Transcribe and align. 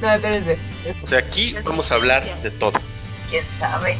No, 0.00 0.12
espérense. 0.12 0.58
O 1.02 1.06
sea, 1.08 1.18
aquí 1.18 1.56
vamos 1.64 1.90
a 1.90 1.96
hablar 1.96 2.40
de 2.40 2.52
todo. 2.52 2.78
¿Quién 3.30 3.44
sabe? 3.58 3.96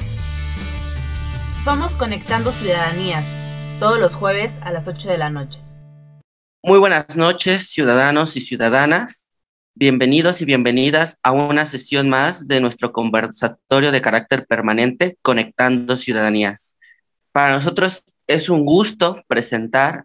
Somos 1.62 1.96
Conectando 1.96 2.52
Ciudadanías, 2.52 3.34
todos 3.80 3.98
los 3.98 4.14
jueves 4.14 4.60
a 4.62 4.70
las 4.70 4.86
8 4.86 5.08
de 5.08 5.18
la 5.18 5.28
noche. 5.28 5.58
Muy 6.62 6.78
buenas 6.78 7.16
noches, 7.16 7.70
ciudadanos 7.70 8.36
y 8.36 8.40
ciudadanas. 8.40 9.26
Bienvenidos 9.74 10.40
y 10.40 10.44
bienvenidas 10.44 11.18
a 11.24 11.32
una 11.32 11.66
sesión 11.66 12.08
más 12.08 12.46
de 12.46 12.60
nuestro 12.60 12.92
conversatorio 12.92 13.90
de 13.90 14.00
carácter 14.00 14.46
permanente, 14.46 15.18
Conectando 15.20 15.96
Ciudadanías. 15.96 16.76
Para 17.32 17.54
nosotros 17.54 18.04
es 18.28 18.48
un 18.48 18.64
gusto 18.64 19.24
presentar 19.26 20.04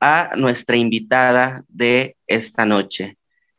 a 0.00 0.30
nuestra 0.36 0.76
invitada 0.76 1.64
de 1.68 2.16
esta 2.26 2.64
noche. 2.64 3.18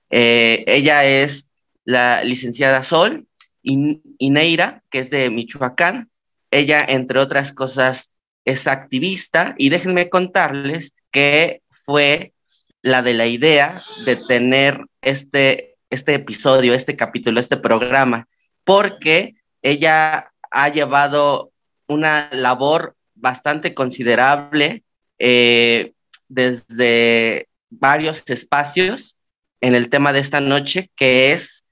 Eh, 0.10 0.63
ella 0.68 1.04
es 1.05 1.52
la 1.86 2.24
licenciada 2.24 2.84
Sol 2.84 3.28
Ineira, 3.64 4.84
que 4.90 5.00
es 5.00 5.10
de 5.10 5.30
Michoacán. 5.30 6.10
Ella, 6.52 6.86
entre 6.88 7.20
otras 7.20 7.54
cosas, 7.54 8.12
es 8.44 8.68
activista 8.68 9.55
y 9.58 9.70
déjenme 9.70 10.10
contarles 10.10 10.94
que 11.12 11.62
fue 11.70 12.34
la 12.82 13.02
de 13.02 13.16
la 13.16 13.26
idea 13.26 13.82
de 14.05 14.16
tener 14.16 14.80
este, 15.02 15.76
este 15.90 16.14
episodio, 16.14 16.74
este 16.74 16.96
capítulo, 16.96 17.40
este 17.40 17.58
programa, 17.58 18.27
porque 18.64 19.34
ella 19.64 20.32
ha 20.52 20.70
llevado 20.70 21.52
una 21.88 22.30
labor 22.32 22.96
bastante 23.16 23.74
considerable 23.74 24.84
eh, 25.18 25.94
desde 26.27 27.48
varios 27.70 28.30
espacios 28.30 29.20
en 29.62 29.74
el 29.74 29.90
tema 29.90 30.14
de 30.14 30.20
esta 30.20 30.40
noche, 30.40 30.92
que 30.96 31.32
es 31.32 31.65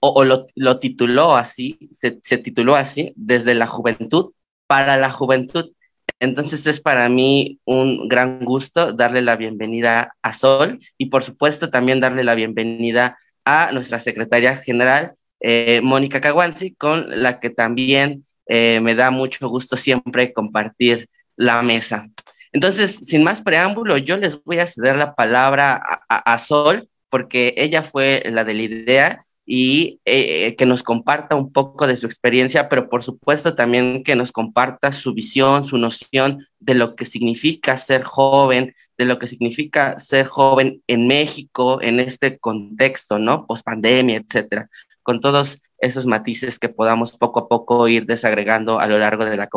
o, 0.00 0.24
lo, 0.24 0.78
tituló 0.78 1.36
así, 1.36 1.88
se, 1.92 2.18
se, 2.22 2.38
tituló 2.38 2.76
así, 2.76 3.12
desde 3.16 3.54
la 3.54 3.66
juventud 3.66 4.32
para 4.66 4.96
la 4.96 5.10
juventud. 5.10 5.72
Entonces 6.20 6.66
es 6.66 6.80
para 6.80 7.08
mí 7.08 7.60
un 7.64 8.08
gran 8.08 8.44
gusto 8.44 8.92
darle 8.92 9.22
la 9.22 9.36
bienvenida 9.36 10.14
a 10.22 10.32
Sol 10.32 10.78
y 10.96 11.06
por 11.06 11.22
supuesto 11.22 11.70
también 11.70 12.00
darle 12.00 12.24
la 12.24 12.34
bienvenida 12.34 13.18
a 13.44 13.70
nuestra 13.72 14.00
secretaria 14.00 14.56
general, 14.56 15.12
eh, 15.40 15.80
Mónica 15.82 16.20
Caguanzi, 16.20 16.74
con 16.74 17.22
la 17.22 17.40
que 17.40 17.50
también 17.50 18.22
eh, 18.46 18.80
me 18.80 18.94
da 18.94 19.10
mucho 19.10 19.48
gusto 19.48 19.76
siempre 19.76 20.32
compartir 20.32 21.08
la 21.36 21.62
mesa. 21.62 22.08
Entonces, 22.52 22.96
sin 22.96 23.22
más 23.22 23.42
preámbulo, 23.42 23.96
yo 23.98 24.16
les 24.16 24.42
voy 24.42 24.58
a 24.58 24.66
ceder 24.66 24.96
la 24.96 25.14
palabra 25.14 25.80
a, 26.08 26.32
a 26.32 26.38
Sol 26.38 26.88
porque 27.10 27.54
ella 27.56 27.82
fue 27.82 28.22
la 28.26 28.44
de 28.44 28.54
la 28.54 28.62
idea 28.62 29.18
y 29.50 29.98
eh, 30.04 30.54
que 30.56 30.66
nos 30.66 30.82
comparta 30.82 31.34
un 31.34 31.50
poco 31.50 31.86
de 31.86 31.96
su 31.96 32.04
experiencia, 32.04 32.68
pero 32.68 32.90
por 32.90 33.02
supuesto 33.02 33.54
también 33.54 34.02
que 34.04 34.14
nos 34.14 34.30
comparta 34.30 34.92
su 34.92 35.14
visión, 35.14 35.64
su 35.64 35.78
noción 35.78 36.44
de 36.58 36.74
lo 36.74 36.94
que 36.94 37.06
significa 37.06 37.78
ser 37.78 38.02
joven, 38.02 38.74
de 38.98 39.06
lo 39.06 39.18
que 39.18 39.26
significa 39.26 39.98
ser 39.98 40.26
joven 40.26 40.82
en 40.86 41.06
México, 41.06 41.80
en 41.80 41.98
este 41.98 42.38
contexto, 42.38 43.18
¿no? 43.18 43.46
Post-pandemia, 43.46 44.18
etcétera, 44.18 44.68
con 45.02 45.20
todos 45.20 45.62
esos 45.78 46.06
matices 46.06 46.58
que 46.58 46.68
podamos 46.68 47.16
poco 47.16 47.40
a 47.40 47.48
poco 47.48 47.88
ir 47.88 48.04
desagregando 48.04 48.80
a 48.80 48.86
lo 48.86 48.98
largo 48.98 49.24
de 49.24 49.38
la, 49.38 49.48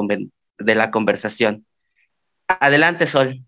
de 0.58 0.76
la 0.76 0.90
conversación. 0.90 1.66
Adelante, 2.48 3.08
Sol. 3.08 3.44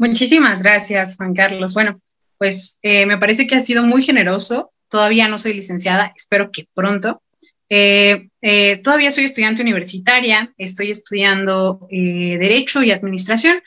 Muchísimas 0.00 0.62
gracias, 0.62 1.18
Juan 1.18 1.34
Carlos. 1.34 1.74
Bueno, 1.74 2.00
pues 2.38 2.78
eh, 2.80 3.04
me 3.04 3.18
parece 3.18 3.46
que 3.46 3.56
ha 3.56 3.60
sido 3.60 3.82
muy 3.82 4.02
generoso. 4.02 4.72
Todavía 4.88 5.28
no 5.28 5.36
soy 5.36 5.52
licenciada, 5.52 6.14
espero 6.16 6.50
que 6.50 6.66
pronto. 6.72 7.22
Eh, 7.68 8.30
eh, 8.40 8.78
todavía 8.78 9.10
soy 9.10 9.24
estudiante 9.24 9.60
universitaria, 9.60 10.54
estoy 10.56 10.90
estudiando 10.90 11.86
Derecho 11.90 12.82
y 12.82 12.92
Administración. 12.92 13.60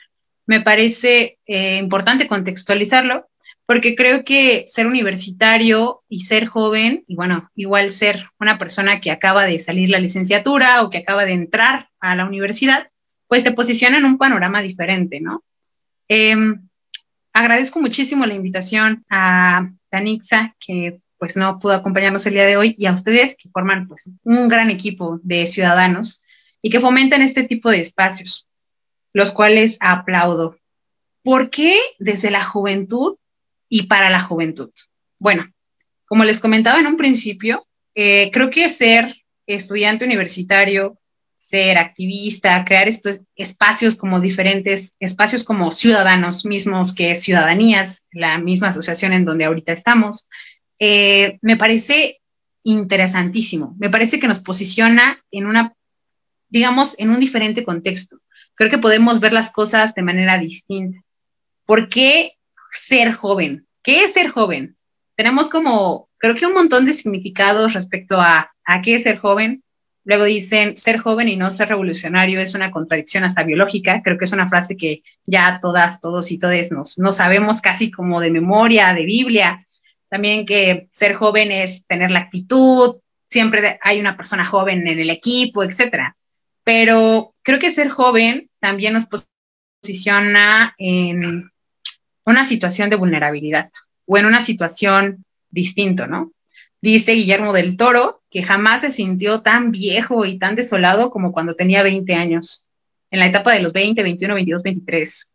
Me 0.44 0.60
parece 0.60 1.38
importante 1.46 2.26
contextualizarlo 2.26 3.28
porque 3.64 3.94
creo 3.94 4.24
que 4.24 4.64
ser 4.66 4.88
universitario 4.88 6.02
y 6.08 6.22
ser 6.22 6.46
joven, 6.46 7.04
y 7.06 7.14
bueno, 7.14 7.48
igual 7.54 7.92
ser 7.92 8.28
una 8.40 8.58
persona 8.58 9.00
que 9.00 9.12
acaba 9.12 9.46
de 9.46 9.60
salir 9.60 9.88
la 9.88 10.00
licenciatura 10.00 10.82
o 10.82 10.90
que 10.90 10.98
acaba 10.98 11.26
de 11.26 11.32
entrar 11.34 11.90
a 12.00 12.16
la 12.16 12.26
universidad, 12.26 12.90
pues 13.28 13.44
te 13.44 13.52
posiciona 13.52 13.98
en 13.98 14.04
un 14.04 14.18
panorama 14.18 14.62
diferente, 14.62 15.20
¿no? 15.20 15.44
Em, 16.08 16.68
agradezco 17.32 17.80
muchísimo 17.80 18.26
la 18.26 18.34
invitación 18.34 19.04
a 19.08 19.68
Danixa, 19.90 20.54
que 20.60 21.00
pues 21.18 21.36
no 21.36 21.58
pudo 21.58 21.72
acompañarnos 21.72 22.26
el 22.26 22.34
día 22.34 22.44
de 22.44 22.56
hoy, 22.56 22.74
y 22.78 22.86
a 22.86 22.92
ustedes 22.92 23.36
que 23.36 23.48
forman 23.48 23.88
pues 23.88 24.10
un 24.24 24.48
gran 24.48 24.70
equipo 24.70 25.20
de 25.22 25.46
ciudadanos 25.46 26.22
y 26.60 26.70
que 26.70 26.80
fomentan 26.80 27.22
este 27.22 27.44
tipo 27.44 27.70
de 27.70 27.80
espacios, 27.80 28.48
los 29.12 29.32
cuales 29.32 29.78
aplaudo. 29.80 30.58
¿Por 31.22 31.50
qué 31.50 31.78
desde 31.98 32.30
la 32.30 32.44
juventud 32.44 33.16
y 33.68 33.84
para 33.84 34.10
la 34.10 34.20
juventud? 34.20 34.70
Bueno, 35.18 35.46
como 36.06 36.24
les 36.24 36.40
comentaba 36.40 36.78
en 36.78 36.86
un 36.86 36.96
principio, 36.96 37.66
eh, 37.94 38.30
creo 38.32 38.50
que 38.50 38.68
ser 38.68 39.16
estudiante 39.46 40.04
universitario 40.04 40.98
ser 41.54 41.78
activista, 41.78 42.64
crear 42.64 42.88
estos 42.88 43.20
espacios 43.36 43.94
como 43.94 44.18
diferentes, 44.18 44.96
espacios 44.98 45.44
como 45.44 45.70
ciudadanos 45.70 46.44
mismos, 46.44 46.92
que 46.92 47.14
Ciudadanías, 47.14 48.08
la 48.10 48.38
misma 48.38 48.70
asociación 48.70 49.12
en 49.12 49.24
donde 49.24 49.44
ahorita 49.44 49.72
estamos, 49.72 50.28
eh, 50.80 51.38
me 51.42 51.56
parece 51.56 52.20
interesantísimo. 52.64 53.76
Me 53.78 53.88
parece 53.88 54.18
que 54.18 54.26
nos 54.26 54.40
posiciona 54.40 55.22
en 55.30 55.46
una, 55.46 55.74
digamos, 56.48 56.96
en 56.98 57.10
un 57.10 57.20
diferente 57.20 57.62
contexto. 57.62 58.18
Creo 58.56 58.68
que 58.68 58.78
podemos 58.78 59.20
ver 59.20 59.32
las 59.32 59.52
cosas 59.52 59.94
de 59.94 60.02
manera 60.02 60.38
distinta. 60.38 60.98
¿Por 61.66 61.88
qué 61.88 62.32
ser 62.72 63.12
joven? 63.12 63.64
¿Qué 63.84 64.02
es 64.02 64.12
ser 64.12 64.28
joven? 64.28 64.76
Tenemos 65.14 65.50
como, 65.50 66.08
creo 66.18 66.34
que 66.34 66.46
un 66.46 66.54
montón 66.54 66.84
de 66.84 66.94
significados 66.94 67.74
respecto 67.74 68.20
a, 68.20 68.52
a 68.64 68.82
qué 68.82 68.96
es 68.96 69.04
ser 69.04 69.18
joven 69.18 69.63
Luego 70.04 70.24
dicen, 70.24 70.76
ser 70.76 70.98
joven 70.98 71.28
y 71.28 71.36
no 71.36 71.50
ser 71.50 71.70
revolucionario 71.70 72.40
es 72.40 72.54
una 72.54 72.70
contradicción 72.70 73.24
hasta 73.24 73.42
biológica. 73.42 74.02
Creo 74.02 74.18
que 74.18 74.26
es 74.26 74.32
una 74.32 74.48
frase 74.48 74.76
que 74.76 75.02
ya 75.24 75.58
todas, 75.62 76.00
todos 76.00 76.30
y 76.30 76.38
todes 76.38 76.72
nos, 76.72 76.98
no 76.98 77.10
sabemos 77.10 77.62
casi 77.62 77.90
como 77.90 78.20
de 78.20 78.30
memoria, 78.30 78.92
de 78.92 79.06
Biblia. 79.06 79.64
También 80.10 80.44
que 80.44 80.86
ser 80.90 81.14
joven 81.14 81.50
es 81.50 81.86
tener 81.86 82.10
la 82.10 82.20
actitud, 82.20 82.96
siempre 83.28 83.78
hay 83.82 83.98
una 83.98 84.16
persona 84.16 84.46
joven 84.46 84.86
en 84.86 85.00
el 85.00 85.10
equipo, 85.10 85.64
etcétera. 85.64 86.16
Pero 86.62 87.34
creo 87.42 87.58
que 87.58 87.70
ser 87.70 87.88
joven 87.88 88.50
también 88.60 88.92
nos 88.94 89.08
posiciona 89.82 90.74
en 90.78 91.50
una 92.24 92.44
situación 92.44 92.90
de 92.90 92.96
vulnerabilidad 92.96 93.70
o 94.06 94.18
en 94.18 94.26
una 94.26 94.42
situación 94.42 95.24
distinto, 95.50 96.06
¿no? 96.06 96.32
Dice 96.84 97.12
Guillermo 97.12 97.54
del 97.54 97.78
Toro 97.78 98.20
que 98.30 98.42
jamás 98.42 98.82
se 98.82 98.90
sintió 98.90 99.40
tan 99.40 99.70
viejo 99.70 100.26
y 100.26 100.38
tan 100.38 100.54
desolado 100.54 101.10
como 101.10 101.32
cuando 101.32 101.56
tenía 101.56 101.82
20 101.82 102.14
años, 102.14 102.68
en 103.10 103.20
la 103.20 103.26
etapa 103.26 103.54
de 103.54 103.62
los 103.62 103.72
20, 103.72 104.02
21, 104.02 104.34
22, 104.34 104.62
23, 104.62 105.32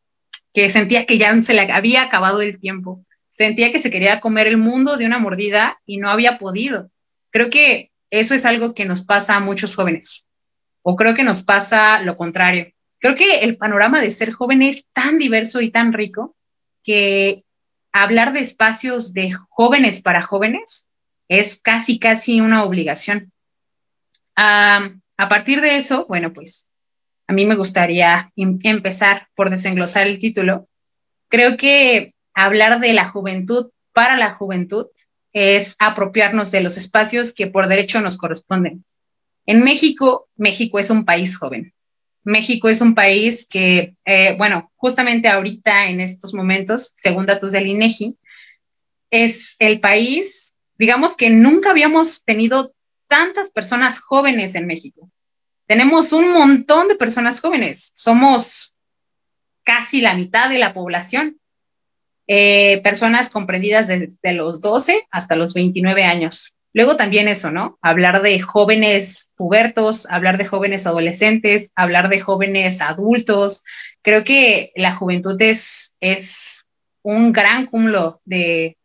que 0.53 0.69
sentía 0.69 1.07
que 1.07 1.17
ya 1.17 1.41
se 1.41 1.55
le 1.55 1.61
había 1.71 2.03
acabado 2.03 2.41
el 2.41 2.59
tiempo, 2.59 3.03
sentía 3.29 3.71
que 3.71 3.79
se 3.79 3.89
quería 3.89 4.19
comer 4.19 4.45
el 4.45 4.57
mundo 4.57 4.95
de 4.95 5.07
una 5.07 5.17
mordida 5.17 5.81
y 5.87 5.97
no 5.97 6.11
había 6.11 6.37
podido. 6.37 6.91
Creo 7.31 7.49
que 7.49 7.89
eso 8.11 8.35
es 8.35 8.45
algo 8.45 8.75
que 8.75 8.85
nos 8.85 9.03
pasa 9.03 9.35
a 9.35 9.39
muchos 9.39 9.75
jóvenes, 9.75 10.27
o 10.83 10.95
creo 10.95 11.15
que 11.15 11.23
nos 11.23 11.41
pasa 11.41 11.99
lo 12.03 12.15
contrario. 12.15 12.67
Creo 12.99 13.15
que 13.15 13.39
el 13.39 13.57
panorama 13.57 14.01
de 14.01 14.11
ser 14.11 14.33
joven 14.33 14.61
es 14.61 14.85
tan 14.93 15.17
diverso 15.17 15.61
y 15.61 15.71
tan 15.71 15.93
rico 15.93 16.35
que 16.83 17.43
hablar 17.91 18.33
de 18.33 18.41
espacios 18.41 19.15
de 19.15 19.31
jóvenes 19.31 20.03
para 20.03 20.21
jóvenes 20.21 20.85
es 21.29 21.59
casi, 21.61 21.99
casi 21.99 22.41
una 22.41 22.63
obligación. 22.63 23.31
a 24.35 25.27
partir 25.29 25.61
de 25.61 25.75
eso, 25.77 26.05
bueno, 26.07 26.33
pues 26.33 26.69
a 27.27 27.33
mí 27.33 27.45
me 27.45 27.55
gustaría 27.55 28.31
em, 28.35 28.57
empezar 28.63 29.27
por 29.35 29.49
desenglosar 29.49 30.07
el 30.07 30.17
título. 30.19 30.67
Creo 31.29 31.57
que 31.57 32.13
hablar 32.33 32.79
de 32.79 32.93
la 32.93 33.07
juventud 33.07 33.71
para 33.93 34.17
la 34.17 34.31
juventud 34.31 34.87
es 35.31 35.75
apropiarnos 35.79 36.51
de 36.51 36.61
los 36.61 36.77
espacios 36.77 37.33
que 37.33 37.47
por 37.47 37.67
derecho 37.67 38.01
nos 38.01 38.17
corresponden. 38.17 38.83
En 39.45 39.63
México, 39.63 40.27
México 40.35 40.79
es 40.79 40.89
un 40.89 41.05
país 41.05 41.37
joven. 41.37 41.73
México 42.23 42.67
es 42.69 42.81
un 42.81 42.95
país 42.95 43.45
que, 43.47 43.95
eh, 44.05 44.35
bueno, 44.37 44.71
justamente 44.75 45.27
ahorita 45.27 45.89
en 45.89 45.99
estos 45.99 46.33
momentos, 46.33 46.93
según 46.95 47.25
datos 47.25 47.53
del 47.53 47.67
INEGI, 47.67 48.17
es 49.11 49.55
el 49.59 49.79
país, 49.79 50.55
digamos 50.79 51.17
que 51.17 51.29
nunca 51.29 51.71
habíamos 51.71 52.23
tenido 52.23 52.73
tantas 53.07 53.51
personas 53.51 53.99
jóvenes 53.99 54.55
en 54.55 54.65
México. 54.65 55.11
Tenemos 55.67 56.13
un 56.13 56.31
montón 56.31 56.87
de 56.87 56.95
personas 56.95 57.41
jóvenes. 57.41 57.91
Somos 57.93 58.77
casi 59.63 60.01
la 60.01 60.13
mitad 60.13 60.49
de 60.49 60.57
la 60.57 60.73
población. 60.73 61.39
Eh, 62.27 62.81
personas 62.81 63.29
comprendidas 63.29 63.87
desde 63.87 64.33
los 64.33 64.61
12 64.61 65.07
hasta 65.11 65.35
los 65.35 65.53
29 65.53 66.05
años. 66.05 66.55
Luego 66.71 66.95
también 66.95 67.27
eso, 67.27 67.51
¿no? 67.51 67.77
Hablar 67.81 68.21
de 68.21 68.39
jóvenes 68.39 69.31
pubertos, 69.35 70.05
hablar 70.05 70.37
de 70.37 70.45
jóvenes 70.45 70.87
adolescentes, 70.87 71.71
hablar 71.75 72.09
de 72.09 72.19
jóvenes 72.19 72.81
adultos. 72.81 73.63
Creo 74.01 74.23
que 74.23 74.71
la 74.75 74.95
juventud 74.95 75.41
es, 75.41 75.97
es 75.99 76.69
un 77.01 77.33
gran 77.33 77.65
cúmulo 77.65 78.21
de, 78.25 78.77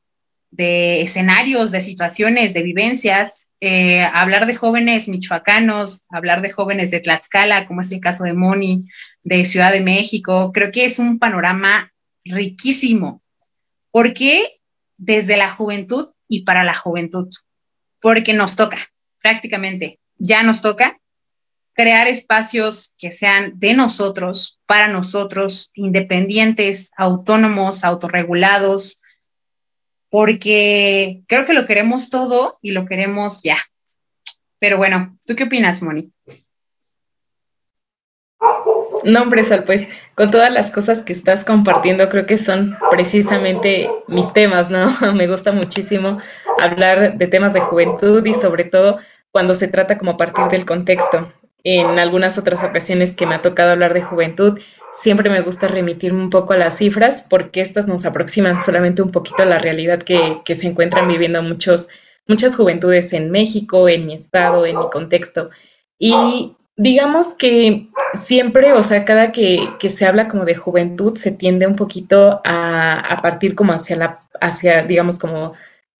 de 0.56 1.02
escenarios, 1.02 1.72
de 1.72 1.80
situaciones, 1.80 2.54
de 2.54 2.62
vivencias. 2.62 3.52
Eh, 3.60 4.02
hablar 4.02 4.46
de 4.46 4.54
jóvenes 4.54 5.08
michoacanos, 5.08 6.04
hablar 6.10 6.42
de 6.42 6.50
jóvenes 6.50 6.90
de 6.90 7.00
Tlaxcala, 7.00 7.66
como 7.66 7.80
es 7.80 7.90
el 7.90 8.00
caso 8.00 8.22
de 8.24 8.34
Moni, 8.34 8.86
de 9.24 9.44
Ciudad 9.46 9.72
de 9.72 9.80
México, 9.80 10.52
creo 10.52 10.70
que 10.70 10.84
es 10.84 10.98
un 10.98 11.18
panorama 11.18 11.92
riquísimo. 12.24 13.22
porque 13.90 14.60
Desde 14.96 15.36
la 15.36 15.50
juventud 15.50 16.12
y 16.28 16.44
para 16.44 16.62
la 16.62 16.74
juventud 16.74 17.28
porque 18.00 18.34
nos 18.34 18.54
toca, 18.54 18.76
prácticamente, 19.22 19.98
ya 20.18 20.42
nos 20.42 20.60
toca 20.62 20.98
crear 21.72 22.06
espacios 22.06 22.94
que 22.98 23.10
sean 23.10 23.58
de 23.58 23.74
nosotros, 23.74 24.60
para 24.66 24.88
nosotros, 24.88 25.70
independientes, 25.74 26.92
autónomos, 26.96 27.82
autorregulados, 27.82 29.00
porque 30.14 31.22
creo 31.26 31.44
que 31.44 31.54
lo 31.54 31.66
queremos 31.66 32.08
todo 32.08 32.60
y 32.62 32.70
lo 32.70 32.86
queremos 32.86 33.42
ya. 33.42 33.56
Pero 34.60 34.76
bueno, 34.76 35.18
¿tú 35.26 35.34
qué 35.34 35.42
opinas, 35.42 35.82
Moni? 35.82 36.12
No, 39.02 39.22
hombre, 39.22 39.42
pues 39.66 39.88
con 40.14 40.30
todas 40.30 40.52
las 40.52 40.70
cosas 40.70 41.02
que 41.02 41.12
estás 41.12 41.42
compartiendo, 41.42 42.08
creo 42.10 42.26
que 42.26 42.38
son 42.38 42.78
precisamente 42.92 43.90
mis 44.06 44.32
temas, 44.32 44.70
¿no? 44.70 44.86
Me 45.14 45.26
gusta 45.26 45.50
muchísimo 45.50 46.20
hablar 46.60 47.18
de 47.18 47.26
temas 47.26 47.52
de 47.52 47.62
juventud 47.62 48.24
y 48.24 48.34
sobre 48.34 48.62
todo 48.62 49.00
cuando 49.32 49.56
se 49.56 49.66
trata 49.66 49.98
como 49.98 50.12
a 50.12 50.16
partir 50.16 50.44
del 50.44 50.64
contexto. 50.64 51.32
En 51.64 51.98
algunas 51.98 52.38
otras 52.38 52.62
ocasiones 52.62 53.16
que 53.16 53.26
me 53.26 53.34
ha 53.34 53.42
tocado 53.42 53.72
hablar 53.72 53.94
de 53.94 54.02
juventud, 54.02 54.60
siempre 54.94 55.28
me 55.28 55.42
gusta 55.42 55.68
remitirme 55.68 56.22
un 56.22 56.30
poco 56.30 56.52
a 56.52 56.56
las 56.56 56.78
cifras 56.78 57.22
porque 57.28 57.60
estas 57.60 57.86
nos 57.86 58.04
aproximan 58.06 58.62
solamente 58.62 59.02
un 59.02 59.10
poquito 59.10 59.42
a 59.42 59.46
la 59.46 59.58
realidad 59.58 60.02
que, 60.02 60.40
que 60.44 60.54
se 60.54 60.68
encuentran 60.68 61.08
viviendo 61.08 61.42
muchos, 61.42 61.88
muchas 62.26 62.56
juventudes 62.56 63.12
en 63.12 63.30
México, 63.30 63.88
en 63.88 64.06
mi 64.06 64.14
estado, 64.14 64.64
en 64.64 64.78
mi 64.78 64.88
contexto. 64.90 65.50
Y 65.98 66.56
digamos 66.76 67.34
que 67.34 67.88
siempre, 68.14 68.72
o 68.72 68.82
sea, 68.82 69.04
cada 69.04 69.32
que, 69.32 69.68
que, 69.78 69.90
se 69.90 70.06
habla 70.06 70.28
como 70.28 70.44
de 70.44 70.54
juventud, 70.54 71.16
se 71.16 71.32
tiende 71.32 71.66
un 71.66 71.76
poquito 71.76 72.40
a, 72.44 72.98
a 73.00 73.22
partir 73.22 73.54
como 73.54 73.72
hacia 73.72 73.96
la, 73.96 74.20
hacia, 74.40 74.84
digamos, 74.84 75.18
como 75.18 75.54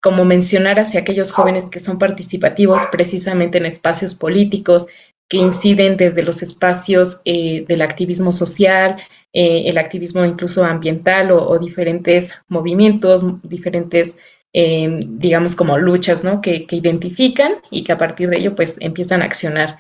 como 0.05 0.27
mencionar 0.27 0.79
hacia 0.79 1.01
aquellos 1.01 1.33
jóvenes 1.33 1.71
que 1.71 1.81
son 1.81 1.99
participativos 1.99 2.83
precisamente 2.93 3.57
en 3.57 3.65
espacios 3.65 4.15
políticos, 4.15 4.87
que 5.29 5.39
inciden 5.39 5.97
desde 5.97 6.23
los 6.23 6.43
espacios 6.43 7.21
eh, 7.25 7.65
del 7.67 7.83
activismo 7.83 8.33
social, 8.33 8.97
eh, 9.33 9.65
el 9.67 9.79
activismo 9.79 10.25
incluso 10.25 10.65
ambiental 10.65 11.31
o, 11.33 11.59
diferentes 11.59 12.35
movimientos, 12.49 13.25
diferentes, 13.43 14.19
eh, 14.53 15.01
digamos, 15.07 15.57
como 15.57 15.79
luchas, 15.79 16.23
¿no? 16.23 16.41
Que, 16.41 16.67
que, 16.67 16.77
identifican 16.77 17.55
y 17.71 17.85
que 17.85 17.93
a 17.93 17.99
partir 17.99 18.29
de 18.29 18.39
ello, 18.39 18.55
pues, 18.55 18.77
empiezan 18.81 19.23
a 19.23 19.25
accionar. 19.25 19.79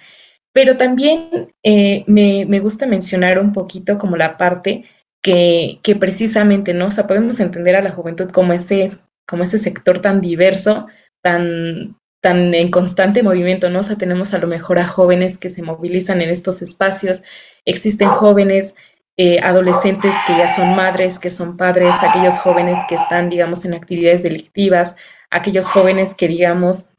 Pero 0.52 0.76
también 0.76 1.52
me, 2.06 2.46
me, 2.48 2.60
gusta 2.60 2.86
mencionar 2.86 3.38
un 3.38 3.52
poquito 3.52 3.98
como 3.98 4.16
la 4.16 4.36
parte 4.36 4.84
que, 5.22 5.80
que 5.82 5.96
precisamente, 5.96 6.74
¿no? 6.74 6.86
O 6.86 6.90
sea, 6.90 7.06
podemos 7.06 7.40
entender 7.40 7.76
a 7.76 7.82
la 7.82 7.90
juventud 7.90 8.30
como 8.30 8.52
ese 8.52 8.92
como 9.26 9.44
ese 9.44 9.58
sector 9.58 10.00
tan 10.00 10.20
diverso, 10.20 10.86
tan, 11.22 11.96
tan 12.24 12.54
en 12.54 12.70
constante 12.70 13.22
movimiento, 13.22 13.68
¿no? 13.68 13.80
O 13.80 13.82
sea, 13.82 13.96
tenemos 13.96 14.32
a 14.32 14.38
lo 14.38 14.46
mejor 14.46 14.78
a 14.78 14.86
jóvenes 14.86 15.36
que 15.36 15.50
se 15.50 15.60
movilizan 15.60 16.22
en 16.22 16.30
estos 16.30 16.62
espacios, 16.62 17.22
existen 17.66 18.08
jóvenes, 18.08 18.76
eh, 19.18 19.40
adolescentes 19.40 20.16
que 20.26 20.32
ya 20.32 20.48
son 20.48 20.74
madres, 20.74 21.18
que 21.18 21.30
son 21.30 21.58
padres, 21.58 21.94
aquellos 22.00 22.38
jóvenes 22.38 22.80
que 22.88 22.94
están, 22.94 23.28
digamos, 23.28 23.66
en 23.66 23.74
actividades 23.74 24.22
delictivas, 24.22 24.96
aquellos 25.30 25.68
jóvenes 25.68 26.14
que, 26.14 26.26
digamos, 26.28 26.94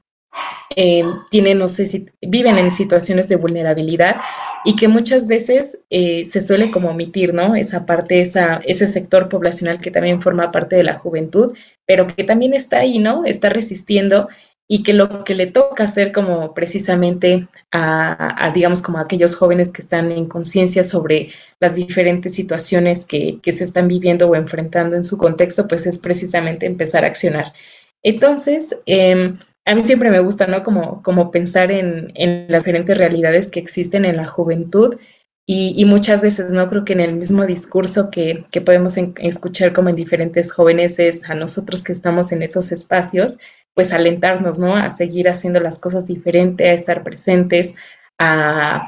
eh, 0.75 1.01
tienen, 1.31 1.57
no 1.57 1.69
sé 1.69 1.87
si 1.87 2.05
viven 2.21 2.59
en 2.59 2.69
situaciones 2.69 3.27
de 3.27 3.37
vulnerabilidad 3.37 4.17
y 4.63 4.75
que 4.75 4.87
muchas 4.87 5.25
veces 5.25 5.85
eh, 5.89 6.23
se 6.25 6.39
suele 6.39 6.71
omitir, 6.71 7.33
¿no? 7.33 7.55
Esa 7.55 7.87
parte, 7.87 8.21
ese 8.21 8.87
sector 8.87 9.27
poblacional 9.27 9.79
que 9.81 9.89
también 9.89 10.21
forma 10.21 10.51
parte 10.51 10.75
de 10.75 10.83
la 10.83 10.99
juventud, 10.99 11.57
pero 11.87 12.05
que 12.05 12.23
también 12.23 12.53
está 12.53 12.77
ahí, 12.77 12.99
¿no? 12.99 13.25
Está 13.25 13.49
resistiendo 13.49 14.29
y 14.67 14.83
que 14.83 14.93
lo 14.93 15.23
que 15.23 15.35
le 15.35 15.47
toca 15.47 15.83
hacer 15.83 16.11
como 16.11 16.53
precisamente 16.53 17.47
a, 17.71 18.51
digamos, 18.53 18.81
como 18.81 18.97
a 18.97 19.01
aquellos 19.01 19.35
jóvenes 19.35 19.71
que 19.71 19.81
están 19.81 20.11
en 20.11 20.27
conciencia 20.27 20.83
sobre 20.83 21.29
las 21.59 21.75
diferentes 21.75 22.33
situaciones 22.33 23.05
que, 23.05 23.39
que 23.43 23.51
se 23.51 23.63
están 23.63 23.87
viviendo 23.87 24.27
o 24.27 24.35
enfrentando 24.35 24.95
en 24.95 25.03
su 25.03 25.17
contexto, 25.17 25.67
pues 25.67 25.85
es 25.85 25.99
precisamente 25.99 26.65
empezar 26.65 27.03
a 27.03 27.07
accionar. 27.07 27.53
Entonces, 28.01 28.81
eh, 28.85 29.33
a 29.65 29.75
mí 29.75 29.81
siempre 29.81 30.09
me 30.11 30.19
gusta, 30.19 30.47
¿no? 30.47 30.63
Como, 30.63 31.01
como 31.03 31.31
pensar 31.31 31.71
en, 31.71 32.11
en 32.15 32.45
las 32.49 32.63
diferentes 32.63 32.97
realidades 32.97 33.51
que 33.51 33.59
existen 33.59 34.05
en 34.05 34.17
la 34.17 34.25
juventud 34.25 34.97
y, 35.47 35.85
muchas 35.85 36.23
veces, 36.23 36.51
¿no? 36.51 36.67
Creo 36.69 36.85
que 36.85 36.93
en 36.93 37.01
el 37.01 37.15
mismo 37.15 37.45
discurso 37.45 38.09
que, 38.09 38.45
que 38.49 38.61
podemos 38.61 38.97
escuchar 38.97 39.73
como 39.73 39.89
en 39.89 39.95
diferentes 39.95 40.51
jóvenes 40.51 40.97
es 40.97 41.23
a 41.29 41.35
nosotros 41.35 41.83
que 41.83 41.93
estamos 41.93 42.31
en 42.31 42.41
esos 42.41 42.71
espacios, 42.71 43.37
pues 43.75 43.93
alentarnos, 43.93 44.57
¿no? 44.57 44.75
A 44.75 44.89
seguir 44.89 45.29
haciendo 45.29 45.59
las 45.59 45.77
cosas 45.77 46.05
diferentes, 46.05 46.67
a 46.67 46.73
estar 46.73 47.03
presentes, 47.03 47.75
a, 48.17 48.87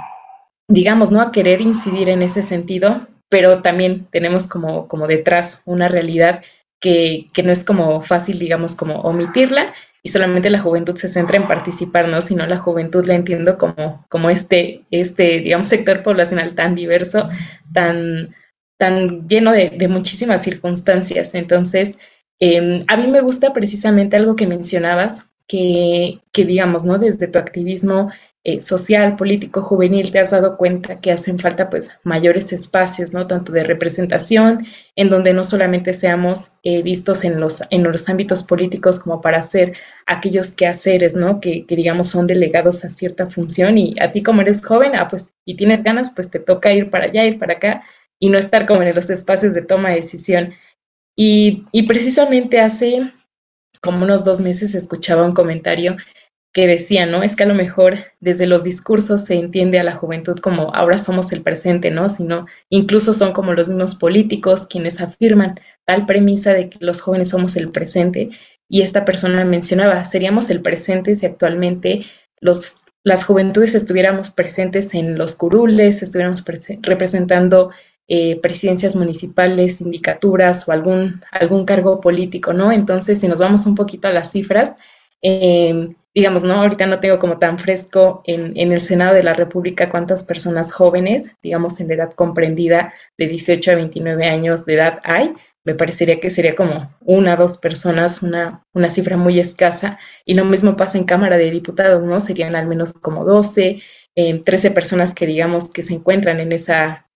digamos, 0.67 1.11
¿no? 1.11 1.21
A 1.21 1.31
querer 1.31 1.61
incidir 1.61 2.09
en 2.09 2.23
ese 2.23 2.41
sentido, 2.41 3.07
pero 3.29 3.61
también 3.61 4.07
tenemos 4.09 4.47
como, 4.47 4.87
como 4.87 5.05
detrás 5.05 5.61
una 5.65 5.89
realidad 5.89 6.41
que, 6.79 7.29
que 7.33 7.43
no 7.43 7.51
es 7.51 7.63
como 7.63 8.01
fácil, 8.01 8.39
digamos, 8.39 8.75
como 8.75 9.01
omitirla 9.01 9.73
y 10.03 10.09
solamente 10.09 10.49
la 10.49 10.61
juventud 10.61 10.95
se 10.95 11.09
centra 11.09 11.35
en 11.35 11.47
participar, 11.47 12.07
¿no? 12.07 12.21
Sino 12.21 12.45
la 12.45 12.57
juventud 12.57 13.05
la 13.05 13.15
entiendo 13.15 13.57
como, 13.57 14.05
como 14.07 14.29
este, 14.29 14.85
este, 14.89 15.39
digamos, 15.39 15.67
sector 15.67 16.01
poblacional 16.01 16.55
tan 16.55 16.75
diverso, 16.75 17.29
tan, 17.73 18.33
tan 18.77 19.27
lleno 19.27 19.51
de, 19.51 19.71
de 19.71 19.87
muchísimas 19.89 20.43
circunstancias. 20.43 21.35
Entonces, 21.35 21.99
eh, 22.39 22.83
a 22.87 22.97
mí 22.97 23.07
me 23.07 23.21
gusta 23.21 23.53
precisamente 23.53 24.15
algo 24.15 24.35
que 24.35 24.47
mencionabas, 24.47 25.23
que, 25.47 26.19
que 26.31 26.45
digamos, 26.45 26.83
¿no? 26.83 26.97
Desde 26.97 27.27
tu 27.27 27.39
activismo 27.39 28.09
eh, 28.47 28.61
social, 28.61 29.17
político, 29.17 29.61
juvenil, 29.61 30.09
te 30.09 30.19
has 30.19 30.31
dado 30.31 30.55
cuenta 30.55 31.01
que 31.01 31.11
hacen 31.11 31.37
falta 31.37 31.69
pues 31.69 31.99
mayores 32.03 32.53
espacios, 32.53 33.11
¿no? 33.11 33.27
Tanto 33.27 33.51
de 33.51 33.65
representación, 33.65 34.65
en 34.95 35.09
donde 35.09 35.33
no 35.33 35.43
solamente 35.43 35.91
seamos 35.91 36.53
eh, 36.63 36.81
vistos 36.81 37.25
en 37.25 37.41
los, 37.41 37.61
en 37.71 37.83
los 37.83 38.07
ámbitos 38.07 38.43
políticos 38.43 38.99
como 38.99 39.19
para 39.19 39.39
hacer 39.39 39.73
aquellos 40.05 40.51
quehaceres, 40.51 41.13
¿no? 41.13 41.41
Que, 41.41 41.65
que, 41.65 41.75
digamos 41.75 42.07
son 42.07 42.25
delegados 42.25 42.85
a 42.85 42.89
cierta 42.89 43.27
función 43.27 43.77
y 43.77 43.95
a 43.99 44.13
ti 44.13 44.23
como 44.23 44.41
eres 44.41 44.65
joven, 44.65 44.95
ah, 44.95 45.09
pues, 45.09 45.33
y 45.43 45.57
tienes 45.57 45.83
ganas, 45.83 46.11
pues 46.11 46.31
te 46.31 46.39
toca 46.39 46.71
ir 46.71 46.89
para 46.89 47.05
allá, 47.05 47.25
ir 47.25 47.39
para 47.39 47.55
acá 47.55 47.83
y 48.17 48.29
no 48.29 48.37
estar 48.37 48.65
como 48.65 48.81
en 48.81 48.95
los 48.95 49.09
espacios 49.09 49.55
de 49.55 49.61
toma 49.63 49.89
de 49.89 49.97
decisión. 49.97 50.53
Y, 51.19 51.65
precisamente 51.87 52.59
hace 52.59 53.11
como 53.81 54.03
unos 54.03 54.23
dos 54.23 54.39
meses 54.39 54.75
escuchaba 54.75 55.25
un 55.25 55.33
comentario 55.33 55.97
que 56.53 56.67
decía, 56.67 57.05
¿no? 57.05 57.23
Es 57.23 57.35
que 57.35 57.43
a 57.43 57.47
lo 57.47 57.55
mejor 57.55 57.95
desde 58.19 58.45
los 58.45 58.63
discursos 58.63 59.25
se 59.25 59.33
entiende 59.33 59.79
a 59.79 59.83
la 59.83 59.95
juventud 59.95 60.37
como 60.39 60.73
ahora 60.73 60.97
somos 60.97 61.31
el 61.31 61.41
presente, 61.41 61.89
¿no? 61.89 62.09
Sino 62.09 62.45
incluso 62.69 63.13
son 63.13 63.33
como 63.33 63.53
los 63.53 63.67
mismos 63.67 63.95
políticos 63.95 64.67
quienes 64.67 65.01
afirman 65.01 65.59
tal 65.85 66.05
premisa 66.05 66.53
de 66.53 66.69
que 66.69 66.77
los 66.81 67.01
jóvenes 67.01 67.29
somos 67.29 67.55
el 67.55 67.69
presente. 67.69 68.29
Y 68.69 68.81
esta 68.81 69.03
persona 69.03 69.43
mencionaba, 69.43 70.05
seríamos 70.05 70.49
el 70.51 70.61
presente 70.61 71.15
si 71.15 71.25
actualmente 71.25 72.05
los, 72.41 72.85
las 73.03 73.25
juventudes 73.25 73.73
estuviéramos 73.73 74.29
presentes 74.29 74.93
en 74.93 75.17
los 75.17 75.35
curules, 75.35 76.03
estuviéramos 76.03 76.43
representando 76.81 77.71
eh, 78.09 78.39
presidencias 78.41 78.95
municipales, 78.95 79.77
sindicaturas 79.77 80.67
o 80.67 80.71
algún, 80.71 81.21
algún 81.31 81.65
cargo 81.65 81.99
político, 81.99 82.53
¿no? 82.53 82.71
Entonces, 82.71 83.19
si 83.19 83.27
nos 83.27 83.39
vamos 83.39 83.65
un 83.65 83.75
poquito 83.75 84.07
a 84.07 84.11
las 84.11 84.31
cifras, 84.31 84.75
eh, 85.21 85.89
digamos, 86.13 86.43
¿no? 86.43 86.53
Ahorita 86.53 86.85
no 86.85 86.99
tengo 86.99 87.19
como 87.19 87.37
tan 87.37 87.59
fresco 87.59 88.21
en, 88.25 88.57
en, 88.57 88.71
el 88.71 88.81
Senado 88.81 89.13
de 89.13 89.23
la 89.23 89.33
República 89.33 89.89
cuántas 89.89 90.23
personas 90.23 90.71
jóvenes, 90.71 91.31
digamos, 91.43 91.79
en 91.79 91.89
la 91.89 91.95
edad 91.95 92.13
comprendida 92.13 92.93
de 93.17 93.27
18 93.27 93.71
a 93.71 93.75
29 93.75 94.25
años 94.25 94.65
de 94.65 94.75
edad 94.75 94.99
hay. 95.03 95.33
Me 95.65 95.75
parecería 95.75 96.21
que 96.21 96.31
sería 96.31 96.55
como 96.55 96.95
una, 97.01 97.35
dos 97.35 97.57
personas, 97.57 98.21
una, 98.23 98.63
una 98.73 98.89
cifra 98.89 99.17
muy 99.17 99.39
escasa. 99.39 99.99
Y 100.23 100.33
lo 100.33 100.45
mismo 100.45 100.77
pasa 100.77 100.97
en 100.97 101.03
Cámara 101.03 101.37
de 101.37 101.51
Diputados, 101.51 102.01
¿no? 102.03 102.21
Serían 102.21 102.55
al 102.55 102.67
menos 102.67 102.93
como 102.93 103.25
12, 103.25 103.81
eh, 104.15 104.41
13 104.45 104.71
personas 104.71 105.13
que 105.13 105.27
digamos 105.27 105.71
que 105.73 105.83
se 105.83 105.93
encuentran 105.93 106.39
en 106.39 106.53
esa 106.53 107.06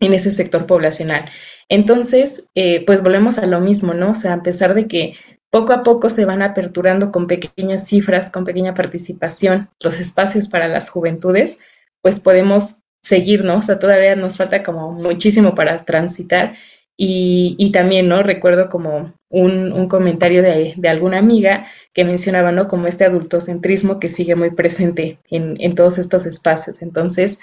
en 0.00 0.14
ese 0.14 0.30
sector 0.30 0.66
poblacional. 0.66 1.26
Entonces, 1.68 2.48
eh, 2.54 2.84
pues 2.86 3.02
volvemos 3.02 3.38
a 3.38 3.46
lo 3.46 3.60
mismo, 3.60 3.94
¿no? 3.94 4.10
O 4.10 4.14
sea, 4.14 4.34
a 4.34 4.42
pesar 4.42 4.74
de 4.74 4.86
que 4.86 5.14
poco 5.50 5.72
a 5.72 5.82
poco 5.82 6.10
se 6.10 6.24
van 6.24 6.42
aperturando 6.42 7.10
con 7.12 7.26
pequeñas 7.26 7.86
cifras, 7.86 8.30
con 8.30 8.44
pequeña 8.44 8.74
participación, 8.74 9.70
los 9.80 10.00
espacios 10.00 10.48
para 10.48 10.68
las 10.68 10.90
juventudes, 10.90 11.58
pues 12.02 12.20
podemos 12.20 12.76
seguir, 13.02 13.44
¿no? 13.44 13.58
O 13.58 13.62
sea, 13.62 13.78
todavía 13.78 14.16
nos 14.16 14.36
falta 14.36 14.62
como 14.62 14.92
muchísimo 14.92 15.54
para 15.54 15.84
transitar. 15.84 16.56
Y, 16.98 17.56
y 17.58 17.72
también, 17.72 18.08
¿no? 18.08 18.22
Recuerdo 18.22 18.68
como 18.70 19.14
un, 19.28 19.72
un 19.72 19.88
comentario 19.88 20.42
de, 20.42 20.74
de, 20.76 20.88
alguna 20.88 21.18
amiga 21.18 21.66
que 21.92 22.04
mencionaba, 22.04 22.52
¿no? 22.52 22.68
Como 22.68 22.86
este 22.86 23.04
adultocentrismo 23.04 24.00
que 24.00 24.08
sigue 24.08 24.34
muy 24.34 24.50
presente 24.50 25.18
en, 25.30 25.56
en 25.58 25.74
todos 25.74 25.98
estos 25.98 26.24
espacios. 26.26 26.80
Entonces, 26.82 27.38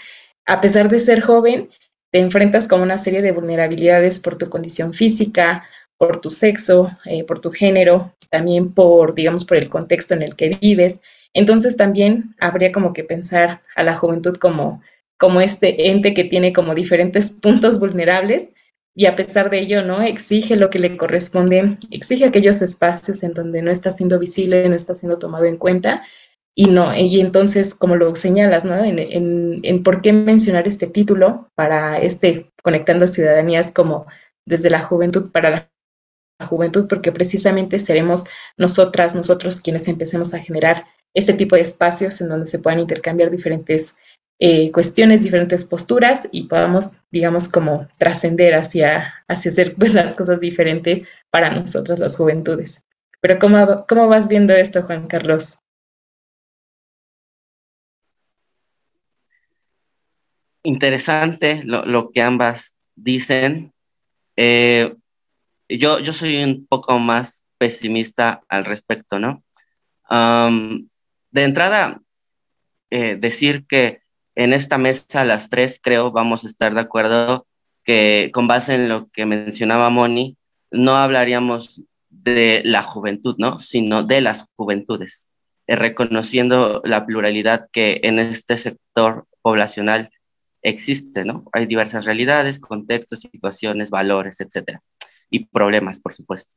a 0.45 0.59
pesar 0.59 0.89
de 0.89 0.99
ser 0.99 1.21
joven, 1.21 1.69
te 2.13 2.19
enfrentas 2.19 2.67
con 2.67 2.81
una 2.81 2.99
serie 2.99 3.23
de 3.23 3.31
vulnerabilidades 3.31 4.19
por 4.19 4.37
tu 4.37 4.47
condición 4.47 4.93
física, 4.93 5.63
por 5.97 6.21
tu 6.21 6.29
sexo, 6.29 6.95
eh, 7.05 7.23
por 7.23 7.39
tu 7.39 7.51
género, 7.51 8.13
también 8.29 8.71
por, 8.71 9.15
digamos, 9.15 9.45
por 9.45 9.57
el 9.57 9.67
contexto 9.67 10.13
en 10.13 10.21
el 10.21 10.35
que 10.35 10.49
vives. 10.61 11.01
Entonces 11.33 11.75
también 11.75 12.35
habría 12.39 12.71
como 12.71 12.93
que 12.93 13.03
pensar 13.03 13.63
a 13.75 13.81
la 13.81 13.95
juventud 13.95 14.37
como, 14.37 14.83
como 15.17 15.41
este 15.41 15.89
ente 15.89 16.13
que 16.13 16.23
tiene 16.23 16.53
como 16.53 16.75
diferentes 16.75 17.31
puntos 17.41 17.79
vulnerables 17.79 18.53
y 18.93 19.07
a 19.07 19.15
pesar 19.15 19.49
de 19.49 19.61
ello, 19.61 19.81
¿no? 19.81 20.03
Exige 20.03 20.55
lo 20.55 20.69
que 20.69 20.77
le 20.77 20.95
corresponde, 20.95 21.77
exige 21.89 22.25
aquellos 22.25 22.61
espacios 22.61 23.23
en 23.23 23.33
donde 23.33 23.63
no 23.63 23.71
está 23.71 23.89
siendo 23.89 24.19
visible, 24.19 24.69
no 24.69 24.75
está 24.75 24.93
siendo 24.93 25.17
tomado 25.17 25.45
en 25.45 25.57
cuenta 25.57 26.03
y 26.55 26.67
no, 26.67 26.95
y 26.95 27.19
entonces, 27.19 27.73
como 27.73 27.95
lo 27.95 28.15
señalas, 28.15 28.63
¿no? 28.63 28.75
En, 28.83 28.99
en, 28.99 29.83
por 29.83 30.01
qué 30.01 30.13
mencionar 30.13 30.67
este 30.67 30.85
título 30.85 31.49
para 31.55 31.99
este 31.99 32.51
Conectando 32.61 33.07
Ciudadanías 33.07 33.71
como 33.71 34.05
desde 34.45 34.69
la 34.69 34.79
juventud 34.79 35.31
para 35.31 35.49
la 35.49 36.47
juventud, 36.47 36.87
porque 36.87 37.11
precisamente 37.11 37.79
seremos 37.79 38.25
nosotras, 38.57 39.15
nosotros 39.15 39.61
quienes 39.61 39.87
empecemos 39.87 40.33
a 40.33 40.39
generar 40.39 40.85
este 41.15 41.33
tipo 41.33 41.55
de 41.55 41.63
espacios 41.63 42.21
en 42.21 42.29
donde 42.29 42.47
se 42.47 42.59
puedan 42.59 42.79
intercambiar 42.79 43.31
diferentes 43.31 43.97
eh, 44.39 44.71
cuestiones, 44.71 45.23
diferentes 45.23 45.65
posturas 45.65 46.27
y 46.31 46.47
podamos, 46.47 46.97
digamos, 47.11 47.47
como 47.47 47.87
trascender 47.97 48.53
hacia, 48.53 49.13
hacia 49.27 49.51
hacer 49.51 49.73
pues, 49.75 49.93
las 49.93 50.13
cosas 50.15 50.39
diferentes 50.39 51.07
para 51.31 51.49
nosotros, 51.49 51.99
las 51.99 52.15
juventudes. 52.15 52.83
Pero 53.21 53.39
¿cómo, 53.39 53.85
¿cómo 53.87 54.07
vas 54.07 54.27
viendo 54.27 54.53
esto, 54.53 54.83
Juan 54.83 55.07
Carlos? 55.07 55.62
Interesante 60.63 61.63
lo, 61.65 61.85
lo, 61.85 62.11
que 62.11 62.21
ambas 62.21 62.77
dicen. 62.95 63.73
Eh, 64.35 64.95
yo, 65.69 65.99
yo 65.99 66.13
soy 66.13 66.43
un 66.43 66.65
poco 66.67 66.97
más 66.99 67.45
pesimista 67.57 68.43
al 68.49 68.65
respecto, 68.65 69.19
¿no? 69.19 69.43
De 71.31 71.43
entrada, 71.43 72.01
eh, 72.91 73.17
decir 73.19 73.65
que 73.67 73.99
en 74.35 74.53
esta 74.53 74.77
mesa 74.77 75.25
las 75.25 75.49
tres 75.49 75.79
creo 75.81 76.11
vamos 76.11 76.43
a 76.43 76.47
estar 76.47 76.73
de 76.73 76.81
acuerdo 76.81 77.47
que 77.83 78.29
con 78.33 78.47
base 78.47 78.75
en 78.75 78.89
lo 78.89 79.09
que 79.09 79.25
mencionaba 79.25 79.89
Moni, 79.89 80.37
no 80.71 80.95
hablaríamos 80.95 81.83
de 82.09 82.61
la 82.65 82.83
juventud, 82.83 83.35
¿no? 83.37 83.59
Sino 83.59 84.03
de 84.03 84.21
las 84.21 84.47
juventudes, 84.55 85.29
eh, 85.67 85.75
reconociendo 85.75 86.81
la 86.85 87.05
pluralidad 87.05 87.67
que 87.71 87.99
en 88.03 88.19
este 88.19 88.57
sector 88.57 89.25
poblacional 89.41 90.11
existe, 90.63 91.25
¿no? 91.25 91.45
Hay 91.53 91.65
diversas 91.65 92.05
realidades, 92.05 92.59
contextos, 92.59 93.19
situaciones, 93.19 93.91
valores, 93.91 94.39
etcétera, 94.39 94.81
y 95.29 95.45
problemas, 95.45 95.99
por 95.99 96.13
supuesto. 96.13 96.55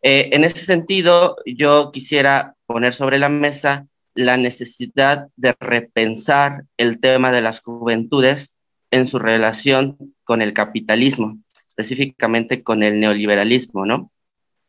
Eh, 0.00 0.30
en 0.32 0.44
ese 0.44 0.64
sentido, 0.64 1.36
yo 1.44 1.90
quisiera 1.92 2.56
poner 2.66 2.92
sobre 2.92 3.18
la 3.18 3.28
mesa 3.28 3.86
la 4.14 4.36
necesidad 4.36 5.28
de 5.36 5.54
repensar 5.58 6.64
el 6.76 7.00
tema 7.00 7.32
de 7.32 7.40
las 7.40 7.60
juventudes 7.60 8.56
en 8.90 9.06
su 9.06 9.18
relación 9.18 9.96
con 10.24 10.42
el 10.42 10.52
capitalismo, 10.52 11.38
específicamente 11.66 12.62
con 12.62 12.82
el 12.82 13.00
neoliberalismo, 13.00 13.86
¿no? 13.86 14.12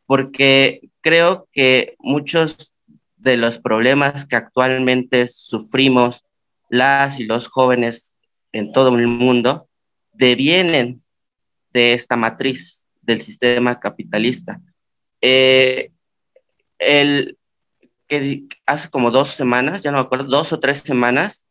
Porque 0.06 0.88
creo 1.02 1.48
que 1.52 1.94
muchos 1.98 2.72
de 3.16 3.36
los 3.36 3.58
problemas 3.58 4.24
que 4.24 4.36
actualmente 4.36 5.26
sufrimos 5.26 6.24
las 6.70 7.20
y 7.20 7.24
los 7.24 7.48
jóvenes 7.48 8.13
en 8.54 8.72
todo 8.72 8.96
el 8.96 9.08
mundo 9.08 9.68
devienen 10.12 11.00
de 11.72 11.92
esta 11.92 12.16
matriz 12.16 12.86
del 13.02 13.20
sistema 13.20 13.80
capitalista. 13.80 14.60
Eh, 15.20 15.90
el, 16.78 17.36
que 18.06 18.46
hace 18.64 18.88
como 18.90 19.10
dos 19.10 19.30
semanas, 19.30 19.82
ya 19.82 19.90
no 19.90 19.98
me 19.98 20.04
acuerdo, 20.04 20.28
dos 20.28 20.52
o 20.52 20.60
tres 20.60 20.78
semanas, 20.78 21.46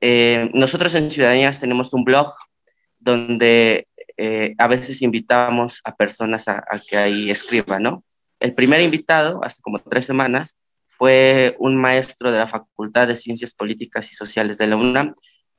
eh, 0.00 0.50
nosotros 0.52 0.94
en 0.94 1.10
Ciudadanías 1.10 1.60
tenemos 1.60 1.94
un 1.94 2.04
blog 2.04 2.34
donde 2.98 3.86
eh, 4.16 4.54
a 4.58 4.66
veces 4.66 5.00
invitamos 5.02 5.80
a 5.84 5.94
personas 5.94 6.48
a, 6.48 6.58
a, 6.68 6.80
que 6.80 6.96
ahí 6.96 7.30
escriban, 7.30 7.84
¿no? 7.84 8.04
El 8.40 8.54
primer 8.54 8.80
invitado, 8.80 9.44
hace 9.44 9.62
como 9.62 9.78
tres 9.78 10.06
semanas, 10.06 10.56
fue 10.86 11.54
un 11.60 11.76
maestro 11.76 12.32
de 12.32 12.38
la 12.38 12.48
Facultad 12.48 13.06
de 13.06 13.14
Ciencias 13.14 13.54
Políticas 13.54 14.10
y 14.10 14.16
Sociales 14.16 14.58
de 14.58 14.66
la 14.66 14.76
UNAM, 14.76 15.14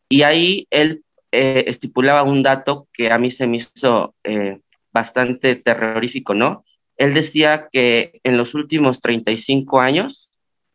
y 0.09 0.23
ahí 0.23 0.67
él 0.71 1.05
eh, 1.31 1.65
estipulaba 1.67 2.23
un 2.23 2.41
dato 2.41 2.87
que 2.91 3.11
a 3.11 3.19
mí 3.19 3.29
se 3.29 3.45
me 3.45 3.57
hizo 3.57 4.15
eh, 4.23 4.59
bastante 4.91 5.55
terrorífico, 5.55 6.33
¿no? 6.33 6.65
Él 6.97 7.13
decía 7.13 7.67
que 7.71 8.19
en 8.23 8.35
los 8.35 8.55
últimos 8.55 8.99
35 8.99 9.79
años 9.79 10.31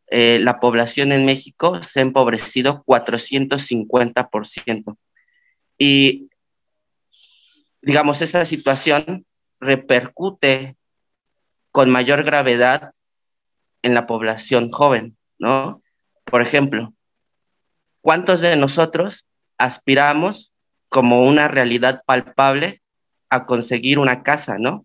eh, 0.06 0.38
la 0.38 0.60
población 0.60 1.10
en 1.12 1.26
México 1.26 1.82
se 1.82 1.98
ha 1.98 2.02
empobrecido 2.02 2.84
450%. 2.84 4.96
Y, 5.76 6.30
digamos, 7.82 8.22
esa 8.22 8.44
situación 8.44 9.26
repercute 9.58 10.76
con 11.72 11.90
mayor 11.90 12.22
gravedad 12.22 12.92
en 13.82 13.94
la 13.94 14.06
población 14.06 14.70
joven, 14.70 15.16
¿no? 15.38 15.82
Por 16.24 16.42
ejemplo, 16.42 16.93
¿Cuántos 18.04 18.42
de 18.42 18.54
nosotros 18.58 19.24
aspiramos 19.56 20.52
como 20.90 21.24
una 21.24 21.48
realidad 21.48 22.02
palpable 22.04 22.82
a 23.30 23.46
conseguir 23.46 23.98
una 23.98 24.22
casa, 24.22 24.56
¿no? 24.58 24.84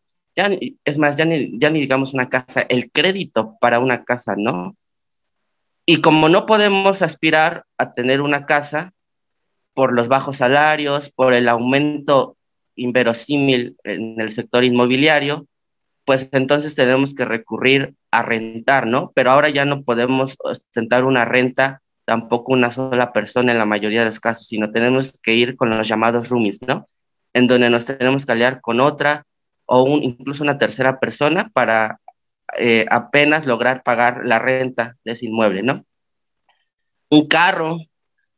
Es 0.86 0.98
más, 1.00 1.18
ya 1.18 1.26
ni, 1.26 1.60
ya 1.60 1.70
ni 1.70 1.82
digamos 1.82 2.14
una 2.14 2.30
casa, 2.30 2.62
el 2.70 2.90
crédito 2.90 3.58
para 3.60 3.80
una 3.80 4.06
casa, 4.06 4.36
¿no? 4.38 4.78
Y 5.86 6.00
como 6.00 6.30
no 6.30 6.46
podemos 6.46 7.02
aspirar 7.02 7.66
a 7.78 7.92
tener 7.92 8.22
una 8.22 8.46
casa 8.46 8.94
por 9.74 9.92
los 9.92 10.08
bajos 10.08 10.38
salarios, 10.38 11.10
por 11.10 11.34
el 11.34 11.50
aumento 11.50 12.38
inverosímil 12.76 13.76
en 13.84 14.22
el 14.22 14.30
sector 14.30 14.64
inmobiliario, 14.64 15.46
pues 16.06 16.30
entonces 16.32 16.74
tenemos 16.74 17.14
que 17.14 17.26
recurrir 17.26 17.96
a 18.12 18.24
rentar, 18.24 18.88
¿no? 18.88 19.12
Pero 19.14 19.32
ahora 19.32 19.50
ya 19.50 19.66
no 19.66 19.84
podemos 19.84 20.38
ostentar 20.40 21.04
una 21.04 21.26
renta 21.26 21.82
tampoco 22.10 22.54
una 22.54 22.72
sola 22.72 23.14
persona 23.14 23.52
en 23.52 23.60
la 23.60 23.68
mayoría 23.68 24.00
de 24.00 24.08
los 24.08 24.20
casos, 24.20 24.48
sino 24.48 24.72
tenemos 24.72 25.20
que 25.22 25.36
ir 25.36 25.56
con 25.56 25.70
los 25.70 25.88
llamados 25.88 26.30
roomies, 26.30 26.60
¿no? 26.64 26.84
En 27.34 27.46
donde 27.46 27.70
nos 27.70 27.86
tenemos 27.86 28.26
que 28.26 28.32
aliar 28.32 28.62
con 28.62 28.82
otra 28.82 29.28
o 29.68 29.84
un, 29.84 30.02
incluso 30.02 30.42
una 30.42 30.58
tercera 30.58 31.00
persona 31.00 31.52
para 31.54 32.00
eh, 32.58 32.88
apenas 32.90 33.46
lograr 33.46 33.84
pagar 33.84 34.22
la 34.26 34.40
renta 34.40 34.98
de 35.06 35.12
ese 35.12 35.28
inmueble, 35.28 35.62
¿no? 35.62 35.86
Un 37.12 37.28
carro, 37.28 37.78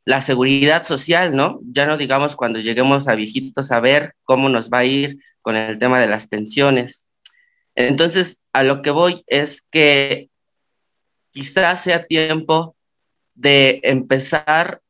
la 0.04 0.20
seguridad 0.20 0.82
social, 0.82 1.34
¿no? 1.34 1.58
Ya 1.62 1.86
no 1.86 1.96
digamos 1.96 2.36
cuando 2.36 2.58
lleguemos 2.58 3.08
a 3.08 3.14
viejitos 3.14 3.72
a 3.72 3.80
ver 3.80 4.12
cómo 4.24 4.50
nos 4.50 4.68
va 4.68 4.80
a 4.80 4.84
ir 4.84 5.18
con 5.40 5.56
el 5.56 5.78
tema 5.78 5.98
de 5.98 6.08
las 6.08 6.26
pensiones. 6.26 7.06
Entonces, 7.74 8.42
a 8.52 8.64
lo 8.64 8.82
que 8.82 8.90
voy 8.90 9.24
es 9.28 9.62
que 9.70 10.28
quizás 11.30 11.84
sea 11.84 12.04
tiempo 12.04 12.76
de 13.34 13.80
empezar 13.84 14.80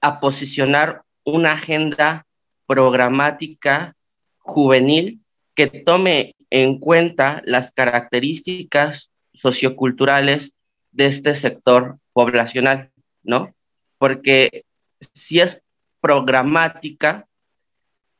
a 0.00 0.20
posicionar 0.20 1.02
una 1.24 1.52
agenda 1.52 2.26
programática 2.66 3.96
juvenil 4.38 5.20
que 5.54 5.66
tome 5.66 6.36
en 6.50 6.78
cuenta 6.78 7.42
las 7.44 7.72
características 7.72 9.10
socioculturales 9.34 10.54
de 10.92 11.06
este 11.06 11.34
sector 11.34 11.98
poblacional, 12.12 12.92
¿no? 13.22 13.54
Porque 13.98 14.64
si 15.00 15.40
es 15.40 15.62
programática, 16.00 17.26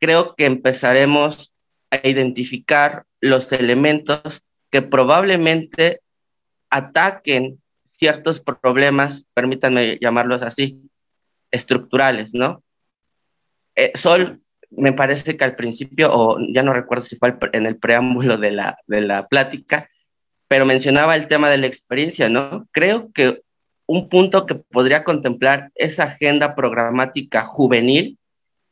creo 0.01 0.35
que 0.35 0.47
empezaremos 0.47 1.53
a 1.91 2.07
identificar 2.07 3.07
los 3.21 3.53
elementos 3.53 4.43
que 4.71 4.83
probablemente 4.83 6.01
ataquen 6.77 7.61
ciertos 7.85 8.41
problemas, 8.41 9.27
permítanme 9.35 9.99
llamarlos 10.01 10.43
así, 10.43 10.81
estructurales, 11.51 12.35
¿no? 12.35 12.63
Eh, 13.75 13.93
Sol, 13.95 14.41
me 14.71 14.93
parece 14.93 15.37
que 15.37 15.45
al 15.45 15.57
principio, 15.57 16.11
o 16.13 16.39
ya 16.53 16.63
no 16.63 16.73
recuerdo 16.73 17.05
si 17.05 17.17
fue 17.17 17.37
en 17.53 17.67
el 17.67 17.77
preámbulo 17.77 18.37
de 18.37 18.51
la, 18.51 18.79
de 18.87 19.01
la 19.01 19.27
plática, 19.27 19.89
pero 20.49 20.65
mencionaba 20.65 21.17
el 21.17 21.29
tema 21.29 21.51
de 21.51 21.59
la 21.59 21.67
experiencia, 21.67 22.29
¿no? 22.29 22.67
Creo 22.73 23.11
que 23.13 23.43
un 23.87 24.09
punto 24.09 24.47
que 24.47 24.57
podría 24.57 25.05
contemplar 25.05 25.71
esa 25.75 26.05
agenda 26.05 26.55
programática 26.55 27.45
juvenil 27.45 28.19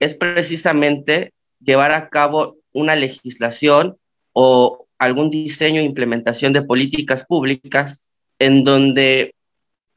es 0.01 0.15
precisamente 0.15 1.33
llevar 1.61 1.93
a 1.93 2.09
cabo 2.09 2.57
una 2.73 2.97
legislación 2.97 3.97
o 4.33 4.84
algún 5.05 5.31
diseño 5.31 5.81
e 5.81 5.85
implementación 5.85 6.53
de 6.53 6.63
políticas 6.63 7.25
públicas 7.25 8.05
en 8.39 8.65
donde 8.65 9.35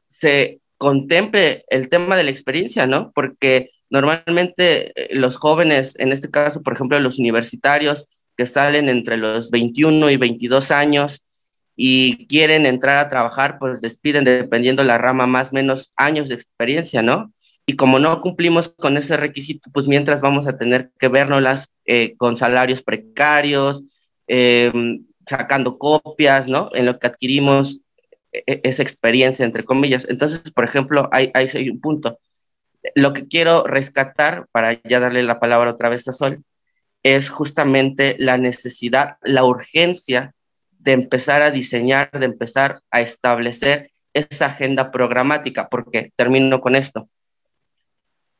se 0.06 0.60
contemple 0.76 1.64
el 1.68 1.88
tema 1.88 2.16
de 2.16 2.24
la 2.24 2.30
experiencia, 2.30 2.86
¿no? 2.86 3.12
Porque 3.12 3.70
normalmente 3.90 4.92
eh, 4.94 5.16
los 5.16 5.36
jóvenes, 5.36 5.94
en 5.98 6.12
este 6.12 6.30
caso, 6.30 6.62
por 6.62 6.74
ejemplo, 6.74 6.98
los 7.00 7.18
universitarios 7.18 8.06
que 8.36 8.46
salen 8.46 8.88
entre 8.88 9.16
los 9.16 9.50
21 9.50 10.10
y 10.10 10.16
22 10.16 10.70
años 10.70 11.22
y 11.74 12.26
quieren 12.26 12.66
entrar 12.66 12.98
a 12.98 13.08
trabajar, 13.08 13.58
pues 13.58 13.80
les 13.82 13.98
piden, 13.98 14.24
dependiendo 14.24 14.82
la 14.84 14.98
rama, 14.98 15.26
más 15.26 15.50
o 15.52 15.54
menos 15.54 15.92
años 15.96 16.28
de 16.28 16.36
experiencia, 16.36 17.02
¿no? 17.02 17.32
Y 17.66 17.76
como 17.76 17.98
no 17.98 18.20
cumplimos 18.22 18.68
con 18.68 18.96
ese 18.96 19.16
requisito, 19.16 19.70
pues 19.72 19.88
mientras 19.88 20.20
vamos 20.20 20.46
a 20.46 20.56
tener 20.56 20.90
que 20.98 21.08
vernoslas 21.08 21.68
eh, 21.84 22.16
con 22.16 22.34
salarios 22.34 22.82
precarios, 22.82 23.82
em, 24.28 25.06
sacando 25.26 25.78
copias, 25.78 26.48
¿no? 26.48 26.70
En 26.74 26.86
lo 26.86 26.98
que 26.98 27.06
adquirimos 27.06 27.82
e, 28.32 28.44
e, 28.46 28.60
esa 28.64 28.82
experiencia, 28.82 29.44
entre 29.44 29.64
comillas. 29.64 30.06
Entonces, 30.08 30.50
por 30.52 30.64
ejemplo, 30.64 31.08
hay, 31.12 31.30
hay, 31.34 31.68
un 31.70 31.80
punto. 31.80 32.20
Lo 32.94 33.12
que 33.12 33.26
quiero 33.26 33.64
rescatar, 33.64 34.46
para 34.52 34.80
ya 34.82 35.00
darle 35.00 35.22
la 35.22 35.40
palabra 35.40 35.70
otra 35.70 35.88
vez 35.88 36.06
a 36.08 36.12
Sol, 36.12 36.44
es 37.02 37.30
justamente 37.30 38.16
la 38.18 38.38
necesidad, 38.38 39.16
la 39.22 39.44
urgencia 39.44 40.34
de 40.78 40.92
empezar 40.92 41.42
a 41.42 41.50
diseñar, 41.50 42.10
de 42.10 42.26
empezar 42.26 42.82
a 42.90 43.00
establecer 43.00 43.90
esa 44.12 44.46
agenda 44.46 44.90
programática, 44.90 45.68
porque 45.68 46.12
termino 46.16 46.60
con 46.60 46.76
esto. 46.76 47.08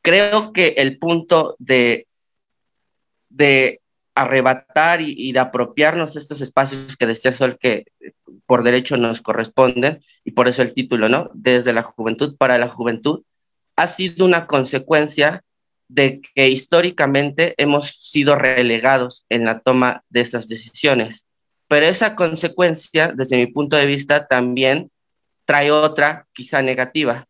Creo 0.03 0.53
que 0.53 0.69
el 0.77 0.99
punto 0.99 1.57
de, 1.59 2.07
de 3.29 3.81
arrebatar 4.19 5.01
y, 5.01 5.33
de 5.33 5.39
apropiarnos 5.39 6.17
estos 6.17 6.41
espacios 6.41 6.97
que 6.97 7.07
decía 7.07 7.33
Sol 7.33 7.57
que 7.59 7.87
por 8.47 8.65
derecho 8.65 8.97
nos 8.97 9.23
corresponden, 9.23 10.03
y 10.25 10.33
por 10.33 10.49
eso 10.49 10.63
el 10.63 10.73
título, 10.73 11.09
¿no? 11.09 11.31
Desde 11.35 11.73
la 11.73 11.83
juventud 11.83 12.37
para 12.37 12.59
la 12.59 12.69
juventud, 12.69 13.23
ha 13.77 13.87
sido 13.87 14.25
una 14.25 14.47
consecuencia 14.47 15.45
de 15.87 16.21
que 16.35 16.49
históricamente 16.49 17.55
hemos 17.59 17.87
sido 17.87 18.35
relegados 18.35 19.25
en 19.29 19.45
la 19.45 19.61
toma 19.61 20.03
de 20.09 20.23
esas 20.23 20.49
decisiones. 20.49 21.27
Pero 21.69 21.87
esa 21.87 22.17
consecuencia, 22.17 23.13
desde 23.15 23.37
mi 23.37 23.47
punto 23.47 23.77
de 23.77 23.87
vista, 23.87 24.27
también 24.27 24.91
trae 25.45 25.71
otra, 25.71 26.27
quizá 26.33 26.61
negativa, 26.61 27.27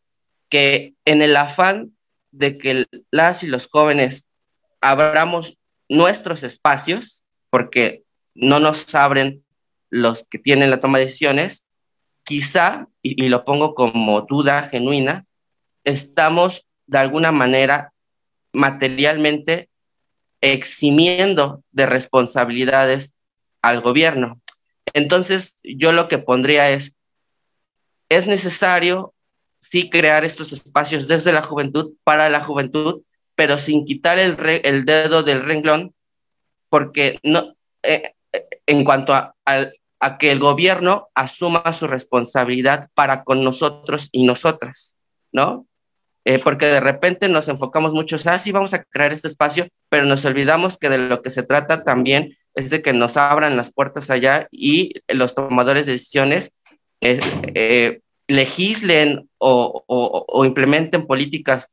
que 0.49 0.95
en 1.05 1.21
el 1.21 1.37
afán 1.37 1.93
de 2.31 2.57
que 2.57 2.87
las 3.11 3.43
y 3.43 3.47
los 3.47 3.67
jóvenes 3.67 4.27
abramos 4.81 5.58
nuestros 5.89 6.43
espacios, 6.43 7.25
porque 7.51 8.03
no 8.35 8.61
nos 8.61 8.95
abren 8.95 9.45
los 9.91 10.25
que 10.25 10.39
tienen 10.39 10.71
la 10.71 10.81
toma 10.81 10.99
de 10.99 11.05
decisiones, 11.05 11.65
quizá, 12.25 12.89
y, 13.03 13.29
lo 13.29 13.45
pongo 13.45 13.75
como 13.75 14.23
duda 14.23 14.63
genuina, 14.65 15.25
estamos 15.85 16.67
de 16.87 16.99
alguna 16.99 17.33
manera 17.33 17.93
materialmente 18.53 19.71
eximiendo 20.41 21.63
de 21.73 21.87
responsabilidades 21.87 23.15
al 23.63 23.81
gobierno. 23.81 24.41
Entonces, 24.93 25.57
yo 25.63 25.93
lo 25.93 26.09
que 26.09 26.19
pondría 26.19 26.71
es, 26.71 26.93
es 28.09 28.27
necesario 28.27 29.15
sí 29.61 29.91
crear 29.91 30.25
estos 30.25 30.53
espacios 30.53 31.09
desde 31.09 31.33
la 31.33 31.43
juventud, 31.43 31.95
para 32.05 32.29
la 32.29 32.43
juventud, 32.43 33.03
pero 33.39 33.57
sin 33.57 33.85
quitar 33.85 34.19
el, 34.19 34.35
dedo 34.85 35.23
del 35.23 35.45
renglón, 35.45 35.95
porque 36.69 37.21
no, 37.23 37.55
eh, 37.85 38.15
eh, 38.33 38.49
en 38.67 38.83
cuanto 38.83 39.15
a, 39.15 39.37
que 40.19 40.33
el 40.33 40.41
gobierno 40.41 41.07
asuma 41.15 41.73
su 41.73 41.87
responsabilidad 41.87 42.89
para 42.95 43.23
con 43.23 43.45
nosotros 43.45 44.09
y 44.11 44.25
nosotras, 44.25 44.97
¿no? 45.31 45.69
Eh, 46.25 46.41
porque 46.43 46.67
de 46.67 46.81
repente 46.81 47.29
nos 47.29 47.47
enfocamos 47.47 47.93
mucho, 47.93 48.17
ah, 48.25 48.41
sí, 48.41 48.51
vamos 48.51 48.75
a 48.75 48.83
crear 48.83 49.13
este 49.13 49.29
espacio, 49.29 49.69
pero 49.89 50.05
nos 50.05 50.25
olvidamos 50.25 50.77
que 50.77 50.89
de 50.89 50.99
lo 50.99 51.23
que 51.23 51.31
se 51.31 51.45
trata 51.45 51.85
también 51.85 52.35
es 52.55 52.71
de 52.71 52.83
que 52.83 52.93
nos 52.93 53.17
abran 53.17 53.57
las 53.57 53.73
puertas 53.73 54.11
allá 54.11 54.49
y 54.51 54.95
los 55.07 55.37
tomadores 55.37 55.87
de 55.87 55.93
decisiones 55.93 56.51
legislen 58.27 59.31
o, 59.39 59.85
o 59.87 60.45
implementen 60.45 61.07
políticas 61.07 61.71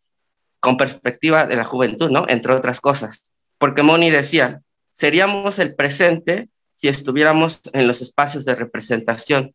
con 0.66 0.78
perspectiva 0.78 1.46
de 1.46 1.56
la 1.56 1.64
juventud, 1.64 2.10
¿no? 2.10 2.26
Entre 2.28 2.52
otras 2.52 2.82
cosas. 2.82 3.32
Porque 3.60 3.84
Moni 3.84 4.10
decía, 4.10 4.64
seríamos 4.90 5.60
el 5.60 5.76
presente 5.76 6.50
si 6.72 6.88
estuviéramos 6.88 7.62
en 7.72 7.86
los 7.86 8.02
espacios 8.02 8.46
de 8.46 8.56
representación. 8.56 9.54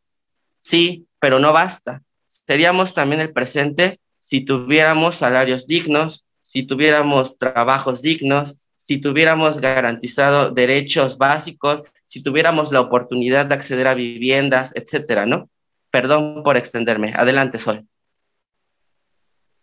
Sí, 0.60 1.08
pero 1.18 1.40
no 1.40 1.52
basta. 1.52 2.04
Seríamos 2.28 2.94
también 2.94 3.20
el 3.20 3.32
presente 3.32 3.98
si 4.20 4.44
tuviéramos 4.44 5.16
salarios 5.16 5.66
dignos, 5.66 6.26
si 6.42 6.62
tuviéramos 6.62 7.36
trabajos 7.38 8.02
dignos, 8.02 8.70
si 8.76 8.98
tuviéramos 8.98 9.58
garantizado 9.58 10.52
derechos 10.52 11.18
básicos, 11.18 11.82
si 12.06 12.22
tuviéramos 12.22 12.70
la 12.70 12.82
oportunidad 12.82 13.46
de 13.46 13.56
acceder 13.56 13.88
a 13.88 13.94
viviendas, 13.94 14.70
etcétera, 14.76 15.26
¿no? 15.26 15.50
Perdón 15.90 16.44
por 16.44 16.56
extenderme. 16.56 17.12
Adelante, 17.16 17.58
Sol. 17.58 17.89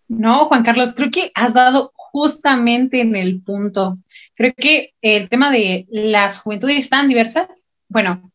No, 0.08 0.46
Juan 0.46 0.64
Carlos, 0.64 0.94
creo 0.96 1.12
que 1.12 1.32
has 1.36 1.54
dado 1.54 1.92
justamente 1.96 3.02
en 3.02 3.16
el 3.16 3.42
punto. 3.42 4.00
Creo 4.36 4.54
que 4.56 4.94
el 5.02 5.30
tema 5.30 5.52
de 5.52 5.86
las 5.90 6.40
juventudes 6.40 6.90
tan 6.90 7.08
diversas, 7.08 7.68
bueno, 7.90 8.32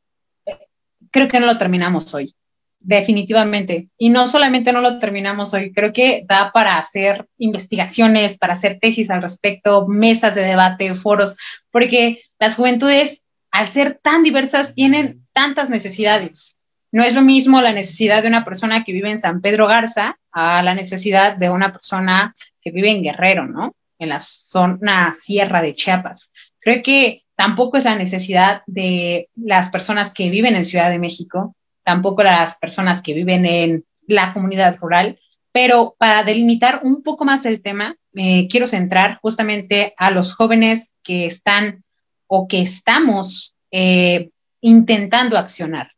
creo 1.10 1.28
que 1.28 1.40
no 1.40 1.46
lo 1.46 1.58
terminamos 1.58 2.14
hoy, 2.14 2.34
definitivamente. 2.78 3.88
Y 3.96 4.10
no 4.10 4.28
solamente 4.28 4.72
no 4.72 4.82
lo 4.82 4.98
terminamos 4.98 5.54
hoy, 5.54 5.72
creo 5.72 5.92
que 5.92 6.24
da 6.28 6.52
para 6.52 6.78
hacer 6.78 7.26
investigaciones, 7.38 8.36
para 8.36 8.54
hacer 8.54 8.78
tesis 8.80 9.10
al 9.10 9.22
respecto, 9.22 9.88
mesas 9.88 10.34
de 10.34 10.42
debate, 10.42 10.94
foros, 10.94 11.36
porque 11.70 12.22
las 12.38 12.56
juventudes, 12.56 13.24
al 13.50 13.68
ser 13.68 13.98
tan 14.02 14.22
diversas, 14.22 14.74
tienen 14.74 15.26
tantas 15.32 15.70
necesidades. 15.70 16.56
No 16.90 17.02
es 17.02 17.14
lo 17.14 17.22
mismo 17.22 17.62
la 17.62 17.72
necesidad 17.72 18.22
de 18.22 18.28
una 18.28 18.44
persona 18.44 18.84
que 18.84 18.92
vive 18.92 19.10
en 19.10 19.18
San 19.18 19.40
Pedro 19.40 19.66
Garza 19.66 20.18
a 20.32 20.62
la 20.62 20.74
necesidad 20.74 21.36
de 21.36 21.50
una 21.50 21.72
persona 21.72 22.34
que 22.60 22.70
vive 22.70 22.90
en 22.90 23.02
Guerrero, 23.02 23.46
¿no? 23.46 23.74
En 23.98 24.08
la 24.08 24.20
zona 24.20 25.14
sierra 25.14 25.62
de 25.62 25.74
Chiapas. 25.74 26.32
Creo 26.58 26.82
que 26.82 27.24
tampoco 27.36 27.76
es 27.76 27.84
la 27.84 27.96
necesidad 27.96 28.62
de 28.66 29.28
las 29.34 29.70
personas 29.70 30.10
que 30.10 30.30
viven 30.30 30.56
en 30.56 30.64
Ciudad 30.64 30.90
de 30.90 30.98
México, 30.98 31.54
tampoco 31.82 32.22
las 32.22 32.56
personas 32.56 33.02
que 33.02 33.14
viven 33.14 33.46
en 33.46 33.84
la 34.06 34.32
comunidad 34.32 34.78
rural, 34.78 35.18
pero 35.52 35.94
para 35.98 36.24
delimitar 36.24 36.80
un 36.82 37.02
poco 37.02 37.24
más 37.24 37.44
el 37.44 37.62
tema, 37.62 37.96
me 38.12 38.48
quiero 38.50 38.66
centrar 38.66 39.18
justamente 39.20 39.94
a 39.96 40.10
los 40.10 40.34
jóvenes 40.34 40.94
que 41.02 41.26
están 41.26 41.84
o 42.26 42.48
que 42.48 42.62
estamos 42.62 43.54
eh, 43.70 44.30
intentando 44.60 45.36
accionar 45.36 45.92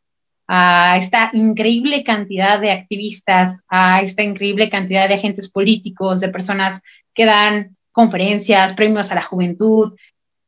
a 0.47 0.97
esta 0.97 1.31
increíble 1.33 2.03
cantidad 2.03 2.59
de 2.59 2.71
activistas, 2.71 3.61
a 3.67 4.01
esta 4.01 4.23
increíble 4.23 4.69
cantidad 4.69 5.07
de 5.07 5.15
agentes 5.15 5.49
políticos, 5.49 6.19
de 6.19 6.29
personas 6.29 6.81
que 7.13 7.25
dan 7.25 7.77
conferencias, 7.91 8.73
premios 8.73 9.11
a 9.11 9.15
la 9.15 9.23
juventud, 9.23 9.95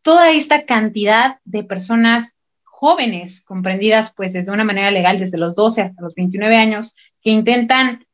toda 0.02 0.32
esta 0.32 0.66
cantidad 0.66 1.40
de 1.46 1.64
personas 1.64 2.38
jóvenes, 2.64 3.44
comprendidas 3.44 4.14
pues 4.16 4.34
desde 4.34 4.52
una 4.52 4.64
manera 4.64 4.92
legal 4.92 5.18
desde 5.18 5.38
los 5.38 5.56
12 5.56 5.82
hasta 5.82 6.02
los 6.02 6.14
29 6.14 6.56
años, 6.56 6.96
que 7.22 7.32
intentan 7.32 8.06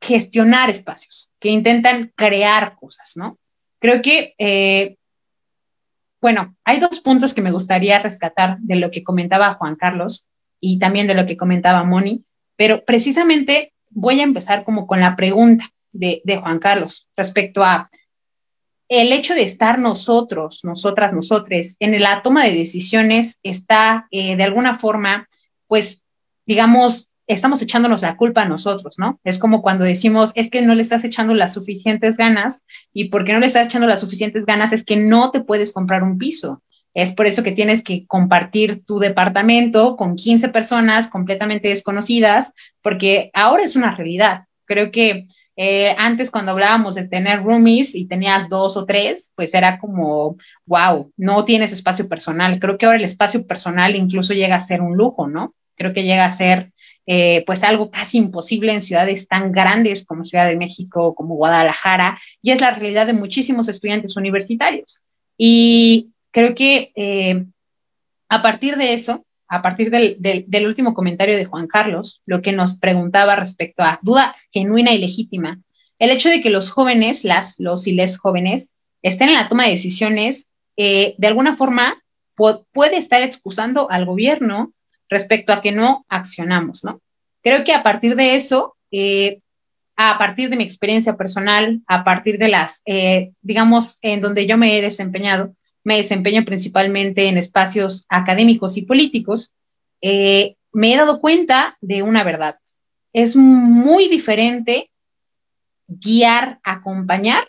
gestionar 0.00 0.70
espacios, 0.70 1.32
que 1.40 1.48
intentan 1.48 2.12
crear 2.14 2.76
cosas, 2.76 3.16
¿no? 3.16 3.38
Creo 3.80 4.00
que, 4.02 4.34
eh, 4.38 4.96
bueno, 6.20 6.56
hay 6.64 6.78
dos 6.78 7.00
puntos 7.00 7.34
que 7.34 7.42
me 7.42 7.50
gustaría 7.50 7.98
rescatar 7.98 8.58
de 8.60 8.76
lo 8.76 8.90
que 8.90 9.02
comentaba 9.02 9.54
Juan 9.54 9.76
Carlos 9.76 10.27
y 10.60 10.78
también 10.78 11.06
de 11.06 11.14
lo 11.14 11.26
que 11.26 11.36
comentaba 11.36 11.84
Moni, 11.84 12.24
pero 12.56 12.84
precisamente 12.84 13.72
voy 13.90 14.20
a 14.20 14.24
empezar 14.24 14.64
como 14.64 14.86
con 14.86 15.00
la 15.00 15.16
pregunta 15.16 15.70
de, 15.92 16.22
Juan 16.40 16.58
Carlos 16.58 17.08
respecto 17.16 17.64
a 17.64 17.90
el 18.88 19.12
hecho 19.12 19.34
de 19.34 19.42
estar 19.42 19.78
nosotros, 19.78 20.60
nosotras, 20.64 21.12
nosotres, 21.12 21.76
en 21.78 22.00
la 22.00 22.22
toma 22.22 22.44
de 22.44 22.54
decisiones 22.54 23.38
está 23.42 24.08
eh, 24.10 24.34
de 24.36 24.44
alguna 24.44 24.78
forma, 24.78 25.28
pues, 25.66 26.04
digamos, 26.46 27.14
estamos 27.26 27.60
echándonos 27.60 28.00
la 28.00 28.16
culpa 28.16 28.42
a 28.42 28.48
nosotros, 28.48 28.98
¿no? 28.98 29.20
Es 29.22 29.38
como 29.38 29.60
cuando 29.60 29.84
decimos, 29.84 30.32
es 30.34 30.50
que 30.50 30.62
no 30.62 30.74
le 30.74 30.82
estás 30.82 31.04
echando 31.04 31.34
las 31.34 31.52
suficientes 31.52 32.16
ganas 32.16 32.64
y 32.94 33.10
porque 33.10 33.34
no 33.34 33.40
le 33.40 33.46
estás 33.46 33.66
echando 33.66 33.86
las 33.86 34.00
suficientes 34.00 34.46
ganas 34.46 34.72
es 34.72 34.84
que 34.84 34.96
no 34.96 35.30
te 35.30 35.40
puedes 35.40 35.72
comprar 35.72 36.02
un 36.02 36.16
piso. 36.16 36.62
Es 36.94 37.14
por 37.14 37.26
eso 37.26 37.42
que 37.42 37.52
tienes 37.52 37.82
que 37.82 38.06
compartir 38.06 38.84
tu 38.84 38.98
departamento 38.98 39.96
con 39.96 40.16
15 40.16 40.48
personas 40.48 41.08
completamente 41.08 41.68
desconocidas, 41.68 42.54
porque 42.82 43.30
ahora 43.34 43.62
es 43.62 43.76
una 43.76 43.94
realidad. 43.94 44.44
Creo 44.64 44.90
que 44.90 45.26
eh, 45.60 45.94
antes 45.98 46.30
cuando 46.30 46.52
hablábamos 46.52 46.94
de 46.94 47.08
tener 47.08 47.42
roomies 47.42 47.94
y 47.94 48.06
tenías 48.06 48.48
dos 48.48 48.76
o 48.76 48.86
tres, 48.86 49.32
pues 49.34 49.54
era 49.54 49.80
como, 49.80 50.36
wow, 50.66 51.12
no 51.16 51.44
tienes 51.44 51.72
espacio 51.72 52.08
personal. 52.08 52.60
Creo 52.60 52.78
que 52.78 52.86
ahora 52.86 52.98
el 52.98 53.04
espacio 53.04 53.46
personal 53.46 53.96
incluso 53.96 54.34
llega 54.34 54.56
a 54.56 54.60
ser 54.60 54.80
un 54.80 54.96
lujo, 54.96 55.26
¿no? 55.26 55.54
Creo 55.74 55.92
que 55.92 56.04
llega 56.04 56.24
a 56.24 56.30
ser 56.30 56.72
eh, 57.06 57.42
pues 57.46 57.64
algo 57.64 57.90
casi 57.90 58.18
imposible 58.18 58.72
en 58.72 58.82
ciudades 58.82 59.26
tan 59.26 59.50
grandes 59.50 60.04
como 60.04 60.24
Ciudad 60.24 60.46
de 60.46 60.56
México, 60.56 61.14
como 61.14 61.36
Guadalajara, 61.36 62.20
y 62.42 62.50
es 62.50 62.60
la 62.60 62.74
realidad 62.74 63.06
de 63.06 63.14
muchísimos 63.14 63.68
estudiantes 63.68 64.16
universitarios. 64.16 65.06
Y 65.38 66.12
creo 66.30 66.54
que 66.54 66.92
eh, 66.94 67.46
a 68.28 68.42
partir 68.42 68.76
de 68.76 68.92
eso, 68.92 69.24
a 69.48 69.62
partir 69.62 69.90
del, 69.90 70.66
último 70.66 70.94
comentario 70.94 71.36
de 71.36 71.46
Juan 71.46 71.66
Carlos, 71.66 72.22
lo 72.26 72.42
que 72.42 72.52
nos 72.52 72.78
preguntaba 72.78 73.36
respecto 73.36 73.82
a 73.82 73.98
duda 74.02 74.36
genuina 74.52 74.92
y 74.92 74.98
legítima, 74.98 75.60
el 75.98 76.10
hecho 76.10 76.28
de 76.28 76.42
que 76.42 76.50
los 76.50 76.70
jóvenes, 76.70 77.24
las, 77.24 77.58
los 77.58 77.86
y 77.86 77.92
les 77.92 78.18
jóvenes, 78.18 78.72
estén 79.02 79.30
en 79.30 79.34
la 79.36 79.48
toma 79.48 79.64
de 79.64 79.70
decisiones, 79.70 80.50
eh, 80.76 81.14
de 81.18 81.26
alguna 81.26 81.56
forma 81.56 82.02
puede 82.34 82.98
estar 82.98 83.22
excusando 83.22 83.90
al 83.90 84.04
gobierno 84.06 84.72
respecto 85.08 85.52
a 85.52 85.60
que 85.60 85.72
no 85.72 86.04
accionamos, 86.08 86.84
¿no? 86.84 87.00
Creo 87.42 87.64
que 87.64 87.72
a 87.72 87.82
partir 87.82 88.14
de 88.14 88.36
eso, 88.36 88.76
eh, 88.92 89.40
a 89.96 90.16
partir 90.18 90.50
de 90.50 90.56
mi 90.56 90.62
experiencia 90.62 91.16
personal, 91.16 91.80
a 91.88 92.04
partir 92.04 92.38
de 92.38 92.48
las, 92.48 92.82
eh, 92.86 93.32
digamos, 93.40 93.98
en 94.02 94.20
donde 94.20 94.46
yo 94.46 94.56
me 94.56 94.76
he 94.76 94.82
desempeñado, 94.82 95.54
me 95.88 95.96
desempeño 95.96 96.44
principalmente 96.44 97.28
en 97.28 97.38
espacios 97.38 98.04
académicos 98.10 98.76
y 98.76 98.82
políticos, 98.82 99.54
eh, 100.02 100.56
me 100.70 100.92
he 100.92 100.98
dado 100.98 101.18
cuenta 101.18 101.78
de 101.80 102.02
una 102.02 102.24
verdad. 102.24 102.58
Es 103.14 103.36
muy 103.36 104.08
diferente 104.08 104.90
guiar, 105.86 106.58
acompañar, 106.62 107.42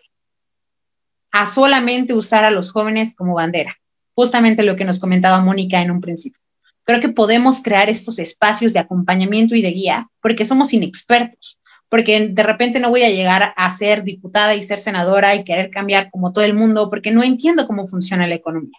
a 1.32 1.48
solamente 1.48 2.14
usar 2.14 2.46
a 2.46 2.52
los 2.52 2.72
jóvenes 2.72 3.14
como 3.14 3.34
bandera. 3.34 3.76
Justamente 4.16 4.64
lo 4.64 4.78
que 4.78 4.86
nos 4.86 5.00
comentaba 5.00 5.42
Mónica 5.42 5.82
en 5.82 5.92
un 5.92 6.00
principio. 6.00 6.40
Creo 6.86 7.02
que 7.02 7.10
podemos 7.10 7.62
crear 7.62 7.90
estos 7.90 8.20
espacios 8.20 8.72
de 8.72 8.80
acompañamiento 8.80 9.54
y 9.54 9.62
de 9.62 9.72
guía 9.72 10.10
porque 10.22 10.46
somos 10.46 10.72
inexpertos, 10.72 11.59
porque 11.90 12.30
de 12.30 12.44
repente 12.44 12.80
no 12.80 12.90
voy 12.90 13.04
a 13.04 13.10
llegar 13.10 13.54
a 13.56 13.76
ser 13.76 14.04
diputada 14.04 14.56
y 14.56 14.64
ser 14.64 14.80
senadora 14.80 15.36
y 15.36 15.44
querer 15.44 15.70
cambiar 15.70 16.10
como 16.12 16.32
todo 16.32 16.46
el 16.46 16.54
mundo 16.54 16.90
porque 16.90 17.12
no 17.12 17.24
entiendo 17.24 17.68
cómo 17.68 17.88
funciona 17.88 18.28
la 18.28 18.36
economía. 18.36 18.78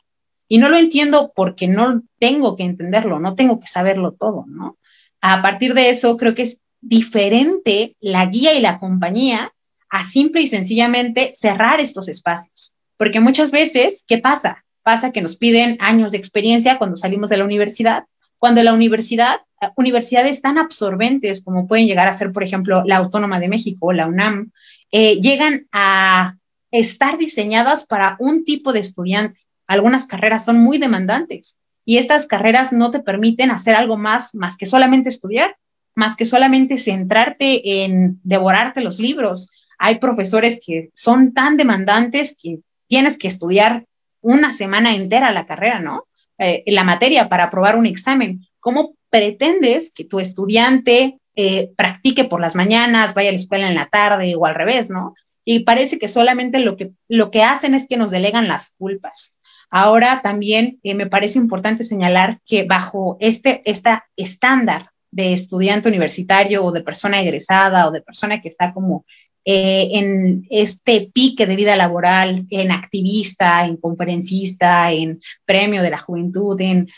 Y 0.48 0.58
no 0.58 0.68
lo 0.68 0.78
entiendo 0.78 1.32
porque 1.34 1.68
no 1.68 2.02
tengo 2.18 2.56
que 2.56 2.64
entenderlo, 2.64 3.20
no 3.20 3.34
tengo 3.34 3.60
que 3.60 3.66
saberlo 3.66 4.12
todo, 4.12 4.46
¿no? 4.48 4.78
A 5.20 5.42
partir 5.42 5.74
de 5.74 5.90
eso, 5.90 6.16
creo 6.16 6.34
que 6.34 6.42
es 6.42 6.62
diferente 6.80 7.96
la 8.00 8.26
guía 8.26 8.54
y 8.54 8.60
la 8.60 8.78
compañía 8.78 9.52
a 9.90 10.04
simple 10.04 10.40
y 10.40 10.46
sencillamente 10.46 11.32
cerrar 11.36 11.80
estos 11.80 12.08
espacios. 12.08 12.72
Porque 12.96 13.20
muchas 13.20 13.50
veces, 13.50 14.04
¿qué 14.08 14.18
pasa? 14.18 14.64
pasa 14.82 15.12
que 15.12 15.22
nos 15.22 15.36
piden 15.36 15.76
años 15.80 16.12
de 16.12 16.18
experiencia 16.18 16.78
cuando 16.78 16.96
salimos 16.96 17.30
de 17.30 17.36
la 17.36 17.44
universidad, 17.44 18.04
cuando 18.38 18.62
la 18.62 18.72
universidad, 18.72 19.40
universidades 19.76 20.40
tan 20.40 20.58
absorbentes 20.58 21.42
como 21.42 21.66
pueden 21.66 21.86
llegar 21.86 22.08
a 22.08 22.14
ser, 22.14 22.32
por 22.32 22.42
ejemplo, 22.42 22.82
la 22.86 22.96
Autónoma 22.96 23.40
de 23.40 23.48
México, 23.48 23.92
la 23.92 24.06
UNAM, 24.06 24.52
eh, 24.90 25.20
llegan 25.20 25.66
a 25.72 26.36
estar 26.70 27.18
diseñadas 27.18 27.86
para 27.86 28.16
un 28.18 28.44
tipo 28.44 28.72
de 28.72 28.80
estudiante. 28.80 29.40
Algunas 29.66 30.06
carreras 30.06 30.44
son 30.44 30.60
muy 30.60 30.78
demandantes 30.78 31.58
y 31.84 31.98
estas 31.98 32.26
carreras 32.26 32.72
no 32.72 32.90
te 32.90 33.00
permiten 33.00 33.50
hacer 33.50 33.74
algo 33.74 33.96
más, 33.96 34.34
más 34.34 34.56
que 34.56 34.66
solamente 34.66 35.08
estudiar, 35.08 35.56
más 35.94 36.16
que 36.16 36.26
solamente 36.26 36.78
centrarte 36.78 37.84
en 37.84 38.20
devorarte 38.22 38.80
los 38.80 38.98
libros. 38.98 39.50
Hay 39.78 39.98
profesores 39.98 40.60
que 40.64 40.90
son 40.94 41.32
tan 41.32 41.56
demandantes 41.56 42.36
que 42.40 42.60
tienes 42.86 43.18
que 43.18 43.28
estudiar 43.28 43.86
una 44.20 44.52
semana 44.52 44.94
entera 44.94 45.32
la 45.32 45.46
carrera, 45.46 45.80
¿no? 45.80 46.06
Eh, 46.38 46.62
la 46.66 46.84
materia 46.84 47.28
para 47.28 47.44
aprobar 47.44 47.76
un 47.76 47.86
examen. 47.86 48.46
¿Cómo 48.60 48.94
pretendes 49.10 49.92
que 49.92 50.04
tu 50.04 50.20
estudiante 50.20 51.18
eh, 51.36 51.70
practique 51.76 52.24
por 52.24 52.40
las 52.40 52.54
mañanas, 52.54 53.14
vaya 53.14 53.28
a 53.30 53.32
la 53.32 53.38
escuela 53.38 53.68
en 53.68 53.74
la 53.74 53.86
tarde 53.86 54.34
o 54.36 54.46
al 54.46 54.54
revés, 54.54 54.90
¿no? 54.90 55.14
Y 55.44 55.60
parece 55.60 55.98
que 55.98 56.08
solamente 56.08 56.60
lo 56.60 56.76
que, 56.76 56.92
lo 57.08 57.30
que 57.30 57.42
hacen 57.42 57.74
es 57.74 57.88
que 57.88 57.96
nos 57.96 58.10
delegan 58.10 58.48
las 58.48 58.74
culpas. 58.78 59.38
Ahora 59.70 60.20
también 60.22 60.80
eh, 60.82 60.94
me 60.94 61.06
parece 61.06 61.38
importante 61.38 61.84
señalar 61.84 62.40
que 62.44 62.64
bajo 62.64 63.16
este 63.20 63.62
esta 63.64 64.06
estándar 64.16 64.90
de 65.12 65.32
estudiante 65.32 65.88
universitario 65.88 66.64
o 66.64 66.72
de 66.72 66.82
persona 66.82 67.20
egresada 67.20 67.88
o 67.88 67.90
de 67.90 68.02
persona 68.02 68.40
que 68.40 68.48
está 68.48 68.72
como 68.74 69.04
eh, 69.44 69.88
en 69.92 70.46
este 70.50 71.10
pique 71.12 71.46
de 71.46 71.56
vida 71.56 71.74
laboral, 71.76 72.46
en 72.50 72.70
activista, 72.72 73.64
en 73.64 73.76
conferencista, 73.76 74.92
en 74.92 75.20
premio 75.44 75.82
de 75.82 75.90
la 75.90 75.98
juventud, 75.98 76.60
en, 76.60 76.88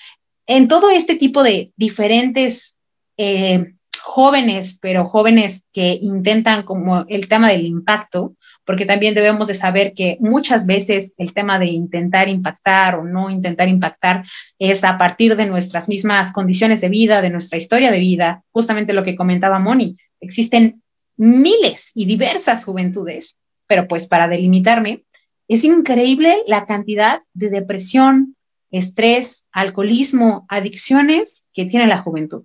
en 0.57 0.69
todo 0.69 0.91
este 0.91 1.15
tipo 1.15 1.43
de 1.43 1.73
diferentes 1.77 2.77
eh, 3.17 3.73
jóvenes, 4.03 4.79
pero 4.83 5.07
jóvenes 5.07 5.65
que 5.73 5.99
intentan 6.01 6.63
como 6.63 7.07
el 7.09 7.27
tema 7.27 7.49
del 7.49 7.65
impacto, 7.65 8.37
porque 8.67 8.85
también 8.85 9.15
debemos 9.15 9.49
de 9.49 9.55
saber 9.55 9.95
que 9.95 10.19
muchas 10.21 10.67
veces 10.67 11.15
el 11.17 11.33
tema 11.33 11.59
de 11.59 11.67
intentar 11.67 12.29
impactar 12.29 12.97
o 12.97 13.05
no 13.05 13.31
intentar 13.31 13.69
impactar 13.69 14.25
es 14.59 14.85
a 14.85 14.99
partir 14.99 15.37
de 15.37 15.47
nuestras 15.47 15.89
mismas 15.89 16.33
condiciones 16.33 16.83
de 16.83 16.91
vida, 16.91 17.23
de 17.23 17.31
nuestra 17.31 17.57
historia 17.57 17.91
de 17.91 18.01
vida, 18.01 18.45
justamente 18.53 18.93
lo 18.93 19.05
que 19.05 19.17
comentaba 19.17 19.59
Moni. 19.59 19.97
Existen 20.21 20.83
miles 21.17 21.93
y 21.95 22.05
diversas 22.05 22.65
juventudes, 22.67 23.39
pero 23.67 23.89
pues 23.89 24.07
para 24.07 24.29
delimitarme, 24.29 25.05
es 25.49 25.65
increíble 25.65 26.43
la 26.47 26.67
cantidad 26.67 27.23
de 27.33 27.49
depresión, 27.49 28.37
estrés, 28.73 29.47
alcoholismo, 29.53 30.47
adicciones 30.49 31.47
que 31.53 31.67
tiene 31.67 31.87
la 31.87 31.99
juventud 31.99 32.45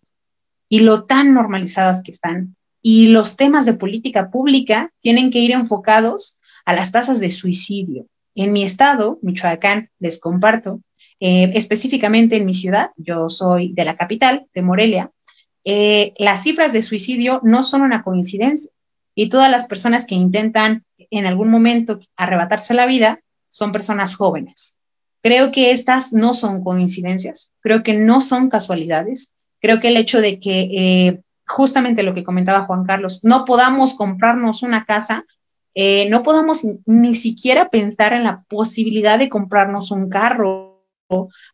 y 0.70 0.82
lo 0.82 1.06
tan 1.06 1.34
normalizadas 1.34 2.04
que 2.04 2.12
están. 2.12 2.56
Y 2.82 3.08
los 3.08 3.36
temas 3.38 3.66
de 3.66 3.74
política 3.74 4.30
pública 4.30 4.92
tienen 5.00 5.32
que 5.32 5.40
ir 5.40 5.52
enfocados 5.52 6.40
a 6.66 6.74
las 6.74 6.92
tasas 6.92 7.20
de 7.20 7.32
suicidio. 7.32 8.06
En 8.36 8.54
mi 8.54 8.64
estado, 8.64 9.18
Michoacán, 9.24 9.90
les 10.00 10.20
comparto, 10.20 10.82
eh, 11.20 11.52
específicamente 11.56 12.36
en 12.36 12.46
mi 12.46 12.54
ciudad, 12.54 12.92
yo 12.98 13.30
soy 13.30 13.74
de 13.74 13.86
la 13.86 13.98
capital, 13.98 14.46
de 14.54 14.62
Morelia, 14.62 15.12
eh, 15.64 16.14
las 16.18 16.44
cifras 16.44 16.72
de 16.72 16.84
suicidio 16.84 17.42
no 17.44 17.64
son 17.64 17.82
una 17.82 18.04
coincidencia 18.04 18.72
y 19.16 19.30
todas 19.30 19.50
las 19.50 19.68
personas 19.68 20.06
que 20.06 20.16
intentan 20.16 20.86
en 20.98 21.26
algún 21.26 21.50
momento 21.50 22.00
arrebatarse 22.16 22.74
la 22.74 22.86
vida 22.86 23.22
son 23.50 23.72
personas 23.72 24.16
jóvenes. 24.16 24.77
Creo 25.22 25.52
que 25.52 25.72
estas 25.72 26.14
no 26.14 26.34
son 26.34 26.64
coincidencias, 26.64 27.52
creo 27.60 27.84
que 27.84 27.94
no 27.94 28.22
son 28.22 28.50
casualidades, 28.50 29.34
creo 29.60 29.80
que 29.80 29.90
el 29.90 29.98
hecho 29.98 30.22
de 30.22 30.40
que 30.40 30.60
eh, 30.62 31.22
justamente 31.48 32.04
lo 32.04 32.14
que 32.14 32.24
comentaba 32.24 32.66
Juan 32.66 32.86
Carlos, 32.86 33.24
no 33.24 33.46
podamos 33.46 33.96
comprarnos 33.96 34.64
una 34.64 34.86
casa, 34.86 35.26
eh, 35.74 36.10
no 36.10 36.24
podamos 36.24 36.66
ni 36.86 37.16
siquiera 37.16 37.70
pensar 37.70 38.14
en 38.14 38.24
la 38.24 38.44
posibilidad 38.48 39.18
de 39.18 39.30
comprarnos 39.30 39.92
un 39.92 40.10
carro 40.10 40.84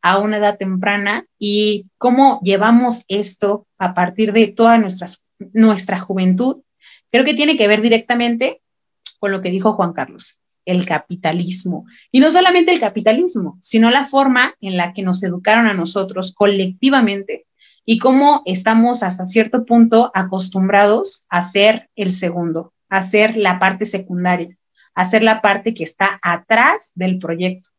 a 0.02 0.18
una 0.18 0.38
edad 0.38 0.58
temprana 0.58 1.28
y 1.38 1.90
cómo 1.98 2.40
llevamos 2.44 3.06
esto 3.08 3.68
a 3.78 3.94
partir 3.94 4.34
de 4.34 4.48
toda 4.48 4.80
nuestra 5.38 6.00
juventud, 6.00 6.64
creo 7.12 7.24
que 7.24 7.36
tiene 7.36 7.56
que 7.56 7.68
ver 7.68 7.82
directamente 7.82 8.62
con 9.20 9.32
lo 9.32 9.42
que 9.42 9.52
dijo 9.52 9.74
Juan 9.74 9.94
Carlos, 9.94 10.40
el 10.66 10.86
capitalismo. 10.86 11.86
Y 12.12 12.20
no 12.20 12.32
solamente 12.32 12.72
el 12.72 12.80
capitalismo, 12.80 13.58
sino 13.62 13.90
la 13.90 14.06
forma 14.06 14.56
en 14.62 14.78
la 14.78 14.94
que 14.94 15.04
nos 15.04 15.24
educaron 15.24 15.68
a 15.68 15.74
nosotros 15.74 16.34
colectivamente 16.34 17.46
y 17.86 17.98
cómo 17.98 18.42
estamos 18.46 19.04
hasta 19.04 19.26
cierto 19.26 19.66
punto 19.66 20.12
acostumbrados 20.14 21.26
a 21.30 21.42
ser 21.42 21.90
el 21.96 22.12
segundo, 22.12 22.74
a 22.90 23.02
ser 23.02 23.36
la 23.38 23.60
parte 23.60 23.86
secundaria, 23.86 24.58
a 24.96 25.06
ser 25.06 25.24
la 25.24 25.42
parte 25.42 25.74
que 25.74 25.84
está 25.84 26.20
atrás 26.22 26.92
del 26.96 27.20
proyecto. 27.20 27.70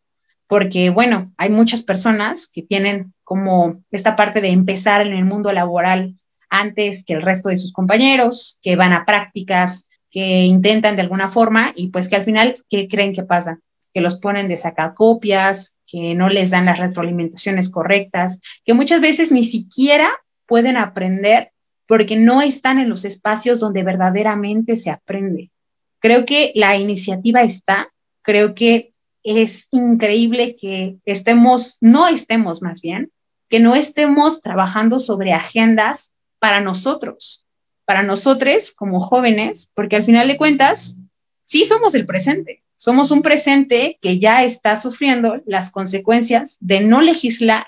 Porque, 0.47 0.91
bueno, 0.91 1.33
hay 1.39 1.49
muchas 1.49 1.83
personas 1.83 2.47
que 2.47 2.63
tienen 2.63 3.15
como 3.25 3.83
esta 3.91 4.15
parte 4.15 4.43
de 4.43 4.49
empezar 4.49 5.07
en 5.07 5.15
el 5.15 5.25
mundo 5.25 5.53
laboral 5.53 6.17
antes 6.51 7.05
que 7.05 7.15
el 7.15 7.23
resto 7.23 7.49
de 7.49 7.57
sus 7.57 7.73
compañeros, 7.73 8.59
que 8.63 8.77
van 8.77 8.93
a 8.93 9.07
prácticas, 9.07 9.89
que 10.15 10.45
intentan 10.45 10.95
de 10.95 11.03
alguna 11.03 11.29
forma 11.29 11.73
y 11.75 11.89
pues 11.89 12.09
que 12.09 12.15
al 12.15 12.25
final, 12.25 12.65
¿qué 12.71 12.87
creen 12.87 13.13
que 13.13 13.25
pasa? 13.25 13.59
Que 13.93 14.01
los 14.01 14.21
ponen 14.21 14.47
de 14.47 14.57
sacacopias, 14.57 15.77
que 15.89 16.15
no 16.15 16.29
les 16.29 16.51
dan 16.51 16.67
las 16.67 16.79
retroalimentaciones 16.79 17.69
correctas, 17.69 18.39
que 18.65 18.75
muchas 18.75 19.01
veces 19.01 19.33
ni 19.33 19.43
siquiera 19.43 20.09
pueden 20.47 20.77
aprender 20.77 21.51
porque 21.89 22.15
no 22.15 22.43
están 22.43 22.79
en 22.79 22.91
los 22.91 23.05
espacios 23.05 23.59
donde 23.59 23.83
verdaderamente 23.83 24.77
se 24.77 24.91
aprende. 24.91 25.51
Creo 25.99 26.25
que 26.25 26.53
la 26.55 26.77
iniciativa 26.77 27.43
está, 27.43 27.93
creo 28.23 28.55
que 28.55 28.93
es 29.25 29.67
increíble 29.73 30.55
que 30.55 30.99
estemos, 31.07 31.79
no 31.81 32.07
estemos 32.07 32.63
más 32.63 32.81
bien, 32.81 33.11
que 33.49 33.59
no 33.59 33.75
estemos 33.75 34.43
trabajando 34.43 35.01
sobre 35.01 35.33
agendas 35.33 36.13
para 36.39 36.61
nosotros, 36.61 37.44
para 37.85 38.03
nosotros 38.03 38.73
como 38.73 39.01
jóvenes, 39.01 39.71
porque 39.75 39.97
al 39.97 40.05
final 40.05 40.29
de 40.29 40.37
cuentas, 40.37 40.97
sí 41.41 41.65
somos 41.65 41.95
el 41.95 42.07
presente, 42.07 42.63
somos 42.75 43.11
un 43.11 43.23
presente 43.23 43.99
que 44.01 44.19
ya 44.19 44.45
está 44.45 44.81
sufriendo 44.81 45.41
las 45.47 45.71
consecuencias 45.71 46.57
de 46.61 46.81
no 46.81 47.01
legislar 47.01 47.67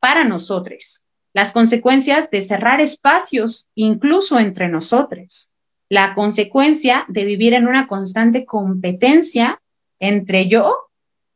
para 0.00 0.24
nosotros, 0.24 1.04
las 1.32 1.52
consecuencias 1.52 2.30
de 2.30 2.42
cerrar 2.42 2.80
espacios 2.80 3.68
incluso 3.74 4.38
entre 4.38 4.68
nosotros, 4.68 5.52
la 5.88 6.14
consecuencia 6.14 7.04
de 7.08 7.24
vivir 7.24 7.54
en 7.54 7.66
una 7.66 7.86
constante 7.86 8.44
competencia 8.44 9.60
entre 9.98 10.48
yo 10.48 10.88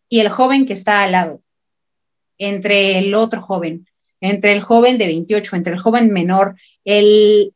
y 0.08 0.20
el 0.20 0.28
joven 0.28 0.66
que 0.66 0.72
está 0.72 1.02
al 1.02 1.12
lado, 1.12 1.42
entre 2.38 2.98
el 2.98 3.14
otro 3.14 3.42
joven, 3.42 3.86
entre 4.20 4.52
el 4.52 4.60
joven 4.60 4.98
de 4.98 5.06
28, 5.06 5.56
entre 5.56 5.74
el 5.74 5.78
joven 5.78 6.12
menor, 6.12 6.56
el, 6.84 7.54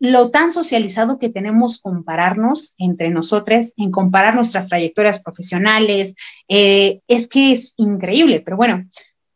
lo 0.00 0.30
tan 0.30 0.50
socializado 0.50 1.18
que 1.18 1.28
tenemos 1.28 1.78
compararnos 1.78 2.74
entre 2.78 3.10
nosotros, 3.10 3.74
en 3.76 3.90
comparar 3.90 4.34
nuestras 4.34 4.68
trayectorias 4.68 5.22
profesionales, 5.22 6.14
eh, 6.48 7.00
es 7.06 7.28
que 7.28 7.52
es 7.52 7.74
increíble, 7.76 8.40
pero 8.40 8.56
bueno, 8.56 8.86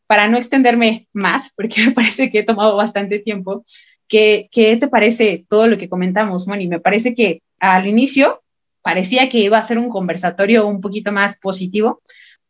para 0.07 0.27
no 0.27 0.38
extenderme 0.38 1.07
más, 1.12 1.53
porque 1.55 1.85
me 1.87 1.92
parece 1.92 2.31
que 2.31 2.40
he 2.40 2.44
tomado 2.44 2.77
bastante 2.77 3.18
tiempo, 3.18 3.62
¿qué, 4.09 4.48
qué 4.50 4.77
te 4.79 4.88
parece 4.88 5.44
todo 5.48 5.66
lo 5.68 5.77
que 5.77 5.90
comentamos, 5.90 6.48
Moni? 6.48 6.66
Me 6.66 6.81
parece 6.81 7.14
que 7.14 7.42
al 7.61 7.87
inicio 7.87 8.42
parecía 8.81 9.29
que 9.29 9.38
iba 9.38 9.59
a 9.59 9.66
ser 9.66 9.77
un 9.77 9.90
conversatorio 9.90 10.66
un 10.66 10.81
poquito 10.81 11.12
más 11.12 11.38
positivo, 11.38 12.00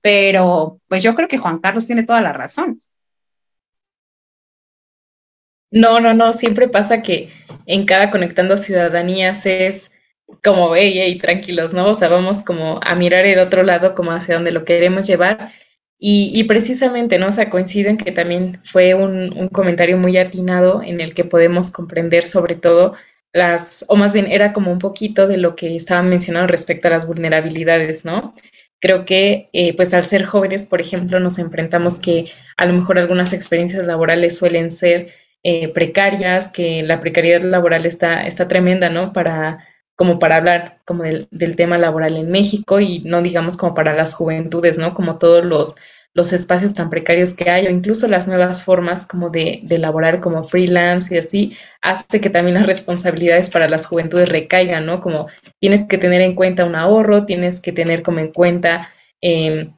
pero 0.00 0.78
pues 0.86 1.02
yo 1.02 1.16
creo 1.16 1.26
que 1.26 1.38
Juan 1.38 1.58
Carlos 1.58 1.86
tiene 1.86 2.04
toda 2.04 2.20
la 2.20 2.32
razón. 2.32 2.78
No, 5.74 5.98
no, 5.98 6.14
no, 6.14 6.32
siempre 6.32 6.68
pasa 6.68 7.02
que 7.02 7.30
en 7.66 7.84
cada 7.84 8.12
Conectando 8.12 8.56
Ciudadanías 8.56 9.44
es 9.44 9.90
como, 10.44 10.76
hey, 10.76 10.92
hey, 10.94 11.18
tranquilos, 11.18 11.74
¿no? 11.74 11.88
O 11.88 11.94
sea, 11.96 12.08
vamos 12.08 12.44
como 12.44 12.78
a 12.80 12.94
mirar 12.94 13.26
el 13.26 13.40
otro 13.40 13.64
lado, 13.64 13.96
como 13.96 14.12
hacia 14.12 14.36
donde 14.36 14.52
lo 14.52 14.64
queremos 14.64 15.04
llevar. 15.04 15.52
Y, 15.98 16.44
precisamente, 16.44 17.18
¿no? 17.18 17.28
O 17.28 17.32
sea, 17.32 17.50
coinciden 17.50 17.96
que 17.96 18.12
también 18.12 18.60
fue 18.64 18.94
un, 18.94 19.36
un 19.36 19.48
comentario 19.48 19.96
muy 19.96 20.16
atinado 20.16 20.82
en 20.82 21.00
el 21.00 21.12
que 21.14 21.24
podemos 21.24 21.72
comprender 21.72 22.26
sobre 22.28 22.54
todo 22.56 22.94
las, 23.32 23.84
o 23.88 23.96
más 23.96 24.12
bien 24.12 24.26
era 24.30 24.52
como 24.52 24.70
un 24.70 24.78
poquito 24.78 25.26
de 25.26 25.38
lo 25.38 25.56
que 25.56 25.74
estaban 25.76 26.08
mencionando 26.08 26.46
respecto 26.46 26.88
a 26.88 26.92
las 26.92 27.06
vulnerabilidades, 27.06 28.04
¿no? 28.04 28.34
Creo 28.80 29.04
que, 29.06 29.48
eh, 29.52 29.74
pues 29.74 29.92
al 29.94 30.04
ser 30.04 30.24
jóvenes, 30.24 30.66
por 30.66 30.80
ejemplo, 30.80 31.18
nos 31.18 31.38
enfrentamos 31.38 31.98
que 31.98 32.26
a 32.56 32.66
lo 32.66 32.74
mejor 32.74 32.98
algunas 32.98 33.32
experiencias 33.32 33.84
laborales 33.84 34.36
suelen 34.36 34.70
ser 34.70 35.08
eh, 35.44 35.68
precarias, 35.68 36.50
que 36.50 36.82
la 36.82 37.00
precariedad 37.00 37.42
laboral 37.42 37.86
está, 37.86 38.26
está 38.26 38.48
tremenda, 38.48 38.90
¿no? 38.90 39.12
Para, 39.12 39.64
como 39.94 40.18
para 40.18 40.36
hablar 40.36 40.80
como 40.84 41.04
del, 41.04 41.28
del 41.30 41.54
tema 41.54 41.78
laboral 41.78 42.16
en 42.16 42.32
México 42.32 42.80
y 42.80 43.00
no 43.00 43.22
digamos 43.22 43.56
como 43.56 43.74
para 43.74 43.94
las 43.94 44.14
juventudes, 44.14 44.78
¿no? 44.78 44.94
Como 44.94 45.18
todos 45.18 45.44
los 45.44 45.76
los 46.14 46.32
espacios 46.32 46.74
tan 46.74 46.90
precarios 46.90 47.34
que 47.36 47.50
hay 47.50 47.66
o 47.66 47.70
incluso 47.70 48.06
las 48.06 48.28
nuevas 48.28 48.62
formas 48.62 49.04
como 49.04 49.30
de, 49.30 49.60
de 49.64 49.74
elaborar 49.76 50.20
como 50.20 50.44
freelance 50.44 51.12
y 51.12 51.18
así, 51.18 51.56
hace 51.82 52.20
que 52.20 52.30
también 52.30 52.54
las 52.54 52.66
responsabilidades 52.66 53.50
para 53.50 53.68
las 53.68 53.86
juventudes 53.86 54.28
recaigan, 54.28 54.86
¿no? 54.86 55.00
Como 55.00 55.26
tienes 55.58 55.84
que 55.84 55.98
tener 55.98 56.20
en 56.20 56.36
cuenta 56.36 56.64
un 56.64 56.76
ahorro, 56.76 57.26
tienes 57.26 57.60
que 57.60 57.72
tener 57.72 58.02
como 58.02 58.20
en 58.20 58.32
cuenta 58.32 58.90
em, 59.20 59.74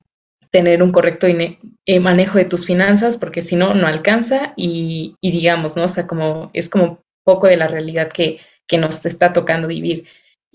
tener 0.50 0.82
un 0.82 0.92
correcto 0.92 1.26
eh, 1.26 2.00
manejo 2.00 2.38
de 2.38 2.44
tus 2.44 2.66
finanzas, 2.66 3.16
porque 3.16 3.42
si 3.42 3.56
no, 3.56 3.74
no 3.74 3.86
alcanza 3.86 4.52
y, 4.56 5.16
y, 5.20 5.32
digamos, 5.32 5.76
¿no? 5.76 5.84
O 5.84 5.88
sea, 5.88 6.06
como 6.06 6.50
es 6.52 6.68
como 6.68 7.02
poco 7.24 7.46
de 7.46 7.56
la 7.56 7.68
realidad 7.68 8.08
que, 8.12 8.38
que 8.66 8.78
nos 8.78 9.04
está 9.06 9.32
tocando 9.32 9.68
vivir. 9.68 10.06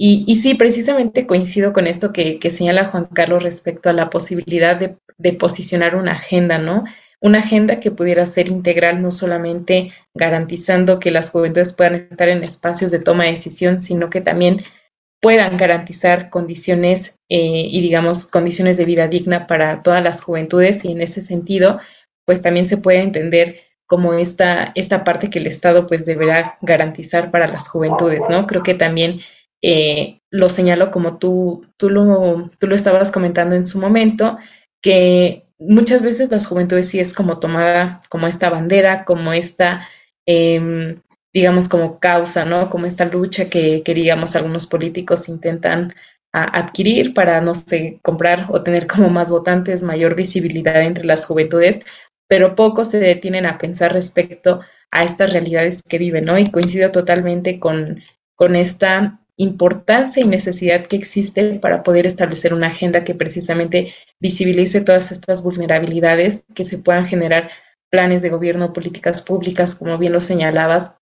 Y, 0.03 0.35
sí, 0.37 0.55
precisamente 0.55 1.27
coincido 1.27 1.73
con 1.73 1.85
esto 1.85 2.11
que, 2.11 2.39
señala 2.49 2.85
Juan 2.85 3.05
Carlos 3.05 3.43
respecto 3.43 3.87
a 3.87 3.93
la 3.93 4.09
posibilidad 4.09 4.75
de, 4.75 4.97
posicionar 5.33 5.95
una 5.95 6.13
agenda, 6.13 6.57
¿no? 6.57 6.85
Una 7.19 7.39
agenda 7.39 7.79
que 7.79 7.91
pudiera 7.91 8.25
ser 8.25 8.47
integral, 8.47 9.03
no 9.03 9.11
solamente 9.11 9.93
garantizando 10.15 10.97
que 10.97 11.11
las 11.11 11.29
juventudes 11.29 11.73
puedan 11.73 11.93
estar 11.93 12.29
en 12.29 12.43
espacios 12.43 12.91
de 12.91 12.97
toma 12.97 13.25
de 13.25 13.31
decisión, 13.31 13.83
sino 13.83 14.09
que 14.09 14.21
también 14.21 14.63
puedan 15.21 15.55
garantizar 15.55 16.29
condiciones 16.29 17.15
eh, 17.29 17.65
y, 17.69 17.81
digamos, 17.81 18.25
condiciones 18.25 18.77
de 18.77 18.85
vida 18.85 19.07
digna 19.07 19.47
para 19.47 19.83
todas 19.83 20.03
las 20.03 20.21
juventudes. 20.21 20.83
Y 20.83 20.91
en 20.91 21.01
ese 21.01 21.21
sentido, 21.21 21.79
pues 22.25 22.41
también 22.41 22.65
se 22.65 22.77
puede 22.77 23.01
entender 23.01 23.61
como 23.85 24.13
esta, 24.13 24.71
esta 24.75 25.03
parte 25.03 25.29
que 25.29 25.39
el 25.39 25.47
Estado 25.47 25.85
pues 25.85 26.05
deberá 26.05 26.57
garantizar 26.61 27.29
para 27.29 27.47
las 27.47 27.67
juventudes, 27.67 28.21
¿no? 28.29 28.47
Creo 28.47 28.63
que 28.63 28.73
también 28.73 29.19
eh, 29.61 30.21
lo 30.31 30.49
señalo 30.49 30.91
como 30.91 31.17
tú, 31.17 31.67
tú, 31.77 31.89
lo, 31.89 32.49
tú 32.57 32.67
lo 32.67 32.75
estabas 32.75 33.11
comentando 33.11 33.55
en 33.55 33.65
su 33.65 33.79
momento, 33.79 34.37
que 34.81 35.45
muchas 35.59 36.01
veces 36.01 36.31
las 36.31 36.47
juventudes 36.47 36.89
sí 36.89 36.99
es 36.99 37.13
como 37.13 37.39
tomada 37.39 38.01
como 38.09 38.27
esta 38.27 38.49
bandera, 38.49 39.05
como 39.05 39.33
esta, 39.33 39.87
em, 40.25 41.01
digamos, 41.33 41.69
como 41.69 41.99
causa, 41.99 42.45
¿no? 42.45 42.69
Como 42.69 42.85
esta 42.85 43.05
lucha 43.05 43.49
que, 43.49 43.83
que 43.83 43.93
digamos, 43.93 44.35
algunos 44.35 44.67
políticos 44.67 45.29
intentan 45.29 45.93
adquirir 46.33 47.13
para, 47.13 47.41
no 47.41 47.53
sé, 47.53 47.99
comprar 48.03 48.47
o 48.49 48.63
tener 48.63 48.87
como 48.87 49.09
más 49.09 49.31
votantes, 49.31 49.83
mayor 49.83 50.15
visibilidad 50.15 50.81
entre 50.81 51.05
las 51.05 51.25
juventudes, 51.25 51.81
pero 52.27 52.55
pocos 52.55 52.89
se 52.89 52.99
detienen 52.99 53.45
a 53.45 53.57
pensar 53.57 53.93
respecto 53.93 54.61
a 54.91 55.03
estas 55.03 55.33
realidades 55.33 55.81
que 55.83 55.97
viven, 55.97 56.25
¿no? 56.25 56.37
Y 56.37 56.51
coincido 56.51 56.91
totalmente 56.91 57.59
con, 57.59 58.01
con 58.35 58.55
esta 58.55 59.19
importancia 59.37 60.23
y 60.23 60.27
necesidad 60.27 60.85
que 60.85 60.95
existe 60.95 61.59
para 61.59 61.83
poder 61.83 62.05
establecer 62.05 62.53
una 62.53 62.67
agenda 62.67 63.03
que 63.03 63.15
precisamente 63.15 63.93
visibilice 64.19 64.81
todas 64.81 65.11
estas 65.11 65.43
vulnerabilidades, 65.43 66.45
que 66.55 66.63
se 66.63 66.77
puedan 66.77 67.05
generar 67.05 67.49
planes 67.89 68.21
de 68.21 68.29
gobierno, 68.29 68.71
políticas 68.71 69.21
públicas, 69.21 69.75
como 69.75 69.97
bien 69.97 70.13
lo 70.13 70.21
señalabas, 70.21 71.00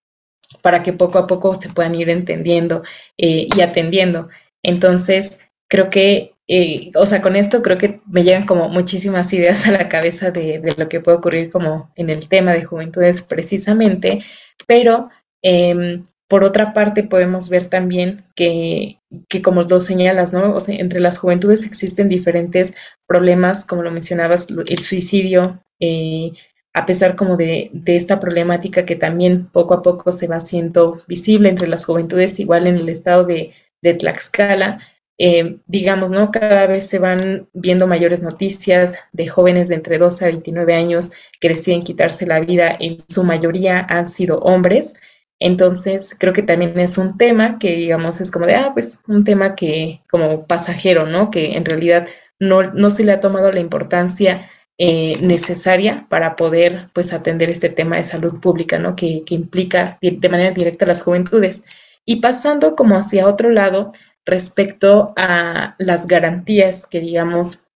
para 0.61 0.83
que 0.83 0.93
poco 0.93 1.19
a 1.19 1.27
poco 1.27 1.55
se 1.55 1.69
puedan 1.69 1.95
ir 1.95 2.09
entendiendo 2.09 2.83
eh, 3.17 3.47
y 3.55 3.61
atendiendo. 3.61 4.29
Entonces, 4.63 5.49
creo 5.67 5.89
que, 5.89 6.33
eh, 6.47 6.91
o 6.95 7.05
sea, 7.05 7.21
con 7.21 7.35
esto 7.35 7.61
creo 7.61 7.77
que 7.77 8.01
me 8.07 8.23
llegan 8.23 8.45
como 8.45 8.69
muchísimas 8.69 9.31
ideas 9.33 9.67
a 9.67 9.71
la 9.71 9.89
cabeza 9.89 10.31
de, 10.31 10.61
lo 10.77 10.89
que 10.89 10.99
puede 10.99 11.17
ocurrir 11.17 11.51
como 11.51 11.91
en 11.95 12.09
el 12.09 12.27
tema 12.27 12.53
de 12.53 12.63
juventudes 12.63 13.21
precisamente, 13.21 14.23
pero 14.67 15.09
eh, 15.43 16.01
por 16.29 16.43
otra 16.43 16.73
parte, 16.75 17.03
podemos 17.03 17.49
ver 17.49 17.69
también 17.69 18.23
que, 18.35 18.99
que 19.29 19.41
como 19.41 19.63
lo 19.63 19.81
señalas, 19.81 20.31
¿no? 20.31 20.55
O 20.55 20.59
sea, 20.59 20.75
entre 20.75 20.99
las 20.99 21.17
juventudes 21.17 21.65
existen 21.65 22.07
diferentes 22.07 22.75
problemas, 23.07 23.65
como 23.65 23.81
lo 23.81 23.89
mencionabas, 23.89 24.47
el 24.67 24.79
suicidio, 24.79 25.59
eh, 25.79 26.33
a 26.79 26.85
pesar 26.85 27.15
como 27.15 27.37
de, 27.37 27.71
esta 27.85 28.19
problemática 28.19 28.85
que 28.85 28.95
también 28.95 29.47
poco 29.47 29.73
a 29.73 29.81
poco 29.81 30.11
se 30.11 30.27
va 30.27 30.37
haciendo 30.37 31.01
visible 31.07 31.49
entre 31.49 31.67
las 31.67 31.85
juventudes, 31.85 32.39
igual 32.39 32.67
en 32.67 32.77
el 32.77 32.89
estado 32.89 33.25
de, 33.25 33.53
de 33.81 33.93
Tlaxcala, 33.93 34.79
eh, 35.17 35.57
digamos, 35.67 36.11
¿no? 36.11 36.31
Cada 36.31 36.65
vez 36.65 36.87
se 36.87 36.99
van 36.99 37.49
viendo 37.53 37.87
mayores 37.87 38.23
noticias 38.23 38.97
de 39.11 39.27
jóvenes 39.27 39.69
de 39.69 39.75
entre 39.75 39.97
12 39.97 40.25
a 40.25 40.27
29 40.29 40.73
años 40.73 41.11
que 41.41 41.49
deciden 41.49 41.83
quitarse 41.83 42.25
la 42.25 42.39
vida, 42.39 42.75
en 42.79 42.97
su 43.09 43.23
mayoría 43.23 43.85
han 43.89 44.07
sido 44.07 44.39
hombres, 44.39 44.95
entonces, 45.39 46.15
creo 46.19 46.33
que 46.33 46.41
también 46.43 46.77
es 46.79 46.97
un 46.97 47.17
tema 47.17 47.59
que, 47.59 47.75
digamos, 47.75 48.19
es 48.19 48.29
como 48.29 48.45
de, 48.45 48.55
ah, 48.55 48.71
pues 48.73 49.01
un 49.07 49.23
tema 49.23 49.55
que 49.55 50.01
como 50.11 50.45
pasajero, 50.45 51.05
¿no? 51.05 51.31
Que 51.31 51.53
en 51.53 51.63
realidad 51.63 52.07
no, 52.39 52.63
no 52.73 52.89
se 52.89 53.05
le 53.05 53.13
ha 53.13 53.21
tomado 53.21 53.51
la 53.51 53.61
importancia 53.61 54.49
eh, 54.81 55.17
necesaria 55.21 56.07
para 56.09 56.37
poder, 56.37 56.87
pues, 56.93 57.11
atender 57.13 57.49
este 57.49 57.69
tema 57.69 57.97
de 57.97 58.05
salud 58.05 58.39
pública, 58.39 58.79
¿no? 58.79 58.95
Que, 58.95 59.23
que 59.25 59.35
implica 59.35 59.97
de 60.01 60.29
manera 60.29 60.51
directa 60.51 60.85
las 60.85 61.03
juventudes. 61.03 61.65
Y 62.05 62.21
pasando 62.21 62.75
como 62.77 62.95
hacia 62.95 63.27
otro 63.27 63.49
lado 63.51 63.91
respecto 64.25 65.13
a 65.17 65.75
las 65.79 66.07
garantías 66.07 66.87
que, 66.87 67.01
digamos, 67.01 67.69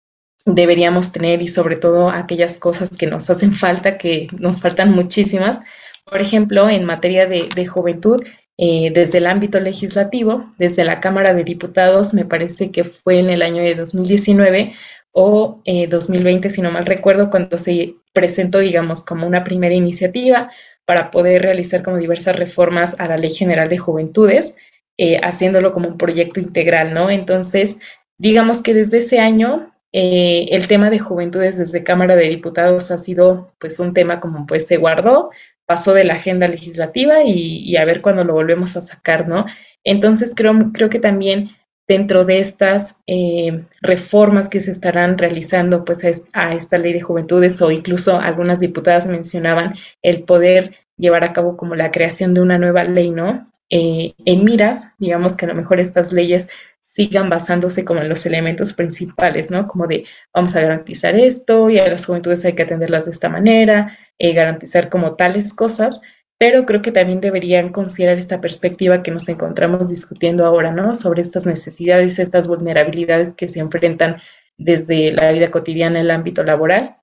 deberíamos 0.46 1.12
tener 1.12 1.42
y 1.42 1.48
sobre 1.48 1.76
todo 1.76 2.10
aquellas 2.10 2.58
cosas 2.58 2.96
que 2.96 3.08
nos 3.08 3.30
hacen 3.30 3.54
falta, 3.54 3.98
que 3.98 4.28
nos 4.38 4.62
faltan 4.62 4.92
muchísimas. 4.92 5.60
Por 6.06 6.22
ejemplo, 6.22 6.70
en 6.70 6.86
materia 6.86 7.26
de, 7.26 7.66
juventud, 7.66 8.24
eh, 8.58 8.92
desde 8.94 9.20
el 9.20 9.28
ámbito 9.28 9.60
legislativo, 9.60 10.52
desde 10.58 10.84
la 10.84 11.00
Cámara 11.00 11.34
de 11.34 11.44
Diputados, 11.44 12.14
me 12.14 12.26
parece 12.26 12.72
que 12.72 12.84
fue 12.84 13.20
en 13.20 13.30
el 13.30 13.42
año 13.42 13.64
de 13.64 13.76
2019 13.76 14.74
o 15.12 15.62
2020, 15.65 16.47
eh, 16.47 16.52
si 16.52 16.62
no 16.62 16.71
mal 16.71 16.86
recuerdo, 16.86 17.30
cuando 17.30 17.58
se 17.58 17.95
presentó, 18.13 18.60
digamos, 18.60 19.04
como 19.04 19.28
una 19.28 19.43
primera 19.43 19.76
iniciativa 19.76 20.52
para 20.86 21.12
poder 21.12 21.41
realizar 21.41 21.84
como 21.84 21.97
diversas 21.97 22.36
reformas 22.36 23.00
a 23.00 23.08
la 23.08 23.17
Ley 23.17 23.32
General 23.32 23.69
de 23.69 23.78
Juventudes, 23.78 24.56
eh, 24.97 25.19
haciéndolo 25.24 25.74
como 25.74 25.88
un 25.88 25.97
proyecto 25.97 26.39
integral, 26.39 26.93
¿no? 26.93 27.10
Entonces, 27.10 27.80
digamos 28.17 28.62
que 28.62 28.74
desde 28.74 29.00
ese 29.00 29.19
año 29.19 29.71
eh, 29.93 30.47
el 30.52 30.67
tema 30.67 30.89
de 30.89 31.00
juventudes 31.00 31.58
desde 31.58 31.84
Cámara 31.84 32.15
de 32.15 32.30
Diputados 32.30 32.91
ha 32.91 32.97
sido 32.97 33.54
pues 33.60 33.80
un 33.80 33.93
tema 33.93 34.19
como 34.19 34.45
pues 34.45 34.67
se 34.67 34.78
guardó, 34.78 35.32
pasó 35.65 35.93
de 35.93 36.04
la 36.06 36.13
agenda 36.15 36.47
legislativa 36.47 37.24
y, 37.24 37.76
a 37.78 37.86
ver 37.86 38.02
cuándo 38.02 38.24
lo 38.24 38.34
volvemos 38.34 38.78
a 38.78 38.82
sacar, 38.82 39.28
¿no? 39.28 39.45
Entonces 39.84 40.34
creo, 40.36 40.54
creo 40.74 40.89
que 40.89 41.00
también 41.00 41.50
dentro 41.91 42.23
de 42.23 42.39
estas 42.39 43.04
eh, 43.06 43.65
reformas 43.82 44.47
que 44.47 44.62
se 44.62 44.71
estarán 44.71 45.17
realizando 45.17 45.84
pues 45.84 46.06
a, 46.32 46.54
esta 46.54 46.77
ley 46.77 46.93
de 46.93 47.01
juventudes 47.01 47.62
o 47.62 47.69
incluso 47.69 48.17
algunas 48.17 48.62
diputadas 48.62 49.08
mencionaban 49.08 49.75
el 50.01 50.23
poder 50.23 50.75
llevar 50.95 51.25
a 51.25 51.34
cabo 51.34 51.58
como 51.58 51.75
la 51.75 51.91
creación 51.91 52.34
de 52.34 52.39
una 52.39 52.58
nueva 52.58 52.86
ley, 52.86 53.10
¿no? 53.12 53.51
Eh, 53.69 54.13
en 54.23 54.45
miras, 54.45 54.93
digamos 54.99 55.36
que 55.36 55.43
a 55.43 55.49
lo 55.49 55.56
mejor 55.56 55.82
estas 55.82 56.13
leyes 56.13 56.47
sigan 56.82 57.30
basándose 57.30 57.84
como 57.84 57.99
en 57.99 58.08
los 58.08 58.25
elementos 58.25 58.71
principales, 58.71 59.51
¿no? 59.51 59.67
Como 59.67 59.86
de 59.86 60.06
vamos 60.34 60.56
a 60.56 60.62
garantizar 60.62 61.15
esto 61.15 61.69
y 61.69 61.77
a 61.77 61.89
las 61.89 62.06
juventudes 62.06 62.45
hay 62.45 62.54
que 62.54 62.63
atenderlas 62.63 63.04
de 63.04 63.12
esta 63.12 63.27
manera, 63.27 63.97
eh, 64.17 64.32
garantizar 64.32 64.88
como 64.88 65.15
tales 65.17 65.54
cosas, 65.54 66.01
pero 66.41 66.65
creo 66.65 66.82
que 66.82 66.91
también 66.91 67.21
deberían 67.21 67.67
considerar 67.67 68.17
esta 68.17 68.41
perspectiva 68.41 69.04
que 69.04 69.12
nos 69.12 69.30
encontramos 69.30 69.89
discutiendo 69.89 70.43
ahora, 70.43 70.71
¿no? 70.71 70.95
Sobre 70.95 71.21
estas 71.21 71.45
necesidades, 71.45 72.17
estas 72.17 72.47
vulnerabilidades 72.47 73.36
que 73.36 73.47
se 73.47 73.60
enfrentan 73.60 74.17
desde 74.58 75.12
la 75.12 75.32
vida 75.34 75.51
cotidiana 75.51 75.99
en 75.99 76.06
el 76.06 76.10
ámbito 76.10 76.43
laboral. 76.43 76.95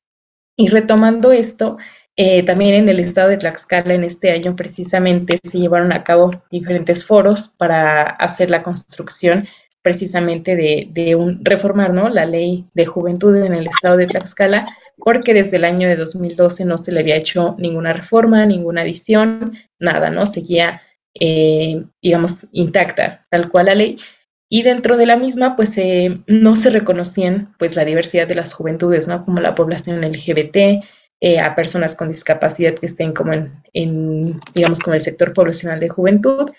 Y 0.56 0.70
retomando 0.70 1.30
esto, 1.30 1.78
eh, 2.16 2.42
también 2.42 2.74
en 2.74 2.88
el 2.88 2.98
estado 2.98 3.28
de 3.28 3.36
Tlaxcala 3.36 3.94
en 3.94 4.02
este 4.02 4.32
año 4.32 4.56
precisamente 4.56 5.38
se 5.44 5.58
llevaron 5.58 5.92
a 5.92 6.02
cabo 6.02 6.32
diferentes 6.50 7.04
foros 7.04 7.48
para 7.56 8.02
hacer 8.02 8.50
la 8.50 8.64
construcción 8.64 9.46
precisamente 9.82 10.56
de, 10.56 11.14
un, 11.14 11.44
reformar 11.44 11.94
¿no? 11.94 12.08
la 12.08 12.26
ley 12.26 12.66
de 12.74 12.86
juventud 12.86 13.36
en 13.36 13.54
el 13.54 13.68
estado 13.68 13.98
de 13.98 14.08
Tlaxcala, 14.08 14.66
porque 14.98 15.34
desde 15.34 15.56
el 15.56 15.64
año 15.64 15.88
de 15.88 15.96
2012 15.96 16.64
no 16.64 16.78
se 16.78 16.92
le 16.92 17.00
había 17.00 17.16
hecho 17.16 17.54
ninguna 17.58 17.92
reforma, 17.92 18.44
ninguna 18.46 18.82
adición, 18.82 19.58
nada, 19.78 20.10
¿no? 20.10 20.26
Seguía, 20.26 20.82
eh, 21.14 21.84
digamos, 22.02 22.46
intacta, 22.52 23.26
tal 23.30 23.50
cual 23.50 23.66
la 23.66 23.74
ley. 23.74 23.96
Y 24.48 24.62
dentro 24.62 24.96
de 24.96 25.06
la 25.06 25.16
misma, 25.16 25.56
pues 25.56 25.76
eh, 25.76 26.20
no 26.26 26.56
se 26.56 26.70
reconocían 26.70 27.54
pues 27.58 27.76
la 27.76 27.84
diversidad 27.84 28.26
de 28.26 28.34
las 28.34 28.54
juventudes, 28.54 29.06
¿no? 29.06 29.24
Como 29.24 29.40
la 29.40 29.54
población 29.54 30.00
LGBT, 30.00 30.82
eh, 31.20 31.40
a 31.40 31.54
personas 31.54 31.96
con 31.96 32.08
discapacidad 32.08 32.74
que 32.74 32.86
estén 32.86 33.12
como 33.12 33.32
en, 33.32 33.52
en, 33.74 34.40
digamos, 34.54 34.78
como 34.78 34.94
el 34.94 35.02
sector 35.02 35.32
poblacional 35.32 35.80
de 35.80 35.88
juventud, 35.88 36.50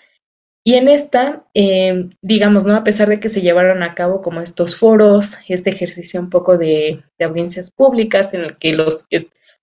y 0.64 0.74
en 0.74 0.88
esta, 0.88 1.46
em, 1.54 2.10
digamos, 2.20 2.66
¿no? 2.66 2.76
A 2.76 2.84
pesar 2.84 3.08
de 3.08 3.18
que 3.18 3.30
se 3.30 3.40
llevaron 3.40 3.82
a 3.82 3.94
cabo 3.94 4.20
como 4.20 4.40
estos 4.40 4.76
foros, 4.76 5.36
este 5.48 5.70
ejercicio 5.70 6.20
un 6.20 6.30
poco 6.30 6.58
de, 6.58 7.02
audiencias 7.18 7.70
públicas 7.70 8.34
en 8.34 8.42
el 8.42 8.58
que 8.58 8.72
los, 8.72 9.06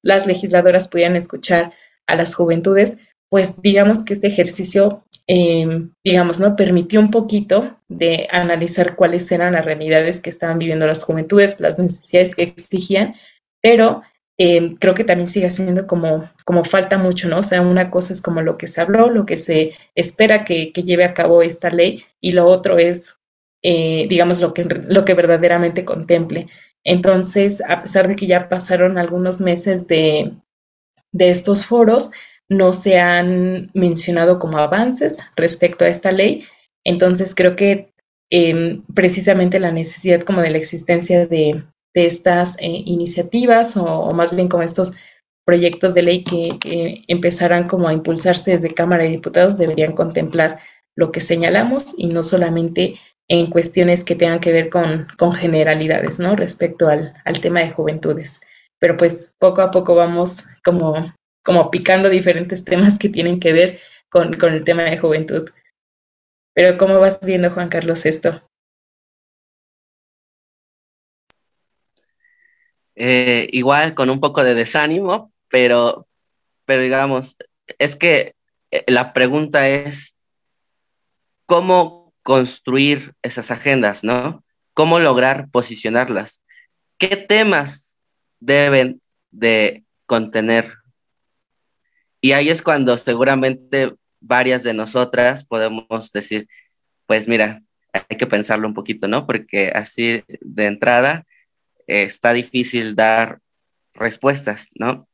las 0.04 0.26
legisladoras 0.26 0.88
pudieran 0.88 1.16
escuchar 1.16 1.74
a 2.08 2.16
las 2.16 2.34
juventudes, 2.34 2.98
pues 3.30 3.62
digamos 3.62 4.04
que 4.04 4.14
este 4.14 4.28
ejercicio, 4.28 5.04
em, 5.28 5.92
digamos, 6.04 6.40
¿no? 6.40 6.56
Permitió 6.56 7.00
un 7.00 7.12
poquito 7.12 7.78
de 7.90 8.28
analizar 8.32 8.96
cuáles 8.96 9.32
eran 9.32 9.54
las 9.54 9.66
realidades 9.66 10.20
que 10.22 10.30
estaban 10.30 10.60
viviendo 10.60 10.88
las 10.88 11.04
juventudes, 11.04 11.60
las 11.60 11.78
necesidades 11.78 12.36
que 12.36 12.44
exigían, 12.44 13.16
pero 13.62 14.02
Em, 14.40 14.76
creo 14.76 14.94
que 14.94 15.04
también 15.04 15.28
sigue 15.28 15.50
siendo 15.50 15.88
como, 15.88 16.30
como 16.46 16.64
falta 16.64 16.98
mucho, 17.00 17.28
¿no? 17.28 17.40
O 17.40 17.44
sea, 17.44 17.62
una 17.62 17.90
cosa 17.90 18.14
es 18.14 18.22
como 18.22 18.42
lo 18.42 18.58
que 18.58 18.68
se 18.68 18.82
habló, 18.82 19.10
lo 19.10 19.26
que 19.26 19.36
se 19.38 19.74
espera 19.96 20.46
que, 20.46 20.72
lleve 20.74 21.06
a 21.06 21.14
cabo 21.16 21.42
esta 21.42 21.72
ley, 21.72 22.06
y 22.22 22.34
lo 22.34 22.46
otro 22.46 22.78
es, 22.78 23.16
eh, 23.64 24.06
digamos, 24.10 24.40
lo 24.40 24.54
que, 24.54 24.64
lo 24.64 25.06
que 25.06 25.16
verdaderamente 25.16 25.86
contemple. 25.86 26.48
Entonces, 26.84 27.64
a 27.68 27.80
pesar 27.80 28.08
de 28.08 28.16
que 28.16 28.28
ya 28.28 28.48
pasaron 28.48 28.98
algunos 29.00 29.42
meses 29.42 29.88
de, 29.88 30.34
de 31.12 31.30
estos 31.32 31.66
foros, 31.66 32.12
no 32.48 32.74
se 32.74 33.00
han 33.00 33.72
mencionado 33.74 34.40
como 34.40 34.60
avances 34.60 35.20
respecto 35.36 35.84
a 35.84 35.90
esta 35.90 36.12
ley. 36.12 36.46
Entonces, 36.84 37.34
creo 37.36 37.56
que 37.56 37.92
em, 38.30 38.84
precisamente 38.94 39.60
la 39.60 39.72
necesidad 39.72 40.22
como 40.22 40.42
de 40.42 40.52
la 40.52 40.58
existencia 40.58 41.26
de, 41.26 41.64
de 41.98 42.06
estas 42.06 42.58
eh, 42.60 42.84
iniciativas 42.86 43.76
o, 43.76 44.14
más 44.14 44.36
bien 44.36 44.48
como 44.48 44.62
estos 44.62 44.94
proyectos 45.46 45.96
de 45.96 46.04
ley 46.04 46.24
que 46.24 46.60
empezarán 47.08 47.68
como 47.68 47.88
a 47.88 47.94
impulsarse 47.94 48.52
desde 48.52 48.76
Cámara 48.76 49.04
de 49.04 49.10
Diputados 49.10 49.58
deberían 49.58 49.94
contemplar 49.94 50.60
lo 50.96 51.12
que 51.12 51.22
señalamos 51.22 51.96
y 51.98 52.08
no 52.08 52.22
solamente 52.22 53.00
en 53.28 53.48
cuestiones 53.48 54.04
que 54.04 54.16
tengan 54.16 54.40
que 54.40 54.52
ver 54.52 54.70
con, 54.70 55.08
con 55.18 55.34
generalidades, 55.34 56.20
¿no? 56.20 56.36
Respecto 56.36 56.88
al, 56.88 57.16
al, 57.26 57.40
tema 57.40 57.62
de 57.62 57.72
juventudes. 57.72 58.42
Pero 58.80 58.96
pues 58.96 59.36
poco 59.40 59.62
a 59.62 59.72
poco 59.72 59.96
vamos 59.96 60.44
como, 60.64 61.14
como 61.44 61.72
picando 61.72 62.10
diferentes 62.10 62.64
temas 62.64 63.00
que 63.00 63.10
tienen 63.10 63.40
que 63.40 63.54
ver 63.54 63.80
con, 64.10 64.38
con 64.38 64.54
el 64.54 64.64
tema 64.64 64.84
de 64.84 65.00
juventud. 65.00 65.50
Pero 66.54 66.78
¿cómo 66.78 67.00
vas 67.00 67.20
viendo, 67.22 67.50
Juan 67.50 67.70
Carlos, 67.70 68.06
esto? 68.06 68.40
Eh, 73.00 73.48
igual 73.52 73.94
con 73.94 74.10
un 74.10 74.20
poco 74.20 74.44
de 74.44 74.56
desánimo, 74.56 75.32
pero, 75.50 76.08
pero 76.66 76.82
digamos, 76.82 77.38
es 77.78 77.96
que 77.96 78.34
eh, 78.72 78.84
la 78.88 79.14
pregunta 79.14 79.70
es 79.70 80.18
cómo 81.46 82.12
construir 82.24 83.14
esas 83.22 83.52
agendas, 83.52 84.04
¿no? 84.04 84.44
¿Cómo 84.74 85.00
lograr 85.00 85.48
posicionarlas? 85.52 86.42
¿Qué 86.98 87.18
temas 87.18 87.98
deben 88.40 89.00
de 89.30 89.84
contener? 90.08 90.74
Y 92.20 92.32
ahí 92.32 92.50
es 92.50 92.64
cuando 92.64 92.98
seguramente 92.98 93.94
varias 94.20 94.64
de 94.64 94.74
nosotras 94.74 95.46
podemos 95.46 96.12
decir, 96.12 96.48
pues 97.06 97.28
mira, 97.28 97.62
hay 97.94 98.18
que 98.18 98.26
pensarlo 98.26 98.68
un 98.68 98.74
poquito, 98.74 99.08
¿no? 99.08 99.28
Porque 99.28 99.72
así 99.76 100.24
de 100.28 100.66
entrada 100.66 101.28
está 101.88 102.34
difícil 102.34 102.96
dar 102.96 103.40
respuestas, 103.94 104.68
¿no? 104.76 105.08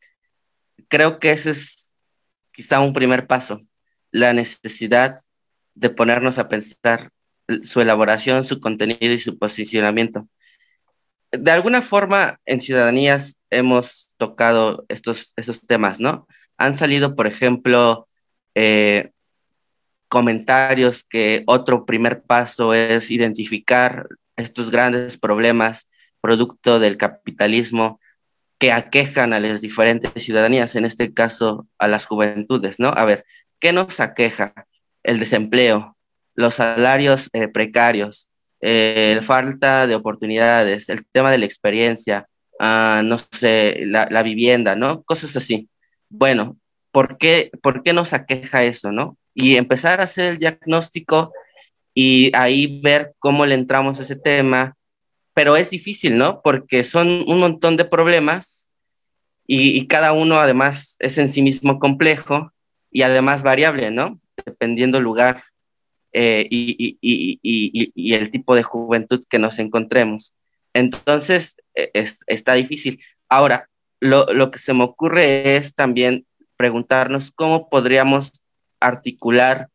Creo 0.89 1.19
que 1.19 1.31
ese 1.31 1.51
es 1.51 1.93
quizá 2.51 2.81
un 2.81 2.93
primer 2.93 3.27
paso, 3.27 3.59
la 4.11 4.33
necesidad 4.33 5.15
de 5.75 5.89
ponernos 5.89 6.37
a 6.37 6.49
pensar 6.49 7.11
su 7.61 7.81
elaboración, 7.81 8.43
su 8.43 8.59
contenido 8.59 9.13
y 9.13 9.19
su 9.19 9.37
posicionamiento. 9.37 10.27
De 11.31 11.51
alguna 11.51 11.81
forma, 11.81 12.39
en 12.45 12.61
Ciudadanías 12.61 13.39
hemos 13.49 14.11
tocado 14.17 14.85
estos, 14.87 15.33
esos 15.35 15.65
temas, 15.65 15.99
¿no? 15.99 16.27
Han 16.57 16.75
salido, 16.75 17.15
por 17.15 17.25
ejemplo, 17.25 18.07
eh, 18.53 19.11
comentarios 20.07 21.03
que 21.03 21.43
otro 21.47 21.85
primer 21.85 22.21
paso 22.21 22.73
es 22.73 23.09
identificar 23.09 24.07
estos 24.35 24.69
grandes 24.69 25.17
problemas 25.17 25.87
producto 26.23 26.79
del 26.79 26.95
capitalismo 26.95 27.99
que 28.57 28.71
aquejan 28.71 29.33
a 29.33 29.41
las 29.41 29.59
diferentes 29.59 30.23
ciudadanías, 30.23 30.77
en 30.77 30.85
este 30.85 31.13
caso 31.13 31.67
a 31.77 31.89
las 31.89 32.05
juventudes, 32.05 32.79
¿no? 32.79 32.93
A 32.95 33.03
ver, 33.03 33.25
¿qué 33.59 33.73
nos 33.73 33.99
aqueja? 33.99 34.53
El 35.03 35.19
desempleo, 35.19 35.97
los 36.33 36.55
salarios 36.55 37.29
eh, 37.33 37.49
precarios, 37.49 38.29
eh, 38.61 39.11
la 39.17 39.21
falta 39.21 39.85
de 39.85 39.95
oportunidades, 39.95 40.87
el 40.87 41.05
tema 41.07 41.29
de 41.29 41.39
la 41.39 41.45
experiencia, 41.45 42.29
ah, 42.57 43.01
no 43.03 43.17
sé, 43.17 43.85
la, 43.85 44.23
vivienda, 44.23 44.77
¿no? 44.77 45.03
Cosas 45.03 45.35
así. 45.35 45.67
Bueno, 46.07 46.55
¿por 46.93 47.17
qué, 47.17 47.51
¿por 47.61 47.83
qué 47.83 47.91
nos 47.91 48.13
aqueja 48.13 48.63
eso, 48.63 48.93
no? 48.93 49.17
Y 49.33 49.57
empezar 49.57 49.99
a 49.99 50.05
hacer 50.05 50.31
el 50.31 50.37
diagnóstico 50.37 51.33
y 51.93 52.31
ahí 52.33 52.79
ver 52.81 53.13
cómo 53.19 53.45
le 53.45 53.55
entramos 53.55 53.99
a 53.99 54.03
ese 54.03 54.15
tema, 54.15 54.77
pero 55.33 55.55
es 55.55 55.69
difícil, 55.69 56.17
¿no? 56.17 56.41
Porque 56.41 56.83
son 56.83 57.25
un 57.27 57.39
montón 57.39 57.77
de 57.77 57.85
problemas 57.85 58.69
y, 59.45 59.87
cada 59.87 60.13
uno 60.13 60.39
además 60.39 60.95
es 60.99 61.17
en 61.17 61.27
sí 61.27 61.41
mismo 61.41 61.79
complejo 61.79 62.51
y 62.91 63.01
además 63.01 63.43
variable, 63.43 63.91
¿no? 63.91 64.19
Dependiendo 64.45 65.01
lugar 65.01 65.43
eh, 66.13 66.47
y, 66.49 68.13
el 68.13 68.31
tipo 68.31 68.55
de 68.55 68.63
juventud 68.63 69.23
que 69.29 69.39
nos 69.39 69.59
encontremos. 69.59 70.33
Entonces, 70.73 71.57
e, 71.75 71.91
está 72.27 72.53
difícil. 72.53 73.01
Ahora, 73.27 73.69
lo, 73.99 74.25
lo, 74.33 74.49
que 74.51 74.59
se 74.59 74.73
me 74.73 74.83
ocurre 74.83 75.55
es 75.55 75.75
también 75.75 76.25
preguntarnos 76.55 77.31
cómo 77.31 77.69
podríamos 77.69 78.41
articular 78.79 79.69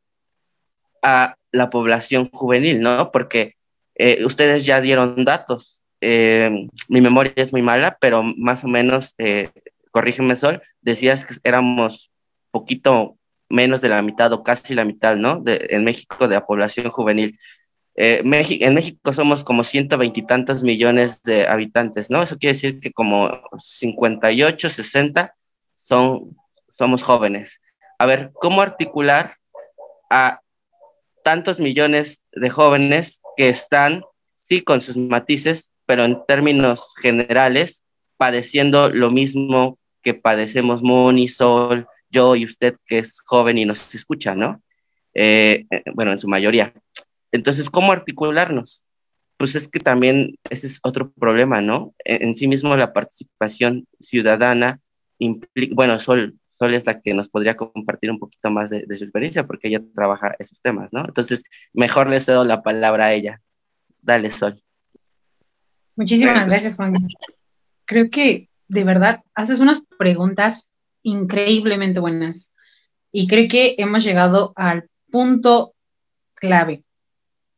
a 1.03 1.37
la 1.53 1.71
población 1.71 2.31
juvenil, 2.33 2.81
¿no? 2.81 3.11
Porque 3.13 3.55
eh, 3.99 4.25
ustedes 4.25 4.65
ya 4.65 4.81
dieron 4.81 5.25
datos. 5.25 5.83
Eh, 6.01 6.69
mi 6.89 7.01
memoria 7.01 7.33
es 7.37 7.53
muy 7.53 7.63
mala, 7.63 7.99
pero 8.01 8.23
más 8.23 8.65
o 8.65 8.69
menos, 8.69 9.15
eh, 9.19 9.51
corrígeme 9.91 10.37
Sol, 10.37 10.63
decías 10.81 11.25
que 11.25 11.35
éramos 11.43 12.11
poquito 12.51 13.17
menos 13.49 13.81
de 13.81 13.89
la 13.89 14.03
mitad 14.03 14.33
o 14.33 14.43
casi 14.43 14.75
la 14.75 14.85
mitad, 14.85 15.17
¿no? 15.17 15.43
en 15.47 15.85
México 15.85 16.29
de 16.29 16.35
la 16.37 16.47
población 16.47 16.91
juvenil. 16.91 17.39
Eh, 17.97 18.23
en 18.23 18.75
México 18.75 19.13
somos 19.13 19.43
como 19.43 19.65
ciento 19.65 19.99
veintitantos 19.99 20.63
millones 20.63 21.21
de 21.25 21.49
habitantes, 21.49 22.11
¿no? 22.11 22.23
Eso 22.23 22.39
quiere 22.39 22.55
decir 22.55 22.79
que 22.79 22.93
como 22.93 23.41
58, 23.57 24.71
60 24.71 25.35
son, 25.75 26.37
somos 26.69 27.03
jóvenes. 27.03 27.61
A 27.99 28.07
ver, 28.07 28.31
¿cómo 28.35 28.63
articular 28.63 29.35
a 30.11 30.41
tantos 31.25 31.59
millones 31.59 32.23
de 32.31 32.51
jóvenes 32.51 33.21
que 33.39 33.49
están, 33.49 34.03
sí, 34.35 34.63
con 34.63 34.81
sus 34.81 34.97
matices, 34.97 35.71
pero 35.87 36.05
en 36.05 36.19
términos 36.27 36.93
generales, 37.01 37.85
padeciendo 38.17 38.91
lo 38.91 39.13
mismo 39.13 39.79
que 40.03 40.13
padecemos 40.13 40.83
Moni, 40.83 41.29
Sol, 41.29 41.87
yo 42.11 42.35
y 42.35 42.45
usted 42.45 42.75
que 42.85 42.99
es 42.99 43.21
joven 43.25 43.57
y 43.57 43.65
nos 43.65 43.95
escucha, 43.95 44.35
¿no? 44.35 44.61
Eh, 45.15 45.67
eh, 45.71 45.83
bueno, 45.95 46.11
en 46.11 46.19
su 46.19 46.27
mayoría. 46.27 46.75
Entonces, 47.31 47.71
¿cómo 47.71 47.93
articularnos? 47.93 48.85
Pues 49.37 49.55
es 49.55 49.69
que 49.69 49.79
también 49.79 50.35
ese 50.51 50.67
es 50.67 50.81
otro 50.83 51.13
problema, 51.13 51.61
¿no? 51.61 51.95
En, 52.05 52.35
sí 52.35 52.49
mismo 52.49 52.77
la 52.77 52.93
participación 52.93 53.87
ciudadana 54.01 54.81
implica, 55.19 55.77
bueno, 55.77 55.97
Sol, 56.01 56.35
Sol 56.59 56.75
es 56.75 56.85
la 56.87 57.01
que 57.01 57.15
nos 57.15 57.29
podría 57.29 57.57
compartir 57.57 58.11
un 58.11 58.19
poquito 58.19 58.51
más 58.51 58.69
de, 58.71 58.85
su 58.97 59.05
experiencia 59.05 59.47
porque 59.47 59.69
ella 59.69 59.81
trabaja 59.95 60.35
esos 60.41 60.61
temas, 60.61 60.93
¿no? 60.93 61.05
Entonces, 61.05 61.45
mejor 61.73 62.09
le 62.09 62.21
cedo 62.21 62.45
la 62.45 62.63
palabra 62.63 63.07
a 63.07 63.13
ella. 63.13 63.41
Dale, 64.03 64.29
Sol. 64.29 64.61
Muchísimas 65.95 66.49
gracias, 66.49 66.75
Juan. 66.75 66.95
Creo 67.85 68.11
que 68.11 68.49
de 68.67 68.83
verdad 68.83 69.23
haces 69.35 69.61
unas 69.61 69.83
preguntas 69.99 70.73
increíblemente 71.03 72.01
buenas 72.01 72.53
y 73.13 73.29
creo 73.29 73.49
que 73.49 73.77
hemos 73.79 74.03
llegado 74.03 74.53
al 74.57 74.91
punto 75.13 75.75
clave. 76.35 76.83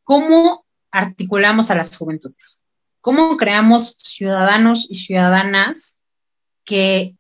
¿Cómo 0.05 0.67
articulamos 0.91 1.71
a 1.71 1.75
las 1.75 1.97
juventudes? 1.97 2.65
¿Cómo 3.01 3.39
creamos 3.39 3.97
ciudadanos 3.97 4.87
y 4.91 4.97
ciudadanas 4.97 6.01
que 6.65 7.17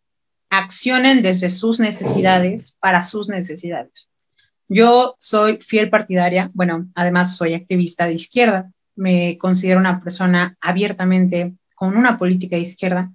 accionen 0.50 1.22
desde 1.22 1.48
sus 1.48 1.80
necesidades 1.80 2.76
para 2.80 3.02
sus 3.02 3.28
necesidades. 3.28 4.10
Yo 4.68 5.16
soy 5.18 5.58
fiel 5.60 5.88
partidaria, 5.88 6.50
bueno, 6.54 6.90
además 6.94 7.36
soy 7.36 7.54
activista 7.54 8.06
de 8.06 8.14
izquierda, 8.14 8.72
me 8.96 9.38
considero 9.38 9.80
una 9.80 10.02
persona 10.02 10.56
abiertamente 10.60 11.54
con 11.74 11.96
una 11.96 12.18
política 12.18 12.56
de 12.56 12.62
izquierda 12.62 13.12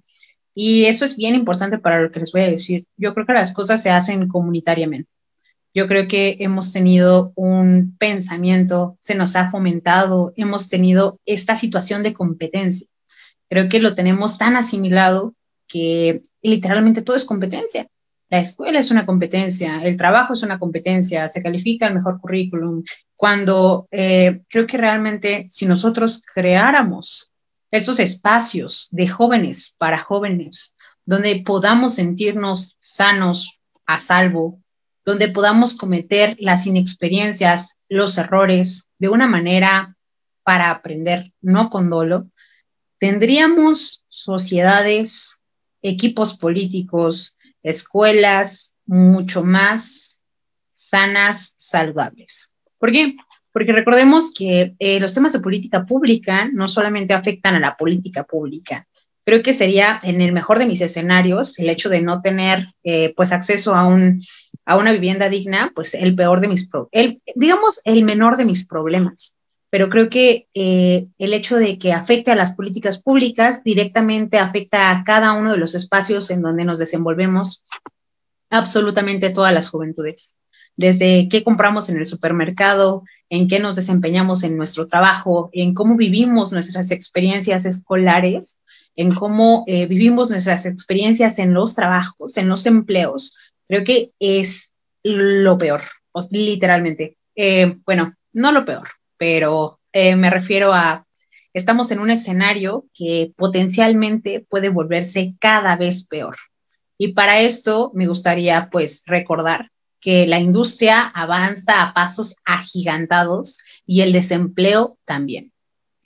y 0.54 0.86
eso 0.86 1.04
es 1.04 1.16
bien 1.16 1.34
importante 1.34 1.78
para 1.78 2.00
lo 2.00 2.10
que 2.10 2.20
les 2.20 2.32
voy 2.32 2.42
a 2.42 2.50
decir. 2.50 2.86
Yo 2.96 3.14
creo 3.14 3.26
que 3.26 3.34
las 3.34 3.52
cosas 3.52 3.82
se 3.82 3.90
hacen 3.90 4.26
comunitariamente. 4.26 5.12
Yo 5.74 5.86
creo 5.86 6.08
que 6.08 6.38
hemos 6.40 6.72
tenido 6.72 7.32
un 7.36 7.96
pensamiento, 7.98 8.96
se 9.00 9.14
nos 9.14 9.36
ha 9.36 9.50
fomentado, 9.50 10.32
hemos 10.36 10.70
tenido 10.70 11.20
esta 11.26 11.56
situación 11.56 12.02
de 12.02 12.14
competencia. 12.14 12.86
Creo 13.50 13.68
que 13.68 13.80
lo 13.80 13.94
tenemos 13.94 14.38
tan 14.38 14.56
asimilado 14.56 15.34
que 15.66 16.22
literalmente 16.42 17.02
todo 17.02 17.16
es 17.16 17.24
competencia. 17.24 17.86
La 18.28 18.38
escuela 18.38 18.80
es 18.80 18.90
una 18.90 19.06
competencia, 19.06 19.82
el 19.84 19.96
trabajo 19.96 20.32
es 20.32 20.42
una 20.42 20.58
competencia, 20.58 21.28
se 21.28 21.42
califica 21.42 21.86
el 21.86 21.94
mejor 21.94 22.20
currículum. 22.20 22.82
Cuando 23.14 23.86
eh, 23.92 24.42
creo 24.48 24.66
que 24.66 24.78
realmente 24.78 25.46
si 25.48 25.66
nosotros 25.66 26.22
creáramos 26.34 27.30
esos 27.70 28.00
espacios 28.00 28.88
de 28.90 29.06
jóvenes 29.06 29.76
para 29.78 30.02
jóvenes, 30.02 30.74
donde 31.04 31.42
podamos 31.44 31.94
sentirnos 31.94 32.76
sanos, 32.80 33.60
a 33.86 33.98
salvo, 33.98 34.60
donde 35.04 35.28
podamos 35.28 35.76
cometer 35.76 36.36
las 36.40 36.66
inexperiencias, 36.66 37.76
los 37.88 38.18
errores 38.18 38.90
de 38.98 39.08
una 39.08 39.28
manera 39.28 39.96
para 40.42 40.70
aprender, 40.70 41.32
no 41.40 41.70
con 41.70 41.88
dolo, 41.88 42.28
tendríamos 42.98 44.04
sociedades 44.08 45.42
equipos 45.88 46.36
políticos, 46.36 47.36
escuelas 47.62 48.76
mucho 48.86 49.42
más 49.42 50.22
sanas, 50.70 51.54
saludables. 51.56 52.54
¿Por 52.78 52.92
qué? 52.92 53.16
Porque 53.52 53.72
recordemos 53.72 54.32
que 54.34 54.74
eh, 54.78 55.00
los 55.00 55.14
temas 55.14 55.32
de 55.32 55.40
política 55.40 55.86
pública 55.86 56.48
no 56.52 56.68
solamente 56.68 57.14
afectan 57.14 57.54
a 57.54 57.60
la 57.60 57.76
política 57.76 58.24
pública. 58.24 58.86
Creo 59.24 59.42
que 59.42 59.54
sería, 59.54 59.98
en 60.02 60.20
el 60.20 60.32
mejor 60.32 60.58
de 60.58 60.66
mis 60.66 60.80
escenarios, 60.80 61.58
el 61.58 61.68
hecho 61.70 61.88
de 61.88 62.02
no 62.02 62.20
tener, 62.20 62.68
eh, 62.84 63.12
pues, 63.16 63.32
acceso 63.32 63.74
a, 63.74 63.86
un, 63.86 64.22
a 64.64 64.76
una 64.76 64.92
vivienda 64.92 65.28
digna, 65.28 65.72
pues, 65.74 65.94
el 65.94 66.14
peor 66.14 66.40
de 66.40 66.48
mis, 66.48 66.68
el, 66.92 67.20
digamos, 67.34 67.80
el 67.84 68.04
menor 68.04 68.36
de 68.36 68.44
mis 68.44 68.66
problemas 68.66 69.35
pero 69.76 69.90
creo 69.90 70.08
que 70.08 70.48
eh, 70.54 71.08
el 71.18 71.34
hecho 71.34 71.58
de 71.58 71.78
que 71.78 71.92
afecte 71.92 72.30
a 72.30 72.34
las 72.34 72.54
políticas 72.54 72.98
públicas 72.98 73.62
directamente 73.62 74.38
afecta 74.38 74.90
a 74.90 75.04
cada 75.04 75.34
uno 75.34 75.52
de 75.52 75.58
los 75.58 75.74
espacios 75.74 76.30
en 76.30 76.40
donde 76.40 76.64
nos 76.64 76.78
desenvolvemos 76.78 77.62
absolutamente 78.48 79.28
todas 79.28 79.52
las 79.52 79.68
juventudes. 79.68 80.38
Desde 80.76 81.28
qué 81.28 81.44
compramos 81.44 81.90
en 81.90 81.98
el 81.98 82.06
supermercado, 82.06 83.02
en 83.28 83.48
qué 83.48 83.60
nos 83.60 83.76
desempeñamos 83.76 84.44
en 84.44 84.56
nuestro 84.56 84.86
trabajo, 84.86 85.50
en 85.52 85.74
cómo 85.74 85.94
vivimos 85.94 86.52
nuestras 86.52 86.90
experiencias 86.90 87.66
escolares, 87.66 88.60
en 88.94 89.14
cómo 89.14 89.64
eh, 89.66 89.84
vivimos 89.84 90.30
nuestras 90.30 90.64
experiencias 90.64 91.38
en 91.38 91.52
los 91.52 91.74
trabajos, 91.74 92.38
en 92.38 92.48
los 92.48 92.64
empleos. 92.64 93.36
Creo 93.68 93.84
que 93.84 94.12
es 94.20 94.72
lo 95.02 95.58
peor, 95.58 95.82
literalmente. 96.30 97.18
Eh, 97.34 97.76
bueno, 97.84 98.14
no 98.32 98.52
lo 98.52 98.64
peor, 98.64 98.88
pero 99.16 99.80
eh, 99.92 100.16
me 100.16 100.30
refiero 100.30 100.72
a, 100.72 101.06
estamos 101.52 101.90
en 101.90 102.00
un 102.00 102.10
escenario 102.10 102.86
que 102.94 103.32
potencialmente 103.36 104.46
puede 104.48 104.68
volverse 104.68 105.34
cada 105.40 105.76
vez 105.76 106.06
peor. 106.06 106.36
Y 106.98 107.12
para 107.12 107.40
esto 107.40 107.90
me 107.94 108.06
gustaría 108.06 108.68
pues 108.70 109.02
recordar 109.06 109.70
que 110.00 110.26
la 110.26 110.38
industria 110.38 111.02
avanza 111.02 111.82
a 111.82 111.94
pasos 111.94 112.36
agigantados 112.44 113.58
y 113.86 114.02
el 114.02 114.12
desempleo 114.12 114.98
también. 115.04 115.52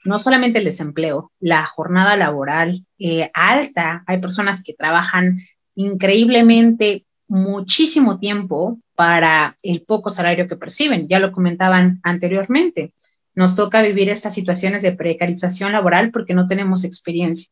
No 0.05 0.19
solamente 0.19 0.59
el 0.59 0.65
desempleo, 0.65 1.33
la 1.39 1.67
jornada 1.67 2.17
laboral 2.17 2.87
eh, 2.99 3.31
alta, 3.35 4.03
hay 4.07 4.19
personas 4.19 4.63
que 4.63 4.73
trabajan 4.73 5.41
increíblemente 5.75 7.05
muchísimo 7.31 8.19
tiempo 8.19 8.81
para 8.97 9.57
el 9.63 9.83
poco 9.83 10.11
salario 10.11 10.49
que 10.49 10.57
perciben. 10.57 11.07
Ya 11.09 11.21
lo 11.21 11.31
comentaban 11.31 12.01
anteriormente. 12.03 12.93
Nos 13.37 13.55
toca 13.55 13.83
vivir 13.83 14.09
estas 14.09 14.35
situaciones 14.35 14.83
de 14.83 14.93
precarización 14.93 15.71
laboral 15.71 16.11
porque 16.11 16.35
no 16.35 16.49
tenemos 16.49 16.83
experiencia. 16.83 17.49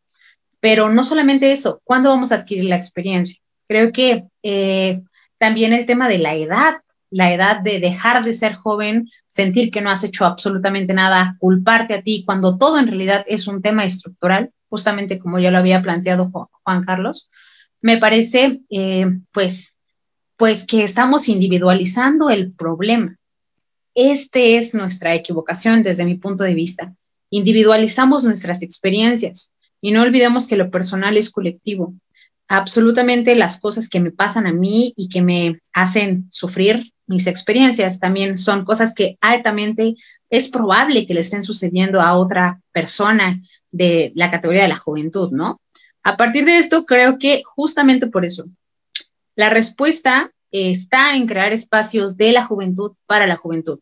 Pero 0.59 0.89
no 0.89 1.05
solamente 1.05 1.53
eso, 1.53 1.81
¿cuándo 1.85 2.11
vamos 2.11 2.33
a 2.33 2.37
adquirir 2.37 2.65
la 2.65 2.75
experiencia? 2.75 3.41
Creo 3.69 3.93
que 3.93 4.25
eh, 4.43 5.03
también 5.39 5.73
el 5.73 5.87
tema 5.87 6.09
de 6.09 6.19
la 6.19 6.35
edad, 6.35 6.75
la 7.11 7.33
edad 7.33 7.61
de 7.61 7.79
dejar 7.79 8.25
de 8.25 8.33
ser 8.33 8.55
joven, 8.55 9.09
sentir 9.29 9.71
que 9.71 9.81
no 9.81 9.91
has 9.91 10.03
hecho 10.03 10.27
absolutamente 10.27 10.93
nada, 10.93 11.37
culparte 11.39 11.95
a 11.95 12.03
ti, 12.03 12.25
cuando 12.27 12.59
todo 12.59 12.81
en 12.81 12.89
realidad 12.89 13.25
es 13.29 13.47
un 13.47 13.63
tema 13.63 13.85
estructural, 13.85 14.51
justamente 14.69 15.21
como 15.21 15.39
ya 15.39 15.53
lo 15.53 15.59
había 15.59 15.83
planteado 15.83 16.33
Juan 16.65 16.85
Carlos, 16.85 17.31
me 17.81 17.99
parece 17.99 18.61
eh, 18.71 19.07
pues 19.33 19.79
pues 20.39 20.65
que 20.65 20.85
estamos 20.85 21.29
individualizando 21.29 22.31
el 22.31 22.53
problema. 22.53 23.19
Este 23.95 24.57
es 24.57 24.73
nuestra 24.73 25.15
equivocación 25.15 25.83
desde 25.83 26.05
mi 26.05 26.15
punto 26.15 26.45
de 26.45 26.55
vista. 26.55 26.95
Individualizamos 27.31 28.23
nuestras 28.23 28.63
experiencias 28.63 29.51
y 29.81 29.91
no 29.91 30.03
olvidemos 30.03 30.47
que 30.47 30.57
lo 30.57 30.71
personal 30.71 31.17
es 31.17 31.31
colectivo. 31.31 31.93
Absolutamente 32.47 33.35
las 33.35 33.61
cosas 33.61 33.89
que 33.89 33.99
me 33.99 34.13
pasan 34.13 34.47
a 34.47 34.53
mí 34.53 34.95
y 34.97 35.09
que 35.09 35.23
me 35.23 35.61
hacen 35.73 36.29
sufrir 36.31 36.93
mis 37.09 37.27
experiencias 37.27 37.99
también 37.99 38.39
son 38.39 38.65
cosas 38.65 38.95
que 38.95 39.19
altamente 39.21 39.97
es 40.31 40.51
probable 40.51 41.07
que 41.07 41.15
le 41.15 41.21
estén 41.21 41.43
sucediendo 41.43 42.01
a 42.01 42.17
otra 42.17 42.61
persona 42.71 43.43
de 43.73 44.13
la 44.15 44.31
categoría 44.31 44.63
de 44.63 44.69
la 44.69 44.79
juventud, 44.79 45.33
¿no? 45.33 45.61
A 46.03 46.17
partir 46.17 46.45
de 46.45 46.59
esto, 46.59 46.87
creo 46.87 47.19
que 47.19 47.43
justamente 47.45 48.07
por 48.07 48.25
eso, 48.25 48.47
la 49.37 49.51
respuesta 49.51 50.33
está 50.51 51.17
en 51.17 51.27
crear 51.27 51.53
espacios 51.53 52.17
de 52.17 52.33
la 52.33 52.47
juventud 52.47 52.93
para 53.07 53.27
la 53.27 53.37
juventud. 53.37 53.81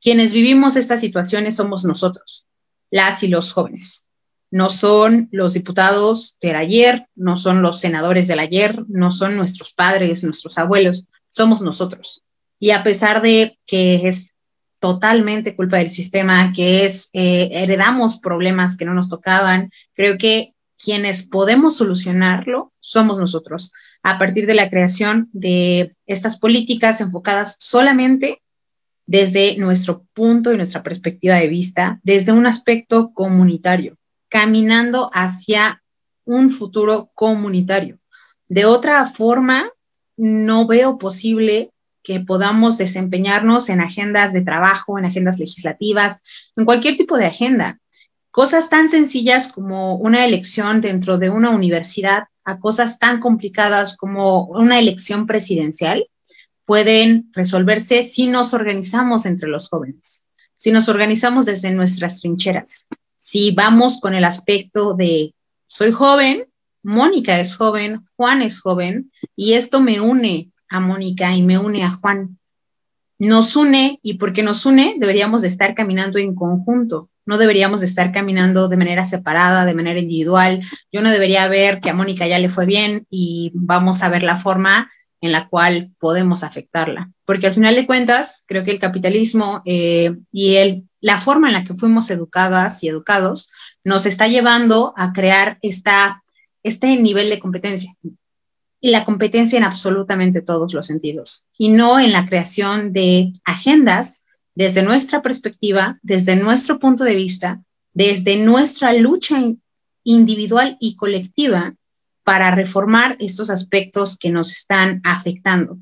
quienes 0.00 0.34
vivimos 0.34 0.76
estas 0.76 1.00
situaciones 1.00 1.56
somos 1.56 1.86
nosotros, 1.86 2.46
las 2.90 3.22
y 3.22 3.28
los 3.28 3.52
jóvenes. 3.52 4.06
No 4.50 4.68
son 4.68 5.28
los 5.32 5.54
diputados 5.54 6.36
del 6.42 6.56
ayer, 6.56 7.08
no 7.14 7.38
son 7.38 7.62
los 7.62 7.80
senadores 7.80 8.28
del 8.28 8.38
ayer, 8.38 8.84
no 8.88 9.10
son 9.10 9.36
nuestros 9.36 9.72
padres, 9.72 10.22
nuestros 10.22 10.58
abuelos, 10.58 11.08
somos 11.30 11.62
nosotros. 11.62 12.22
Y 12.58 12.70
a 12.70 12.82
pesar 12.84 13.22
de 13.22 13.58
que 13.66 14.06
es 14.06 14.34
totalmente 14.78 15.56
culpa 15.56 15.78
del 15.78 15.90
sistema, 15.90 16.52
que 16.54 16.84
es 16.84 17.08
eh, 17.14 17.48
heredamos 17.52 18.18
problemas 18.18 18.76
que 18.76 18.84
no 18.84 18.92
nos 18.92 19.08
tocaban, 19.08 19.70
creo 19.94 20.18
que 20.18 20.53
quienes 20.78 21.22
podemos 21.22 21.76
solucionarlo 21.76 22.72
somos 22.80 23.18
nosotros 23.18 23.72
a 24.02 24.18
partir 24.18 24.46
de 24.46 24.54
la 24.54 24.68
creación 24.68 25.30
de 25.32 25.96
estas 26.06 26.38
políticas 26.38 27.00
enfocadas 27.00 27.56
solamente 27.58 28.42
desde 29.06 29.56
nuestro 29.58 30.04
punto 30.14 30.52
y 30.52 30.56
nuestra 30.56 30.82
perspectiva 30.82 31.36
de 31.36 31.48
vista, 31.48 32.00
desde 32.02 32.32
un 32.32 32.46
aspecto 32.46 33.12
comunitario, 33.12 33.96
caminando 34.28 35.10
hacia 35.12 35.82
un 36.24 36.50
futuro 36.50 37.10
comunitario. 37.14 37.98
De 38.48 38.64
otra 38.64 39.06
forma, 39.06 39.70
no 40.16 40.66
veo 40.66 40.98
posible 40.98 41.70
que 42.02 42.20
podamos 42.20 42.76
desempeñarnos 42.76 43.68
en 43.68 43.80
agendas 43.80 44.32
de 44.32 44.42
trabajo, 44.42 44.98
en 44.98 45.06
agendas 45.06 45.38
legislativas, 45.38 46.18
en 46.56 46.66
cualquier 46.66 46.96
tipo 46.96 47.16
de 47.16 47.26
agenda. 47.26 47.80
Cosas 48.34 48.68
tan 48.68 48.88
sencillas 48.88 49.52
como 49.52 49.94
una 49.94 50.26
elección 50.26 50.80
dentro 50.80 51.18
de 51.18 51.30
una 51.30 51.50
universidad 51.50 52.24
a 52.44 52.58
cosas 52.58 52.98
tan 52.98 53.20
complicadas 53.20 53.96
como 53.96 54.46
una 54.46 54.80
elección 54.80 55.28
presidencial 55.28 56.08
pueden 56.64 57.30
resolverse 57.32 58.02
si 58.02 58.26
nos 58.26 58.52
organizamos 58.52 59.24
entre 59.24 59.48
los 59.48 59.68
jóvenes, 59.68 60.26
si 60.56 60.72
nos 60.72 60.88
organizamos 60.88 61.46
desde 61.46 61.70
nuestras 61.70 62.22
trincheras, 62.22 62.88
si 63.20 63.52
vamos 63.52 64.00
con 64.00 64.14
el 64.14 64.24
aspecto 64.24 64.94
de 64.94 65.32
soy 65.68 65.92
joven, 65.92 66.48
Mónica 66.82 67.38
es 67.38 67.54
joven, 67.54 68.04
Juan 68.16 68.42
es 68.42 68.60
joven, 68.60 69.12
y 69.36 69.52
esto 69.52 69.80
me 69.80 70.00
une 70.00 70.50
a 70.68 70.80
Mónica 70.80 71.32
y 71.36 71.42
me 71.42 71.56
une 71.56 71.84
a 71.84 71.90
Juan. 71.92 72.36
Nos 73.16 73.54
une 73.54 74.00
y 74.02 74.14
porque 74.14 74.42
nos 74.42 74.66
une 74.66 74.96
deberíamos 74.98 75.40
de 75.42 75.46
estar 75.46 75.76
caminando 75.76 76.18
en 76.18 76.34
conjunto, 76.34 77.10
no 77.26 77.38
deberíamos 77.38 77.80
de 77.80 77.86
estar 77.86 78.12
caminando 78.12 78.68
de 78.68 78.76
manera 78.76 79.04
separada, 79.06 79.64
de 79.64 79.74
manera 79.74 80.00
individual. 80.00 80.62
Yo 80.92 81.00
no 81.00 81.10
debería 81.10 81.48
ver 81.48 81.80
que 81.80 81.90
a 81.90 81.94
Mónica 81.94 82.26
ya 82.26 82.38
le 82.38 82.48
fue 82.48 82.66
bien 82.66 83.06
y 83.10 83.50
vamos 83.54 84.02
a 84.02 84.08
ver 84.08 84.22
la 84.22 84.36
forma 84.36 84.90
en 85.20 85.32
la 85.32 85.48
cual 85.48 85.90
podemos 85.98 86.42
afectarla. 86.42 87.10
Porque 87.24 87.46
al 87.46 87.54
final 87.54 87.74
de 87.74 87.86
cuentas, 87.86 88.44
creo 88.46 88.62
que 88.62 88.72
el 88.72 88.78
capitalismo 88.78 89.62
eh, 89.64 90.14
y 90.30 90.56
el, 90.56 90.86
la 91.00 91.18
forma 91.18 91.46
en 91.46 91.54
la 91.54 91.64
que 91.64 91.72
fuimos 91.72 92.10
educadas 92.10 92.82
y 92.82 92.88
educados 92.88 93.50
nos 93.84 94.04
está 94.04 94.28
llevando 94.28 94.92
a 94.96 95.14
crear 95.14 95.58
esta, 95.62 96.22
este 96.62 96.94
nivel 96.96 97.30
de 97.30 97.38
competencia. 97.38 97.94
Y 98.82 98.90
la 98.90 99.06
competencia 99.06 99.56
en 99.56 99.64
absolutamente 99.64 100.42
todos 100.42 100.74
los 100.74 100.86
sentidos. 100.86 101.46
Y 101.56 101.70
no 101.70 101.98
en 101.98 102.12
la 102.12 102.26
creación 102.26 102.92
de 102.92 103.32
agendas 103.46 104.23
desde 104.54 104.82
nuestra 104.82 105.22
perspectiva, 105.22 105.98
desde 106.02 106.36
nuestro 106.36 106.78
punto 106.78 107.04
de 107.04 107.14
vista, 107.14 107.62
desde 107.92 108.36
nuestra 108.36 108.92
lucha 108.92 109.36
individual 110.04 110.76
y 110.80 110.96
colectiva 110.96 111.74
para 112.22 112.50
reformar 112.50 113.16
estos 113.20 113.50
aspectos 113.50 114.18
que 114.18 114.30
nos 114.30 114.52
están 114.52 115.00
afectando. 115.04 115.78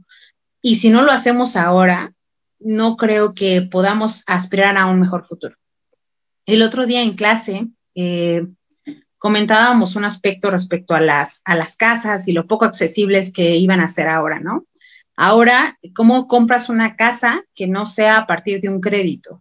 Y 0.60 0.76
si 0.76 0.90
no 0.90 1.02
lo 1.02 1.12
hacemos 1.12 1.56
ahora, 1.56 2.12
no 2.58 2.96
creo 2.96 3.34
que 3.34 3.62
podamos 3.62 4.24
aspirar 4.26 4.76
a 4.76 4.86
un 4.86 5.00
mejor 5.00 5.24
futuro. 5.24 5.56
El 6.46 6.62
otro 6.62 6.86
día 6.86 7.02
en 7.02 7.14
clase 7.14 7.68
eh, 7.94 8.46
comentábamos 9.18 9.96
un 9.96 10.04
aspecto 10.04 10.50
respecto 10.50 10.94
a 10.94 11.00
las, 11.00 11.42
a 11.44 11.56
las 11.56 11.76
casas 11.76 12.26
y 12.26 12.32
lo 12.32 12.46
poco 12.46 12.64
accesibles 12.64 13.32
que 13.32 13.56
iban 13.56 13.80
a 13.80 13.88
ser 13.88 14.08
ahora, 14.08 14.40
¿no? 14.40 14.66
Ahora, 15.24 15.78
¿cómo 15.94 16.26
compras 16.26 16.68
una 16.68 16.96
casa 16.96 17.44
que 17.54 17.68
no 17.68 17.86
sea 17.86 18.16
a 18.16 18.26
partir 18.26 18.60
de 18.60 18.68
un 18.68 18.80
crédito? 18.80 19.40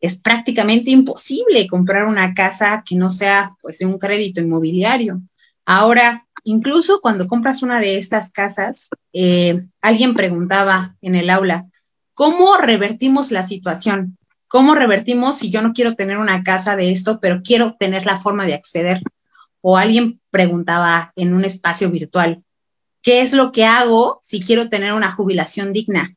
Es 0.00 0.16
prácticamente 0.16 0.90
imposible 0.90 1.68
comprar 1.68 2.06
una 2.06 2.32
casa 2.32 2.82
que 2.82 2.96
no 2.96 3.10
sea 3.10 3.54
pues 3.60 3.82
un 3.82 3.98
crédito 3.98 4.40
inmobiliario. 4.40 5.20
Ahora, 5.66 6.26
incluso 6.44 7.02
cuando 7.02 7.28
compras 7.28 7.62
una 7.62 7.78
de 7.78 7.98
estas 7.98 8.30
casas, 8.30 8.88
eh, 9.12 9.66
alguien 9.82 10.14
preguntaba 10.14 10.96
en 11.02 11.14
el 11.14 11.28
aula, 11.28 11.66
¿cómo 12.14 12.56
revertimos 12.56 13.30
la 13.30 13.46
situación? 13.46 14.16
¿Cómo 14.46 14.74
revertimos 14.74 15.36
si 15.36 15.50
yo 15.50 15.60
no 15.60 15.74
quiero 15.74 15.94
tener 15.94 16.16
una 16.16 16.42
casa 16.42 16.74
de 16.74 16.90
esto, 16.90 17.20
pero 17.20 17.42
quiero 17.42 17.74
tener 17.74 18.06
la 18.06 18.18
forma 18.18 18.46
de 18.46 18.54
acceder? 18.54 19.02
O 19.60 19.76
alguien 19.76 20.22
preguntaba 20.30 21.12
en 21.16 21.34
un 21.34 21.44
espacio 21.44 21.90
virtual, 21.90 22.42
¿Qué 23.02 23.20
es 23.20 23.32
lo 23.32 23.52
que 23.52 23.64
hago 23.64 24.18
si 24.22 24.40
quiero 24.40 24.68
tener 24.68 24.92
una 24.92 25.12
jubilación 25.12 25.72
digna? 25.72 26.14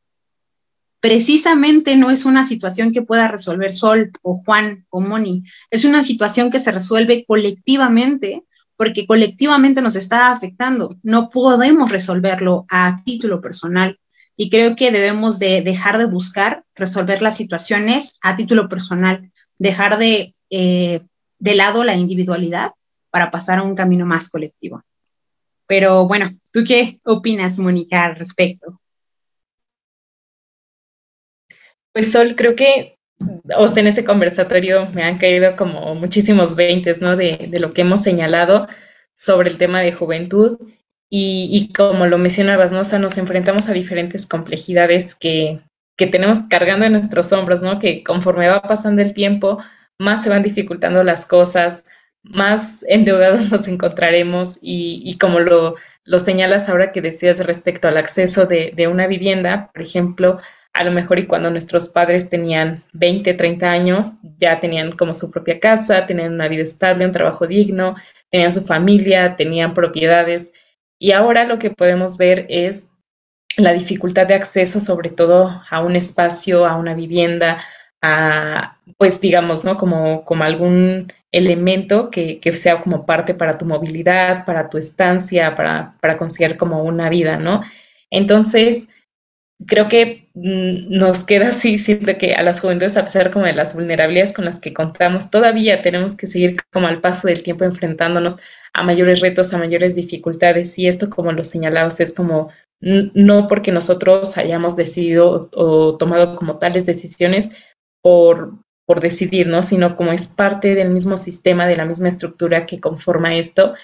Precisamente 1.00 1.96
no 1.96 2.10
es 2.10 2.24
una 2.24 2.46
situación 2.46 2.92
que 2.92 3.02
pueda 3.02 3.28
resolver 3.28 3.72
Sol 3.72 4.12
o 4.22 4.36
Juan 4.36 4.86
o 4.90 5.00
Moni, 5.00 5.44
es 5.70 5.84
una 5.84 6.02
situación 6.02 6.50
que 6.50 6.60
se 6.60 6.70
resuelve 6.70 7.24
colectivamente 7.26 8.44
porque 8.76 9.06
colectivamente 9.06 9.82
nos 9.82 9.96
está 9.96 10.32
afectando. 10.32 10.96
No 11.02 11.30
podemos 11.30 11.90
resolverlo 11.90 12.66
a 12.68 13.00
título 13.04 13.40
personal 13.40 13.98
y 14.36 14.50
creo 14.50 14.76
que 14.76 14.90
debemos 14.90 15.38
de 15.38 15.62
dejar 15.62 15.98
de 15.98 16.06
buscar 16.06 16.64
resolver 16.74 17.22
las 17.22 17.36
situaciones 17.36 18.18
a 18.22 18.36
título 18.36 18.68
personal, 18.68 19.30
dejar 19.58 19.98
de, 19.98 20.34
eh, 20.50 21.00
de 21.38 21.54
lado 21.54 21.84
la 21.84 21.96
individualidad 21.96 22.72
para 23.10 23.30
pasar 23.30 23.58
a 23.58 23.62
un 23.62 23.74
camino 23.74 24.06
más 24.06 24.28
colectivo. 24.28 24.82
Pero 25.72 26.06
bueno, 26.06 26.28
¿tú 26.52 26.64
qué 26.68 27.00
opinas, 27.06 27.58
Mónica, 27.58 28.04
al 28.04 28.16
respecto? 28.16 28.78
Pues 31.94 32.12
Sol, 32.12 32.34
creo 32.36 32.54
que, 32.54 32.98
o 33.56 33.66
en 33.74 33.86
este 33.86 34.04
conversatorio 34.04 34.90
me 34.90 35.02
han 35.02 35.16
caído 35.16 35.56
como 35.56 35.94
muchísimos 35.94 36.56
veintes, 36.56 37.00
¿no? 37.00 37.16
De, 37.16 37.48
lo 37.58 37.72
que 37.72 37.80
hemos 37.80 38.02
señalado 38.02 38.68
sobre 39.16 39.48
el 39.48 39.56
tema 39.56 39.80
de 39.80 39.94
juventud 39.94 40.58
y, 41.08 41.72
como 41.74 42.04
lo 42.04 42.18
mencionabas, 42.18 42.70
¿no? 42.70 42.82
Nos 42.98 43.16
enfrentamos 43.16 43.70
a 43.70 43.72
diferentes 43.72 44.26
complejidades 44.26 45.14
que, 45.14 45.62
que 45.96 46.06
tenemos 46.06 46.40
cargando 46.50 46.84
en 46.84 46.92
nuestros 46.92 47.32
hombros, 47.32 47.62
¿no? 47.62 47.78
Que 47.78 48.04
conforme 48.04 48.46
va 48.46 48.60
pasando 48.60 49.00
el 49.00 49.14
tiempo, 49.14 49.58
más 49.98 50.22
se 50.22 50.28
van 50.28 50.42
dificultando 50.42 51.02
las 51.02 51.24
cosas, 51.24 51.86
más 52.22 52.84
endeudados 52.88 53.48
nos 53.50 53.68
encontraremos 53.68 54.58
y, 54.60 55.16
como 55.18 55.40
lo, 55.40 55.76
lo, 56.04 56.18
señalas 56.18 56.68
ahora 56.68 56.92
que 56.92 57.00
decías 57.00 57.44
respecto 57.46 57.88
al 57.88 57.96
acceso 57.96 58.46
de, 58.46 58.88
una 58.88 59.06
vivienda, 59.06 59.70
por 59.72 59.82
ejemplo, 59.82 60.40
a 60.72 60.84
lo 60.84 60.90
mejor 60.90 61.18
y 61.18 61.26
cuando 61.26 61.50
nuestros 61.50 61.88
padres 61.88 62.30
tenían 62.30 62.82
20, 62.94 63.34
30 63.34 63.70
años, 63.70 64.16
ya 64.38 64.58
tenían 64.58 64.92
como 64.92 65.12
su 65.12 65.30
propia 65.30 65.60
casa, 65.60 66.06
tenían 66.06 66.32
una 66.32 66.48
vida 66.48 66.62
estable, 66.62 67.04
un 67.04 67.12
trabajo 67.12 67.46
digno, 67.46 67.94
tenían 68.30 68.52
su 68.52 68.64
familia, 68.64 69.36
tenían 69.36 69.74
propiedades. 69.74 70.52
Y 70.98 71.12
ahora 71.12 71.44
lo 71.44 71.58
que 71.58 71.70
podemos 71.70 72.16
ver 72.16 72.46
es 72.48 72.86
la 73.58 73.74
dificultad 73.74 74.26
de 74.26 74.34
acceso, 74.34 74.80
sobre 74.80 75.10
todo 75.10 75.62
a 75.68 75.80
un 75.80 75.94
espacio, 75.94 76.64
a 76.64 76.76
una 76.76 76.94
vivienda, 76.94 77.62
pues 78.98 79.20
digamos, 79.20 79.64
¿no? 79.64 79.76
Como, 79.76 80.24
como 80.24 80.44
algún 80.44 81.12
elemento 81.30 82.10
que, 82.10 82.40
sea 82.56 82.80
como 82.80 83.06
parte 83.06 83.34
para 83.34 83.56
tu 83.58 83.64
movilidad, 83.64 84.44
para 84.44 84.68
tu 84.68 84.78
estancia, 84.78 85.54
para, 85.54 85.96
para 86.00 86.18
como 86.58 86.82
una 86.82 87.08
vida, 87.08 87.36
¿no? 87.36 87.62
Entonces, 88.10 88.88
creo 89.66 89.88
que 89.88 90.28
mm, 90.34 90.96
nos 90.96 91.24
queda 91.24 91.48
así, 91.48 91.78
siento 91.78 92.18
que 92.18 92.34
a 92.34 92.42
las 92.42 92.60
juventudes, 92.60 92.96
a 92.96 93.04
pesar 93.04 93.30
como 93.30 93.46
de 93.46 93.54
las 93.54 93.74
vulnerabilidades 93.74 94.32
con 94.32 94.44
las 94.44 94.60
que 94.60 94.74
contamos, 94.74 95.30
todavía 95.30 95.82
tenemos 95.82 96.14
que 96.16 96.26
seguir 96.26 96.56
como 96.72 96.88
al 96.88 97.00
paso 97.00 97.28
del 97.28 97.42
tiempo 97.42 97.64
enfrentándonos 97.64 98.38
a 98.74 98.82
mayores 98.82 99.20
retos, 99.20 99.54
a 99.54 99.58
mayores 99.58 99.94
dificultades. 99.94 100.78
Y 100.78 100.88
esto, 100.88 101.08
como 101.10 101.32
lo 101.32 101.44
señalabas, 101.44 102.00
es 102.00 102.12
como 102.12 102.50
no 102.80 103.46
porque 103.46 103.70
nosotros 103.70 104.36
hayamos 104.36 104.74
decidido 104.74 105.48
o 105.52 105.96
tomado 105.96 106.34
como 106.34 106.58
tales 106.58 106.84
decisiones 106.84 107.54
por, 108.02 108.52
por 108.86 109.00
decidir, 109.00 109.46
¿no? 109.46 109.62
Sino 109.62 109.96
como 109.96 110.12
es 110.12 110.26
parte 110.26 110.74
del 110.74 110.90
mismo 110.90 111.16
sistema, 111.16 111.66
de 111.66 111.76
la 111.76 111.86
misma 111.86 112.08
estructura 112.08 112.66
que 112.66 112.80
conforma 112.80 113.36
esto 113.36 113.74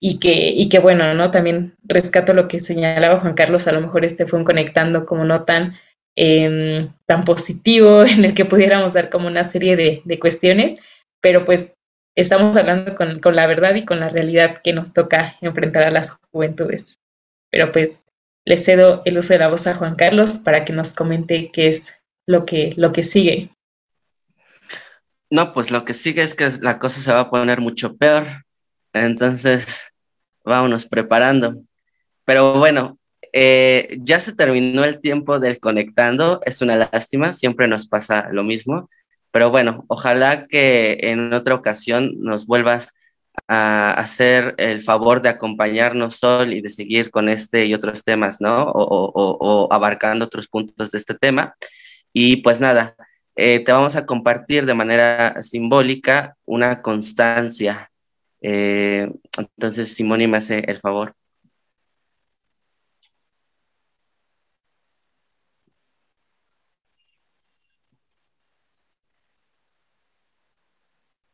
y 0.00 0.18
que, 0.18 0.50
y 0.50 0.68
que 0.68 0.78
bueno, 0.78 1.14
¿no? 1.14 1.30
También 1.30 1.76
rescato 1.84 2.34
lo 2.34 2.48
que 2.48 2.60
señalaba 2.60 3.20
Juan 3.20 3.34
Carlos, 3.34 3.66
a 3.66 3.72
lo 3.72 3.80
mejor 3.80 4.04
este 4.04 4.26
fue 4.26 4.38
un 4.38 4.44
conectando 4.44 5.06
como 5.06 5.24
no 5.24 5.44
tan, 5.44 5.76
em, 6.16 6.90
tan 7.06 7.24
positivo 7.24 8.04
en 8.04 8.24
el 8.24 8.34
que 8.34 8.44
pudiéramos 8.44 8.94
dar 8.94 9.10
como 9.10 9.28
una 9.28 9.48
serie 9.48 9.76
de, 9.76 10.02
de 10.04 10.18
cuestiones, 10.18 10.80
pero 11.20 11.44
pues 11.44 11.74
estamos 12.16 12.56
hablando 12.56 12.96
con, 12.96 13.20
con, 13.20 13.36
la 13.36 13.46
verdad 13.46 13.74
y 13.74 13.84
con 13.84 14.00
la 14.00 14.08
realidad 14.08 14.58
que 14.64 14.72
nos 14.72 14.92
toca 14.92 15.36
enfrentar 15.40 15.84
a 15.84 15.90
las 15.90 16.10
juventudes. 16.32 16.98
Pero 17.50 17.72
pues 17.72 18.04
le 18.46 18.56
cedo 18.56 19.02
el 19.04 19.18
uso 19.18 19.32
de 19.32 19.38
la 19.38 19.48
voz 19.48 19.66
a 19.66 19.74
Juan 19.74 19.96
Carlos 19.96 20.38
para 20.38 20.64
que 20.64 20.72
nos 20.72 20.94
comente 20.94 21.50
qué 21.52 21.68
es 21.68 21.94
lo 22.26 22.46
que, 22.46 22.72
lo 22.76 22.92
que 22.92 23.04
sigue 23.04 23.50
No, 25.30 25.52
pues 25.52 25.70
lo 25.70 25.84
que 25.84 25.94
sigue 25.94 26.22
es 26.22 26.34
que 26.34 26.48
la 26.60 26.78
cosa 26.78 27.00
se 27.00 27.12
va 27.12 27.20
a 27.20 27.30
poner 27.30 27.60
mucho 27.60 27.96
peor. 27.96 28.26
Entonces, 28.92 29.92
vámonos 30.44 30.86
preparando. 30.86 31.54
Pero 32.24 32.58
bueno, 32.58 32.98
eh, 33.32 33.98
ya 34.00 34.20
se 34.20 34.34
terminó 34.34 34.84
el 34.84 35.00
tiempo 35.00 35.38
del 35.38 35.60
conectando. 35.60 36.40
Es 36.44 36.62
una 36.62 36.76
lástima, 36.76 37.32
siempre 37.32 37.68
nos 37.68 37.86
pasa 37.86 38.28
lo 38.32 38.42
mismo. 38.44 38.88
Pero 39.30 39.50
bueno, 39.50 39.84
ojalá 39.88 40.46
que 40.48 40.98
en 41.00 41.32
otra 41.32 41.54
ocasión 41.54 42.12
nos 42.18 42.46
vuelvas 42.46 42.92
a 43.46 43.92
hacer 43.92 44.54
el 44.58 44.82
favor 44.82 45.22
de 45.22 45.28
acompañarnos, 45.28 46.16
Sol, 46.16 46.52
y 46.52 46.60
de 46.60 46.68
seguir 46.68 47.10
con 47.10 47.28
este 47.28 47.66
y 47.66 47.74
otros 47.74 48.02
temas, 48.04 48.40
¿no? 48.40 48.64
O, 48.72 49.68
abarcando 49.72 50.24
otros 50.24 50.48
puntos 50.48 50.90
de 50.90 50.98
este 50.98 51.14
tema. 51.14 51.54
Y 52.12 52.38
pues 52.38 52.60
nada, 52.60 52.96
eh, 53.40 53.60
te 53.64 53.72
vamos 53.72 53.96
a 53.96 54.04
compartir 54.06 54.66
de 54.66 54.74
manera 54.74 55.42
simbólica 55.42 56.36
una 56.44 56.82
constancia. 56.82 57.90
Eh, 58.42 59.10
entonces, 59.38 59.94
Simón, 59.94 60.30
me 60.30 60.36
hace 60.38 60.58
el 60.66 60.78
favor. 60.78 61.14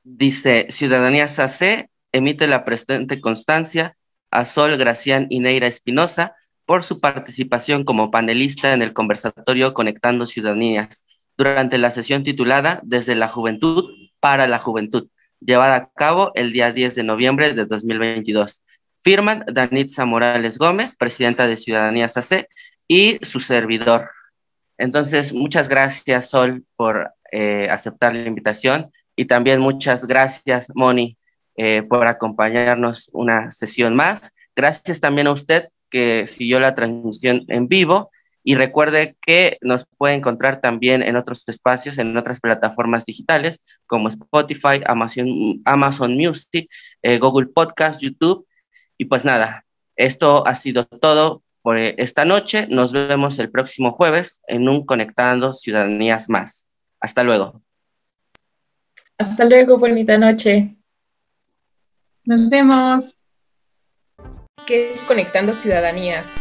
Dice, 0.05 0.67
Ciudadanía 0.71 1.27
SACE 1.29 1.91
emite 2.13 2.47
la 2.47 2.65
presente 2.65 3.21
constancia 3.21 3.97
a 4.31 4.45
Sol 4.45 4.77
Gracián 4.77 5.27
y 5.31 5.41
Neira 5.41 5.67
Espinosa 5.67 6.37
por 6.65 6.85
su 6.85 7.01
participación 7.01 7.85
como 7.85 8.11
panelista 8.13 8.73
en 8.75 8.83
el 8.83 8.93
conversatorio 8.93 9.75
Conectando 9.75 10.25
Ciudadanías 10.27 11.05
durante 11.37 11.79
la 11.79 11.91
sesión 11.91 12.23
titulada 12.23 12.81
Desde 12.83 13.15
la 13.15 13.29
Juventud 13.29 13.91
para 14.21 14.47
la 14.49 14.59
Juventud, 14.59 15.09
llevada 15.41 15.77
a 15.77 15.91
cabo 15.95 16.33
el 16.35 16.53
día 16.53 16.73
10 16.73 16.95
de 16.95 17.03
noviembre 17.03 17.53
de 17.53 17.67
2022. 17.67 18.63
Firman 19.01 19.45
Danitza 19.47 20.05
Morales 20.05 20.59
Gómez, 20.59 20.97
presidenta 20.97 21.47
de 21.47 21.57
Ciudadanías 21.57 22.17
AC, 22.17 22.49
y 22.89 23.19
su 23.23 23.41
servidor. 23.41 24.07
Entonces, 24.79 25.33
muchas 25.33 25.69
gracias, 25.69 26.31
Sol, 26.31 26.65
por 26.77 27.13
eh, 27.33 27.69
aceptar 27.71 28.15
la 28.15 28.27
invitación 28.27 28.91
y 29.17 29.25
también 29.25 29.61
muchas 29.61 30.07
gracias, 30.07 30.71
Moni, 30.75 31.17
eh, 31.57 31.83
por 31.83 32.07
acompañarnos 32.07 33.09
una 33.13 33.51
sesión 33.51 33.97
más. 33.97 34.33
Gracias 34.55 35.01
también 35.01 35.27
a 35.27 35.33
usted 35.33 35.69
que 35.91 36.27
siguió 36.27 36.61
la 36.61 36.75
transmisión 36.75 37.45
en 37.49 37.69
vivo 37.69 38.11
y 38.49 38.55
recuerde 38.55 39.17
que 39.21 39.59
nos 39.61 39.87
puede 39.99 40.15
encontrar 40.15 40.61
también 40.61 41.03
en 41.03 41.17
otros 41.17 41.43
espacios, 41.49 41.99
en 41.99 42.17
otras 42.17 42.39
plataformas 42.39 43.05
digitales 43.05 43.59
como 43.87 44.07
Spotify, 44.07 44.81
Amazon, 44.87 45.61
Amazon 45.65 46.17
Music, 46.17 46.71
eh, 47.03 47.19
Google 47.19 47.49
Podcast, 47.49 48.01
YouTube. 48.01 48.47
Y 48.97 49.07
pues 49.07 49.25
nada, 49.25 49.65
esto 49.97 50.47
ha 50.47 50.55
sido 50.55 50.85
todo 50.85 51.43
por 51.61 51.77
esta 51.77 52.25
noche. 52.25 52.69
Nos 52.69 52.93
vemos 52.93 53.37
el 53.41 53.51
próximo 53.51 53.91
jueves 53.91 54.41
en 54.47 54.69
un 54.69 54.87
Conectando 54.87 55.53
Ciudadanías 55.53 56.29
más. 56.29 56.69
Hasta 57.01 57.25
luego. 57.25 57.63
Hasta 59.19 59.45
luego, 59.45 59.77
bonita 59.77 60.19
noche. 60.19 60.77
Nos 62.23 62.49
vemos. 62.49 63.17
¿Qué 64.69 64.91
es 64.91 65.03
Conectando 65.03 65.53
Ciudadanías? 65.53 66.33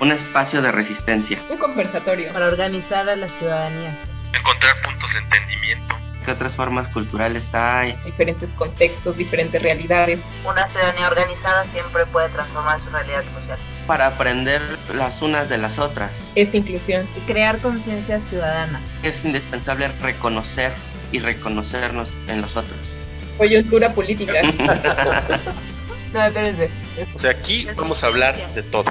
Un 0.00 0.12
espacio 0.12 0.62
de 0.62 0.72
resistencia. 0.72 1.38
Un 1.50 1.58
conversatorio. 1.58 2.32
Para 2.32 2.46
organizar 2.46 3.06
a 3.06 3.16
las 3.16 3.32
ciudadanías. 3.32 4.10
Encontrar 4.32 4.80
puntos 4.80 5.12
de 5.12 5.18
entendimiento. 5.18 5.94
¿Qué 6.24 6.30
otras 6.30 6.56
formas 6.56 6.88
culturales 6.88 7.54
hay? 7.54 7.94
Diferentes 8.06 8.54
contextos, 8.54 9.18
diferentes 9.18 9.60
realidades. 9.60 10.26
Una 10.48 10.66
ciudadanía 10.68 11.06
organizada 11.06 11.66
siempre 11.66 12.06
puede 12.06 12.30
transformar 12.30 12.80
su 12.80 12.88
realidad 12.88 13.22
social. 13.34 13.58
Para 13.86 14.06
aprender 14.06 14.62
las 14.94 15.20
unas 15.20 15.50
de 15.50 15.58
las 15.58 15.78
otras. 15.78 16.32
Es 16.34 16.54
inclusión. 16.54 17.06
Y 17.14 17.20
crear 17.30 17.60
conciencia 17.60 18.20
ciudadana. 18.20 18.80
Es 19.02 19.22
indispensable 19.26 19.88
reconocer 20.00 20.72
y 21.12 21.18
reconocernos 21.18 22.16
en 22.26 22.40
los 22.40 22.56
otros. 22.56 23.02
Coyuntura 23.36 23.92
política. 23.92 24.32
no, 26.14 26.24
espérense. 26.24 26.70
O 27.14 27.18
sea, 27.18 27.32
aquí 27.32 27.68
vamos 27.76 28.02
a 28.02 28.06
hablar 28.06 28.54
de 28.54 28.62
todo. 28.62 28.90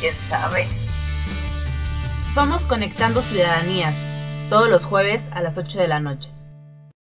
¿Quién 0.00 0.14
sabe? 0.28 0.66
Somos 2.32 2.64
Conectando 2.64 3.22
Ciudadanías, 3.22 3.96
todos 4.48 4.68
los 4.68 4.84
jueves 4.84 5.28
a 5.32 5.40
las 5.40 5.58
8 5.58 5.78
de 5.78 5.88
la 5.88 5.98
noche. 5.98 6.30